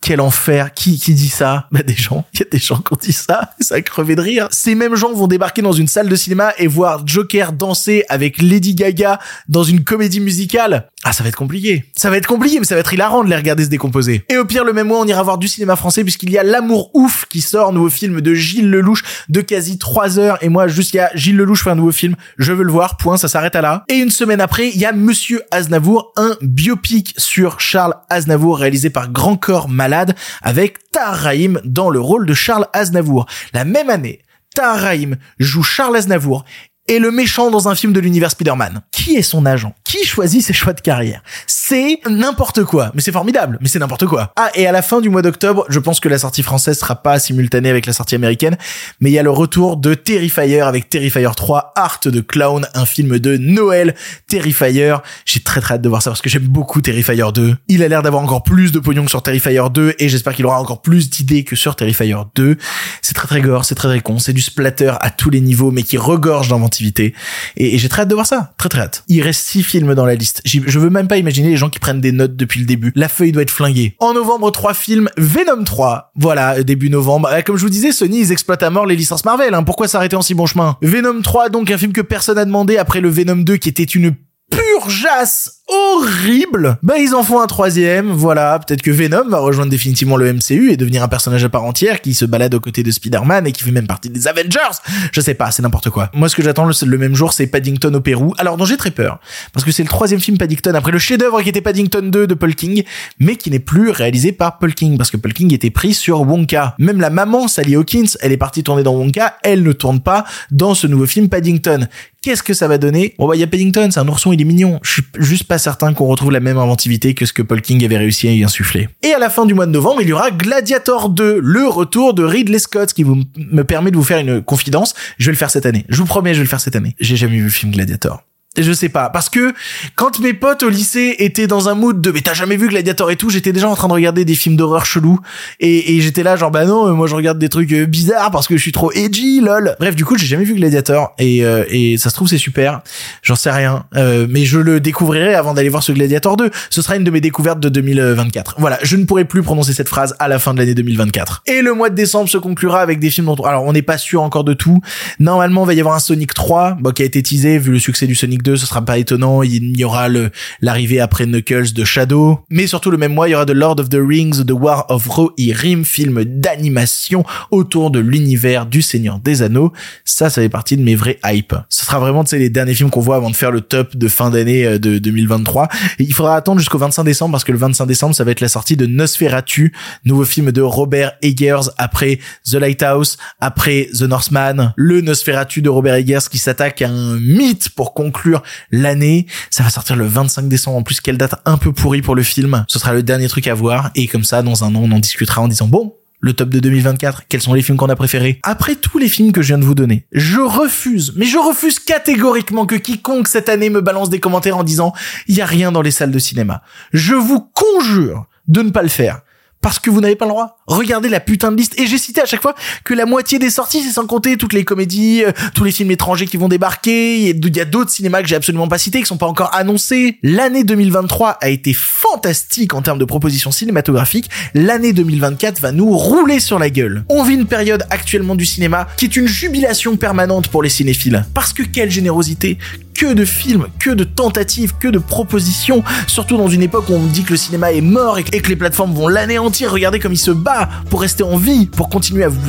quel 0.00 0.20
enfer. 0.20 0.72
Qui, 0.72 0.98
qui 0.98 1.14
dit 1.14 1.28
ça? 1.28 1.66
Bah, 1.72 1.82
des 1.82 1.94
gens. 1.94 2.24
Il 2.34 2.40
y 2.40 2.42
a 2.42 2.46
des 2.50 2.58
gens 2.58 2.78
qui 2.78 2.92
ont 2.92 2.98
dit 3.00 3.12
ça. 3.12 3.52
Ça 3.60 3.80
crevé 3.82 4.16
de 4.16 4.20
rire. 4.20 4.48
Ces 4.50 4.74
mêmes 4.74 4.94
gens 4.94 5.12
vont 5.12 5.26
débarquer 5.26 5.62
dans 5.62 5.72
une 5.72 5.88
salle 5.88 6.08
de 6.08 6.16
cinéma 6.16 6.52
et 6.58 6.66
voir 6.66 7.06
Joker 7.06 7.52
danser 7.52 8.04
avec 8.08 8.40
Lady 8.40 8.74
Gaga 8.74 9.18
dans 9.48 9.64
une 9.64 9.84
comédie 9.84 10.20
musicale. 10.20 10.88
Ah, 11.04 11.12
ça 11.12 11.22
va 11.22 11.28
être 11.28 11.36
compliqué. 11.36 11.84
Ça 11.96 12.10
va 12.10 12.16
être 12.16 12.26
compliqué, 12.26 12.58
mais 12.58 12.64
ça 12.64 12.74
va 12.74 12.80
être 12.80 12.92
hilarant 12.92 13.22
de 13.22 13.30
les 13.30 13.36
regarder 13.36 13.64
se 13.64 13.68
décomposer. 13.68 14.24
Et 14.28 14.36
au 14.36 14.44
pire, 14.44 14.64
le 14.64 14.72
même 14.72 14.88
mois, 14.88 14.98
on 14.98 15.06
ira 15.06 15.22
voir 15.22 15.38
du 15.38 15.46
cinéma 15.46 15.76
français 15.76 16.02
puisqu'il 16.02 16.30
y 16.30 16.38
a 16.38 16.42
L'amour 16.42 16.90
ouf 16.92 17.24
qui 17.28 17.40
sort, 17.40 17.72
nouveau 17.72 17.88
film 17.88 18.20
de 18.20 18.34
Gilles 18.34 18.68
Lelouch 18.68 19.02
de 19.28 19.40
quasi 19.40 19.78
3 19.78 20.18
heures. 20.18 20.38
Et 20.42 20.48
moi, 20.48 20.64
a 20.64 20.68
Gilles 21.14 21.36
Lelouch 21.36 21.62
fait 21.62 21.70
un 21.70 21.76
nouveau 21.76 21.92
film. 21.92 22.16
Je 22.36 22.52
veux 22.52 22.64
le 22.64 22.72
voir. 22.72 22.96
Point. 22.96 23.16
Ça 23.16 23.28
s'arrête 23.28 23.54
à 23.54 23.60
là. 23.60 23.84
Et 23.88 23.94
une 23.94 24.10
semaine 24.10 24.40
après, 24.40 24.68
il 24.70 24.76
y 24.76 24.86
a 24.86 24.92
Monsieur 24.92 25.42
Aznavour, 25.52 26.12
un 26.16 26.36
biopic 26.42 27.14
sur 27.16 27.60
Charles 27.60 27.94
Aznavour 28.10 28.58
réalisé 28.58 28.90
par 28.90 29.10
Grand 29.10 29.36
Corps 29.36 29.68
Malade 29.68 30.16
avec 30.42 30.78
Tahar 30.90 31.28
dans 31.64 31.90
le 31.90 32.00
rôle 32.00 32.26
de 32.26 32.34
Charles 32.34 32.66
Aznavour. 32.72 33.26
La 33.52 33.64
même 33.64 33.88
année, 33.88 34.20
Tahar 34.54 34.94
joue 35.38 35.62
Charles 35.62 35.96
Aznavour 35.96 36.44
est 36.88 36.98
le 36.98 37.10
méchant 37.10 37.50
dans 37.50 37.68
un 37.68 37.74
film 37.74 37.92
de 37.92 38.00
l'univers 38.00 38.30
Spider-Man. 38.30 38.80
Qui 38.90 39.16
est 39.16 39.22
son 39.22 39.44
agent? 39.46 39.74
Qui 39.84 40.04
choisit 40.04 40.42
ses 40.42 40.52
choix 40.52 40.72
de 40.72 40.80
carrière? 40.80 41.22
C'est 41.46 42.00
n'importe 42.08 42.64
quoi, 42.64 42.90
mais 42.94 43.02
c'est 43.02 43.12
formidable, 43.12 43.58
mais 43.60 43.68
c'est 43.68 43.78
n'importe 43.78 44.06
quoi. 44.06 44.32
Ah, 44.36 44.50
et 44.54 44.66
à 44.66 44.72
la 44.72 44.82
fin 44.82 45.00
du 45.00 45.10
mois 45.10 45.22
d'octobre, 45.22 45.66
je 45.68 45.78
pense 45.78 46.00
que 46.00 46.08
la 46.08 46.18
sortie 46.18 46.42
française 46.42 46.78
sera 46.78 46.96
pas 46.96 47.18
simultanée 47.18 47.68
avec 47.68 47.86
la 47.86 47.92
sortie 47.92 48.14
américaine, 48.14 48.56
mais 49.00 49.10
il 49.10 49.12
y 49.12 49.18
a 49.18 49.22
le 49.22 49.30
retour 49.30 49.76
de 49.76 49.94
Terrifier 49.94 50.62
avec 50.62 50.88
Terrifier 50.88 51.28
3, 51.36 51.72
Art 51.76 52.00
de 52.04 52.20
Clown, 52.20 52.66
un 52.74 52.86
film 52.86 53.18
de 53.18 53.36
Noël. 53.36 53.94
Terrifier, 54.26 54.96
j'ai 55.26 55.40
très 55.40 55.60
très 55.60 55.74
hâte 55.74 55.82
de 55.82 55.88
voir 55.88 56.02
ça 56.02 56.10
parce 56.10 56.22
que 56.22 56.30
j'aime 56.30 56.46
beaucoup 56.46 56.80
Terrifier 56.80 57.24
2. 57.34 57.56
Il 57.68 57.82
a 57.82 57.88
l'air 57.88 58.02
d'avoir 58.02 58.22
encore 58.22 58.42
plus 58.42 58.72
de 58.72 58.78
pognon 58.78 59.04
que 59.04 59.10
sur 59.10 59.22
Terrifier 59.22 59.62
2 59.72 59.94
et 59.98 60.08
j'espère 60.08 60.34
qu'il 60.34 60.46
aura 60.46 60.60
encore 60.60 60.80
plus 60.80 61.10
d'idées 61.10 61.44
que 61.44 61.56
sur 61.56 61.76
Terrifier 61.76 62.16
2. 62.34 62.56
C'est 63.02 63.14
très 63.14 63.28
très 63.28 63.42
gore, 63.42 63.64
c'est 63.64 63.74
très 63.74 63.88
très 63.88 64.00
con, 64.00 64.18
c'est 64.18 64.32
du 64.32 64.40
splatter 64.40 64.94
à 65.00 65.10
tous 65.10 65.30
les 65.30 65.40
niveaux 65.40 65.70
mais 65.70 65.82
qui 65.82 65.98
regorge 65.98 66.48
d'inventivité 66.48 66.77
et, 66.80 67.78
j'ai 67.78 67.88
très 67.88 68.02
hâte 68.02 68.08
de 68.08 68.14
voir 68.14 68.26
ça, 68.26 68.52
très 68.58 68.68
très 68.68 68.80
hâte. 68.80 69.04
Il 69.08 69.22
reste 69.22 69.46
six 69.46 69.62
films 69.62 69.94
dans 69.94 70.06
la 70.06 70.14
liste. 70.14 70.40
Je 70.44 70.78
veux 70.78 70.90
même 70.90 71.08
pas 71.08 71.16
imaginer 71.16 71.50
les 71.50 71.56
gens 71.56 71.70
qui 71.70 71.78
prennent 71.78 72.00
des 72.00 72.12
notes 72.12 72.36
depuis 72.36 72.60
le 72.60 72.66
début. 72.66 72.92
La 72.94 73.08
feuille 73.08 73.32
doit 73.32 73.42
être 73.42 73.50
flinguée. 73.50 73.94
En 73.98 74.14
novembre, 74.14 74.50
trois 74.50 74.74
films, 74.74 75.08
Venom 75.16 75.64
3. 75.64 76.12
Voilà, 76.16 76.62
début 76.62 76.90
novembre. 76.90 77.28
Euh, 77.32 77.42
comme 77.42 77.56
je 77.56 77.62
vous 77.62 77.70
disais, 77.70 77.92
Sony, 77.92 78.20
ils 78.20 78.32
exploitent 78.32 78.62
à 78.62 78.70
mort 78.70 78.86
les 78.86 78.96
licences 78.96 79.24
Marvel. 79.24 79.54
Hein. 79.54 79.62
Pourquoi 79.62 79.88
s'arrêter 79.88 80.16
en 80.16 80.22
si 80.22 80.34
bon 80.34 80.46
chemin? 80.46 80.76
Venom 80.82 81.20
3, 81.20 81.48
donc 81.48 81.70
un 81.70 81.78
film 81.78 81.92
que 81.92 82.00
personne 82.00 82.36
n'a 82.36 82.44
demandé 82.44 82.76
après 82.76 83.00
le 83.00 83.08
Venom 83.08 83.36
2 83.36 83.56
qui 83.56 83.68
était 83.68 83.84
une 83.84 84.14
purgeasse 84.50 85.58
horrible. 85.68 86.78
Bah 86.82 86.98
ils 86.98 87.14
en 87.14 87.22
font 87.22 87.40
un 87.40 87.46
troisième, 87.46 88.10
voilà. 88.10 88.58
Peut-être 88.58 88.82
que 88.82 88.90
Venom 88.90 89.28
va 89.28 89.38
rejoindre 89.38 89.70
définitivement 89.70 90.16
le 90.16 90.32
MCU 90.32 90.70
et 90.70 90.76
devenir 90.76 91.02
un 91.02 91.08
personnage 91.08 91.44
à 91.44 91.48
part 91.48 91.64
entière 91.64 92.00
qui 92.00 92.14
se 92.14 92.24
balade 92.24 92.54
aux 92.54 92.60
côtés 92.60 92.82
de 92.82 92.90
Spider-Man 92.90 93.46
et 93.46 93.52
qui 93.52 93.62
fait 93.62 93.70
même 93.70 93.86
partie 93.86 94.08
des 94.08 94.26
Avengers. 94.26 94.78
Je 95.12 95.20
sais 95.20 95.34
pas, 95.34 95.50
c'est 95.50 95.62
n'importe 95.62 95.90
quoi. 95.90 96.10
Moi 96.14 96.28
ce 96.28 96.36
que 96.36 96.42
j'attends 96.42 96.64
le, 96.66 96.98
même 96.98 97.14
jour 97.14 97.32
c'est 97.32 97.46
Paddington 97.46 97.94
au 97.94 98.00
Pérou. 98.00 98.34
Alors 98.38 98.56
dont 98.56 98.64
j'ai 98.64 98.76
très 98.76 98.90
peur 98.90 99.20
parce 99.52 99.64
que 99.64 99.72
c'est 99.72 99.82
le 99.82 99.88
troisième 99.88 100.20
film 100.20 100.38
Paddington 100.38 100.74
après 100.74 100.92
le 100.92 100.98
chef-d'œuvre 100.98 101.42
qui 101.42 101.50
était 101.50 101.60
Paddington 101.60 102.10
2 102.10 102.26
de 102.26 102.34
Paul 102.34 102.54
King, 102.54 102.84
mais 103.18 103.36
qui 103.36 103.50
n'est 103.50 103.58
plus 103.58 103.90
réalisé 103.90 104.32
par 104.32 104.58
Paul 104.58 104.74
King 104.74 104.96
parce 104.96 105.10
que 105.10 105.16
Paul 105.16 105.34
King 105.34 105.52
était 105.52 105.70
pris 105.70 105.92
sur 105.92 106.22
Wonka. 106.22 106.74
Même 106.78 107.00
la 107.00 107.10
maman 107.10 107.48
Sally 107.48 107.76
Hawkins, 107.76 108.16
elle 108.20 108.32
est 108.32 108.38
partie 108.38 108.62
tourner 108.62 108.82
dans 108.82 108.94
Wonka, 108.94 109.36
elle 109.42 109.62
ne 109.62 109.72
tourne 109.72 110.00
pas 110.00 110.24
dans 110.50 110.74
ce 110.74 110.86
nouveau 110.86 111.06
film 111.06 111.28
Paddington. 111.28 111.88
Qu'est-ce 112.20 112.42
que 112.42 112.52
ça 112.52 112.66
va 112.66 112.78
donner 112.78 113.14
Bon 113.18 113.28
bah 113.28 113.36
il 113.36 113.38
y 113.38 113.44
a 113.44 113.46
Paddington, 113.46 113.90
c'est 113.92 114.00
un 114.00 114.08
ourson, 114.08 114.32
il 114.32 114.40
est 114.40 114.44
mignon. 114.44 114.80
Je 114.82 114.90
suis 114.90 115.02
juste 115.18 115.44
pas 115.44 115.58
certain 115.58 115.94
qu'on 115.94 116.06
retrouve 116.06 116.32
la 116.32 116.40
même 116.40 116.58
inventivité 116.58 117.14
que 117.14 117.24
ce 117.26 117.32
que 117.32 117.42
Paul 117.42 117.62
King 117.62 117.84
avait 117.84 117.96
réussi 117.96 118.26
à 118.26 118.32
y 118.32 118.42
insuffler. 118.42 118.88
Et 119.04 119.12
à 119.12 119.20
la 119.20 119.30
fin 119.30 119.46
du 119.46 119.54
mois 119.54 119.66
de 119.66 119.70
novembre, 119.70 120.02
il 120.02 120.08
y 120.08 120.12
aura 120.12 120.32
Gladiator 120.32 121.10
2, 121.10 121.38
le 121.40 121.68
retour 121.68 122.14
de 122.14 122.24
Ridley 122.24 122.58
Scott, 122.58 122.92
qui 122.92 123.04
me 123.04 123.62
permet 123.62 123.92
de 123.92 123.96
vous 123.96 124.02
faire 124.02 124.18
une 124.18 124.42
confidence. 124.42 124.94
Je 125.18 125.26
vais 125.26 125.32
le 125.32 125.38
faire 125.38 125.50
cette 125.50 125.66
année. 125.66 125.84
Je 125.88 125.98
vous 125.98 126.06
promets, 126.06 126.34
je 126.34 126.40
vais 126.40 126.44
le 126.44 126.50
faire 126.50 126.60
cette 126.60 126.74
année. 126.74 126.96
J'ai 126.98 127.16
jamais 127.16 127.36
vu 127.36 127.44
le 127.44 127.50
film 127.50 127.70
Gladiator 127.72 128.24
je 128.62 128.72
sais 128.72 128.88
pas. 128.88 129.10
Parce 129.10 129.28
que 129.28 129.52
quand 129.94 130.20
mes 130.20 130.34
potes 130.34 130.62
au 130.62 130.68
lycée 130.68 131.16
étaient 131.18 131.46
dans 131.46 131.68
un 131.68 131.74
mood 131.74 132.00
de 132.00 132.10
mais 132.10 132.20
t'as 132.20 132.34
jamais 132.34 132.56
vu 132.56 132.68
Gladiator 132.68 133.10
et 133.10 133.16
tout 133.16 133.30
j'étais 133.30 133.52
déjà 133.52 133.68
en 133.68 133.74
train 133.74 133.88
de 133.88 133.92
regarder 133.92 134.24
des 134.24 134.34
films 134.34 134.56
d'horreur 134.56 134.86
chelous. 134.86 135.20
Et, 135.60 135.96
et 135.96 136.00
j'étais 136.00 136.22
là 136.22 136.36
genre 136.36 136.50
bah 136.50 136.64
non 136.64 136.92
moi 136.94 137.06
je 137.06 137.14
regarde 137.14 137.38
des 137.38 137.48
trucs 137.48 137.72
euh, 137.72 137.86
bizarres 137.86 138.30
parce 138.30 138.48
que 138.48 138.56
je 138.56 138.62
suis 138.62 138.72
trop 138.72 138.92
edgy 138.92 139.40
lol. 139.40 139.76
Bref 139.78 139.94
du 139.94 140.04
coup 140.04 140.16
j'ai 140.16 140.26
jamais 140.26 140.44
vu 140.44 140.54
Gladiator 140.54 141.14
et, 141.18 141.44
euh, 141.44 141.64
et 141.68 141.98
ça 141.98 142.10
se 142.10 142.14
trouve 142.14 142.28
c'est 142.28 142.38
super. 142.38 142.80
J'en 143.22 143.36
sais 143.36 143.50
rien. 143.50 143.84
Euh, 143.96 144.26
mais 144.28 144.44
je 144.44 144.58
le 144.58 144.80
découvrirai 144.80 145.34
avant 145.34 145.54
d'aller 145.54 145.68
voir 145.68 145.82
ce 145.82 145.92
Gladiator 145.92 146.36
2 146.36 146.50
ce 146.70 146.82
sera 146.82 146.96
une 146.96 147.04
de 147.04 147.10
mes 147.10 147.20
découvertes 147.20 147.60
de 147.60 147.68
2024 147.68 148.56
voilà 148.58 148.78
je 148.82 148.96
ne 148.96 149.04
pourrai 149.04 149.24
plus 149.24 149.42
prononcer 149.42 149.72
cette 149.72 149.88
phrase 149.88 150.14
à 150.18 150.28
la 150.28 150.38
fin 150.38 150.54
de 150.54 150.58
l'année 150.58 150.74
2024 150.74 151.42
et 151.46 151.62
le 151.62 151.74
mois 151.74 151.90
de 151.90 151.94
décembre 151.94 152.28
se 152.28 152.38
conclura 152.38 152.80
avec 152.80 153.00
des 153.00 153.10
films 153.10 153.26
dont 153.26 153.34
alors 153.44 153.64
on 153.64 153.72
n'est 153.72 153.82
pas 153.82 153.98
sûr 153.98 154.22
encore 154.22 154.44
de 154.44 154.54
tout. 154.54 154.80
Normalement 155.18 155.64
il 155.64 155.66
va 155.66 155.74
y 155.74 155.80
avoir 155.80 155.94
un 155.94 156.00
Sonic 156.00 156.34
3 156.34 156.78
bon, 156.80 156.90
qui 156.92 157.02
a 157.02 157.04
été 157.04 157.22
teasé 157.22 157.58
vu 157.58 157.72
le 157.72 157.78
succès 157.78 158.06
du 158.06 158.14
Sonic 158.14 158.42
2 158.42 158.47
ce 158.56 158.66
sera 158.66 158.82
pas 158.82 158.98
étonnant. 158.98 159.42
Il 159.42 159.78
y 159.78 159.84
aura 159.84 160.08
le 160.08 160.30
l'arrivée 160.60 161.00
après 161.00 161.26
Knuckles 161.26 161.72
de 161.72 161.84
Shadow, 161.84 162.40
mais 162.50 162.66
surtout 162.66 162.90
le 162.90 162.98
même 162.98 163.14
mois, 163.14 163.28
il 163.28 163.32
y 163.32 163.34
aura 163.34 163.46
The 163.46 163.50
Lord 163.50 163.80
of 163.80 163.88
the 163.88 163.98
Rings, 164.00 164.44
The 164.44 164.52
War 164.52 164.86
of 164.88 165.06
Rohirrim, 165.06 165.84
film 165.84 166.24
d'animation 166.24 167.24
autour 167.50 167.90
de 167.90 167.98
l'univers 167.98 168.66
du 168.66 168.82
Seigneur 168.82 169.18
des 169.18 169.42
Anneaux. 169.42 169.72
Ça, 170.04 170.30
ça 170.30 170.42
fait 170.42 170.48
partie 170.48 170.76
de 170.76 170.82
mes 170.82 170.94
vrais 170.94 171.18
hype. 171.24 171.54
Ce 171.68 171.84
sera 171.84 171.98
vraiment, 171.98 172.24
tu 172.24 172.30
sais, 172.30 172.38
les 172.38 172.50
derniers 172.50 172.74
films 172.74 172.90
qu'on 172.90 173.00
voit 173.00 173.16
avant 173.16 173.30
de 173.30 173.36
faire 173.36 173.50
le 173.50 173.60
top 173.60 173.96
de 173.96 174.08
fin 174.08 174.30
d'année 174.30 174.64
euh, 174.64 174.78
de 174.78 174.98
2023. 174.98 175.68
Et 175.98 176.04
il 176.04 176.14
faudra 176.14 176.36
attendre 176.36 176.58
jusqu'au 176.58 176.78
25 176.78 177.04
décembre 177.04 177.32
parce 177.32 177.44
que 177.44 177.52
le 177.52 177.58
25 177.58 177.86
décembre, 177.86 178.14
ça 178.14 178.24
va 178.24 178.30
être 178.30 178.40
la 178.40 178.48
sortie 178.48 178.76
de 178.76 178.86
Nosferatu, 178.86 179.72
nouveau 180.04 180.24
film 180.24 180.52
de 180.52 180.60
Robert 180.60 181.12
Eggers 181.22 181.70
après 181.78 182.18
The 182.48 182.54
Lighthouse, 182.54 183.16
après 183.40 183.88
The 183.92 184.02
Northman, 184.02 184.72
le 184.76 185.00
Nosferatu 185.00 185.62
de 185.62 185.68
Robert 185.68 185.94
Eggers 185.94 186.28
qui 186.30 186.38
s'attaque 186.38 186.82
à 186.82 186.88
un 186.88 187.18
mythe 187.18 187.70
pour 187.70 187.94
conclure 187.94 188.27
l'année. 188.70 189.26
Ça 189.50 189.62
va 189.62 189.70
sortir 189.70 189.96
le 189.96 190.06
25 190.06 190.48
décembre. 190.48 190.78
En 190.78 190.82
plus, 190.82 191.00
quelle 191.00 191.18
date 191.18 191.40
un 191.44 191.56
peu 191.58 191.72
pourrie 191.72 192.02
pour 192.02 192.14
le 192.14 192.22
film. 192.22 192.64
Ce 192.68 192.78
sera 192.78 192.92
le 192.92 193.02
dernier 193.02 193.28
truc 193.28 193.46
à 193.46 193.54
voir. 193.54 193.90
Et 193.94 194.06
comme 194.06 194.24
ça, 194.24 194.42
dans 194.42 194.64
un 194.64 194.74
an, 194.74 194.80
on 194.82 194.92
en 194.92 194.98
discutera 194.98 195.40
en 195.40 195.48
disant, 195.48 195.66
bon, 195.66 195.94
le 196.20 196.32
top 196.32 196.48
de 196.48 196.58
2024, 196.58 197.24
quels 197.28 197.40
sont 197.40 197.54
les 197.54 197.62
films 197.62 197.78
qu'on 197.78 197.88
a 197.88 197.96
préférés? 197.96 198.40
Après 198.42 198.74
tous 198.74 198.98
les 198.98 199.08
films 199.08 199.32
que 199.32 199.42
je 199.42 199.48
viens 199.48 199.58
de 199.58 199.64
vous 199.64 199.74
donner, 199.74 200.06
je 200.12 200.40
refuse, 200.40 201.12
mais 201.16 201.26
je 201.26 201.38
refuse 201.38 201.78
catégoriquement 201.78 202.66
que 202.66 202.74
quiconque 202.74 203.28
cette 203.28 203.48
année 203.48 203.70
me 203.70 203.80
balance 203.80 204.10
des 204.10 204.18
commentaires 204.18 204.56
en 204.56 204.64
disant 204.64 204.92
il 205.28 205.36
y 205.36 205.40
a 205.40 205.46
rien 205.46 205.70
dans 205.70 205.82
les 205.82 205.92
salles 205.92 206.10
de 206.10 206.18
cinéma. 206.18 206.62
Je 206.92 207.14
vous 207.14 207.40
conjure 207.40 208.26
de 208.48 208.62
ne 208.62 208.70
pas 208.70 208.82
le 208.82 208.88
faire 208.88 209.20
parce 209.60 209.78
que 209.78 209.90
vous 209.90 210.00
n'avez 210.00 210.16
pas 210.16 210.24
le 210.24 210.30
droit. 210.30 210.58
Regardez 210.66 211.08
la 211.08 211.20
putain 211.20 211.50
de 211.50 211.56
liste. 211.56 211.78
Et 211.78 211.86
j'ai 211.86 211.98
cité 211.98 212.20
à 212.20 212.26
chaque 212.26 212.42
fois 212.42 212.54
que 212.84 212.94
la 212.94 213.06
moitié 213.06 213.38
des 213.38 213.50
sorties, 213.50 213.82
c'est 213.82 213.92
sans 213.92 214.06
compter 214.06 214.36
toutes 214.36 214.52
les 214.52 214.64
comédies, 214.64 215.24
euh, 215.24 215.32
tous 215.54 215.64
les 215.64 215.72
films 215.72 215.90
étrangers 215.90 216.26
qui 216.26 216.36
vont 216.36 216.48
débarquer. 216.48 217.18
Il 217.18 217.56
y 217.56 217.60
a 217.60 217.64
d'autres 217.64 217.90
cinémas 217.90 218.22
que 218.22 218.28
j'ai 218.28 218.36
absolument 218.36 218.68
pas 218.68 218.78
cités, 218.78 219.00
qui 219.00 219.06
sont 219.06 219.16
pas 219.16 219.26
encore 219.26 219.54
annoncés. 219.54 220.18
L'année 220.22 220.64
2023 220.64 221.38
a 221.40 221.48
été 221.48 221.72
fantastique 221.74 222.74
en 222.74 222.82
termes 222.82 222.98
de 222.98 223.04
propositions 223.04 223.50
cinématographiques. 223.50 224.30
L'année 224.54 224.92
2024 224.92 225.60
va 225.60 225.72
nous 225.72 225.90
rouler 225.96 226.40
sur 226.40 226.58
la 226.58 226.70
gueule. 226.70 227.04
On 227.08 227.22
vit 227.24 227.34
une 227.34 227.46
période 227.46 227.84
actuellement 227.90 228.34
du 228.34 228.46
cinéma 228.46 228.88
qui 228.96 229.06
est 229.06 229.16
une 229.16 229.26
jubilation 229.26 229.96
permanente 229.96 230.48
pour 230.48 230.62
les 230.62 230.68
cinéphiles. 230.68 231.24
Parce 231.34 231.52
que 231.52 231.62
quelle 231.62 231.90
générosité, 231.90 232.58
que 232.98 233.12
de 233.14 233.24
films, 233.24 233.68
que 233.78 233.90
de 233.90 234.02
tentatives, 234.02 234.74
que 234.80 234.88
de 234.88 234.98
propositions, 234.98 235.84
surtout 236.08 236.36
dans 236.36 236.48
une 236.48 236.62
époque 236.62 236.88
où 236.88 236.94
on 236.94 237.06
dit 237.06 237.22
que 237.22 237.30
le 237.30 237.36
cinéma 237.36 237.70
est 237.70 237.80
mort 237.80 238.18
et 238.18 238.24
que 238.24 238.48
les 238.48 238.56
plateformes 238.56 238.92
vont 238.92 239.06
l'anéantir. 239.06 239.70
Regardez 239.70 240.00
comme 240.00 240.12
il 240.12 240.18
se 240.18 240.32
bat 240.32 240.68
pour 240.90 241.00
rester 241.00 241.22
en 241.22 241.36
vie, 241.36 241.66
pour 241.66 241.88
continuer 241.88 242.24
à 242.24 242.28
vous 242.28 242.40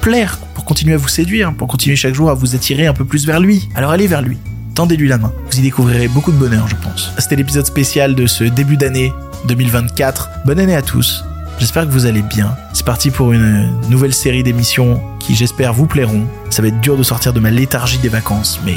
plaire, 0.00 0.38
pour 0.54 0.64
continuer 0.64 0.94
à 0.94 0.96
vous 0.96 1.08
séduire, 1.08 1.52
pour 1.54 1.68
continuer 1.68 1.94
chaque 1.94 2.14
jour 2.14 2.30
à 2.30 2.34
vous 2.34 2.54
attirer 2.54 2.86
un 2.86 2.94
peu 2.94 3.04
plus 3.04 3.26
vers 3.26 3.38
lui. 3.38 3.68
Alors 3.74 3.90
allez 3.90 4.06
vers 4.06 4.22
lui. 4.22 4.38
Tendez-lui 4.74 5.08
la 5.08 5.18
main. 5.18 5.32
Vous 5.50 5.58
y 5.58 5.62
découvrirez 5.62 6.08
beaucoup 6.08 6.32
de 6.32 6.38
bonheur, 6.38 6.68
je 6.68 6.76
pense. 6.76 7.12
C'était 7.18 7.36
l'épisode 7.36 7.66
spécial 7.66 8.14
de 8.14 8.26
ce 8.26 8.44
début 8.44 8.78
d'année 8.78 9.12
2024. 9.46 10.30
Bonne 10.46 10.60
année 10.60 10.76
à 10.76 10.82
tous. 10.82 11.27
J'espère 11.58 11.86
que 11.86 11.90
vous 11.90 12.06
allez 12.06 12.22
bien. 12.22 12.56
C'est 12.72 12.86
parti 12.86 13.10
pour 13.10 13.32
une 13.32 13.72
nouvelle 13.88 14.14
série 14.14 14.44
d'émissions 14.44 15.02
qui 15.18 15.34
j'espère 15.34 15.72
vous 15.72 15.86
plairont. 15.86 16.24
Ça 16.50 16.62
va 16.62 16.68
être 16.68 16.80
dur 16.80 16.96
de 16.96 17.02
sortir 17.02 17.32
de 17.32 17.40
ma 17.40 17.50
léthargie 17.50 17.98
des 17.98 18.08
vacances, 18.08 18.60
mais, 18.64 18.76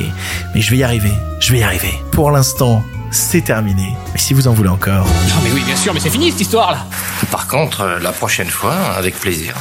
mais 0.56 0.62
je 0.62 0.72
vais 0.72 0.78
y 0.78 0.84
arriver. 0.84 1.12
Je 1.40 1.52
vais 1.52 1.60
y 1.60 1.64
arriver. 1.64 1.94
Pour 2.12 2.32
l'instant, 2.32 2.84
c'est 3.12 3.42
terminé. 3.42 3.96
Mais 4.14 4.20
si 4.20 4.34
vous 4.34 4.48
en 4.48 4.54
voulez 4.54 4.70
encore. 4.70 5.06
Non 5.06 5.36
mais 5.44 5.52
oui, 5.52 5.62
bien 5.64 5.76
sûr, 5.76 5.94
mais 5.94 6.00
c'est 6.00 6.10
fini 6.10 6.32
cette 6.32 6.42
histoire 6.42 6.72
là. 6.72 6.86
Par 7.30 7.48
contre, 7.48 7.82
euh, 7.82 8.00
la 8.00 8.12
prochaine 8.12 8.50
fois, 8.50 8.74
avec 8.74 9.20
plaisir. 9.20 9.54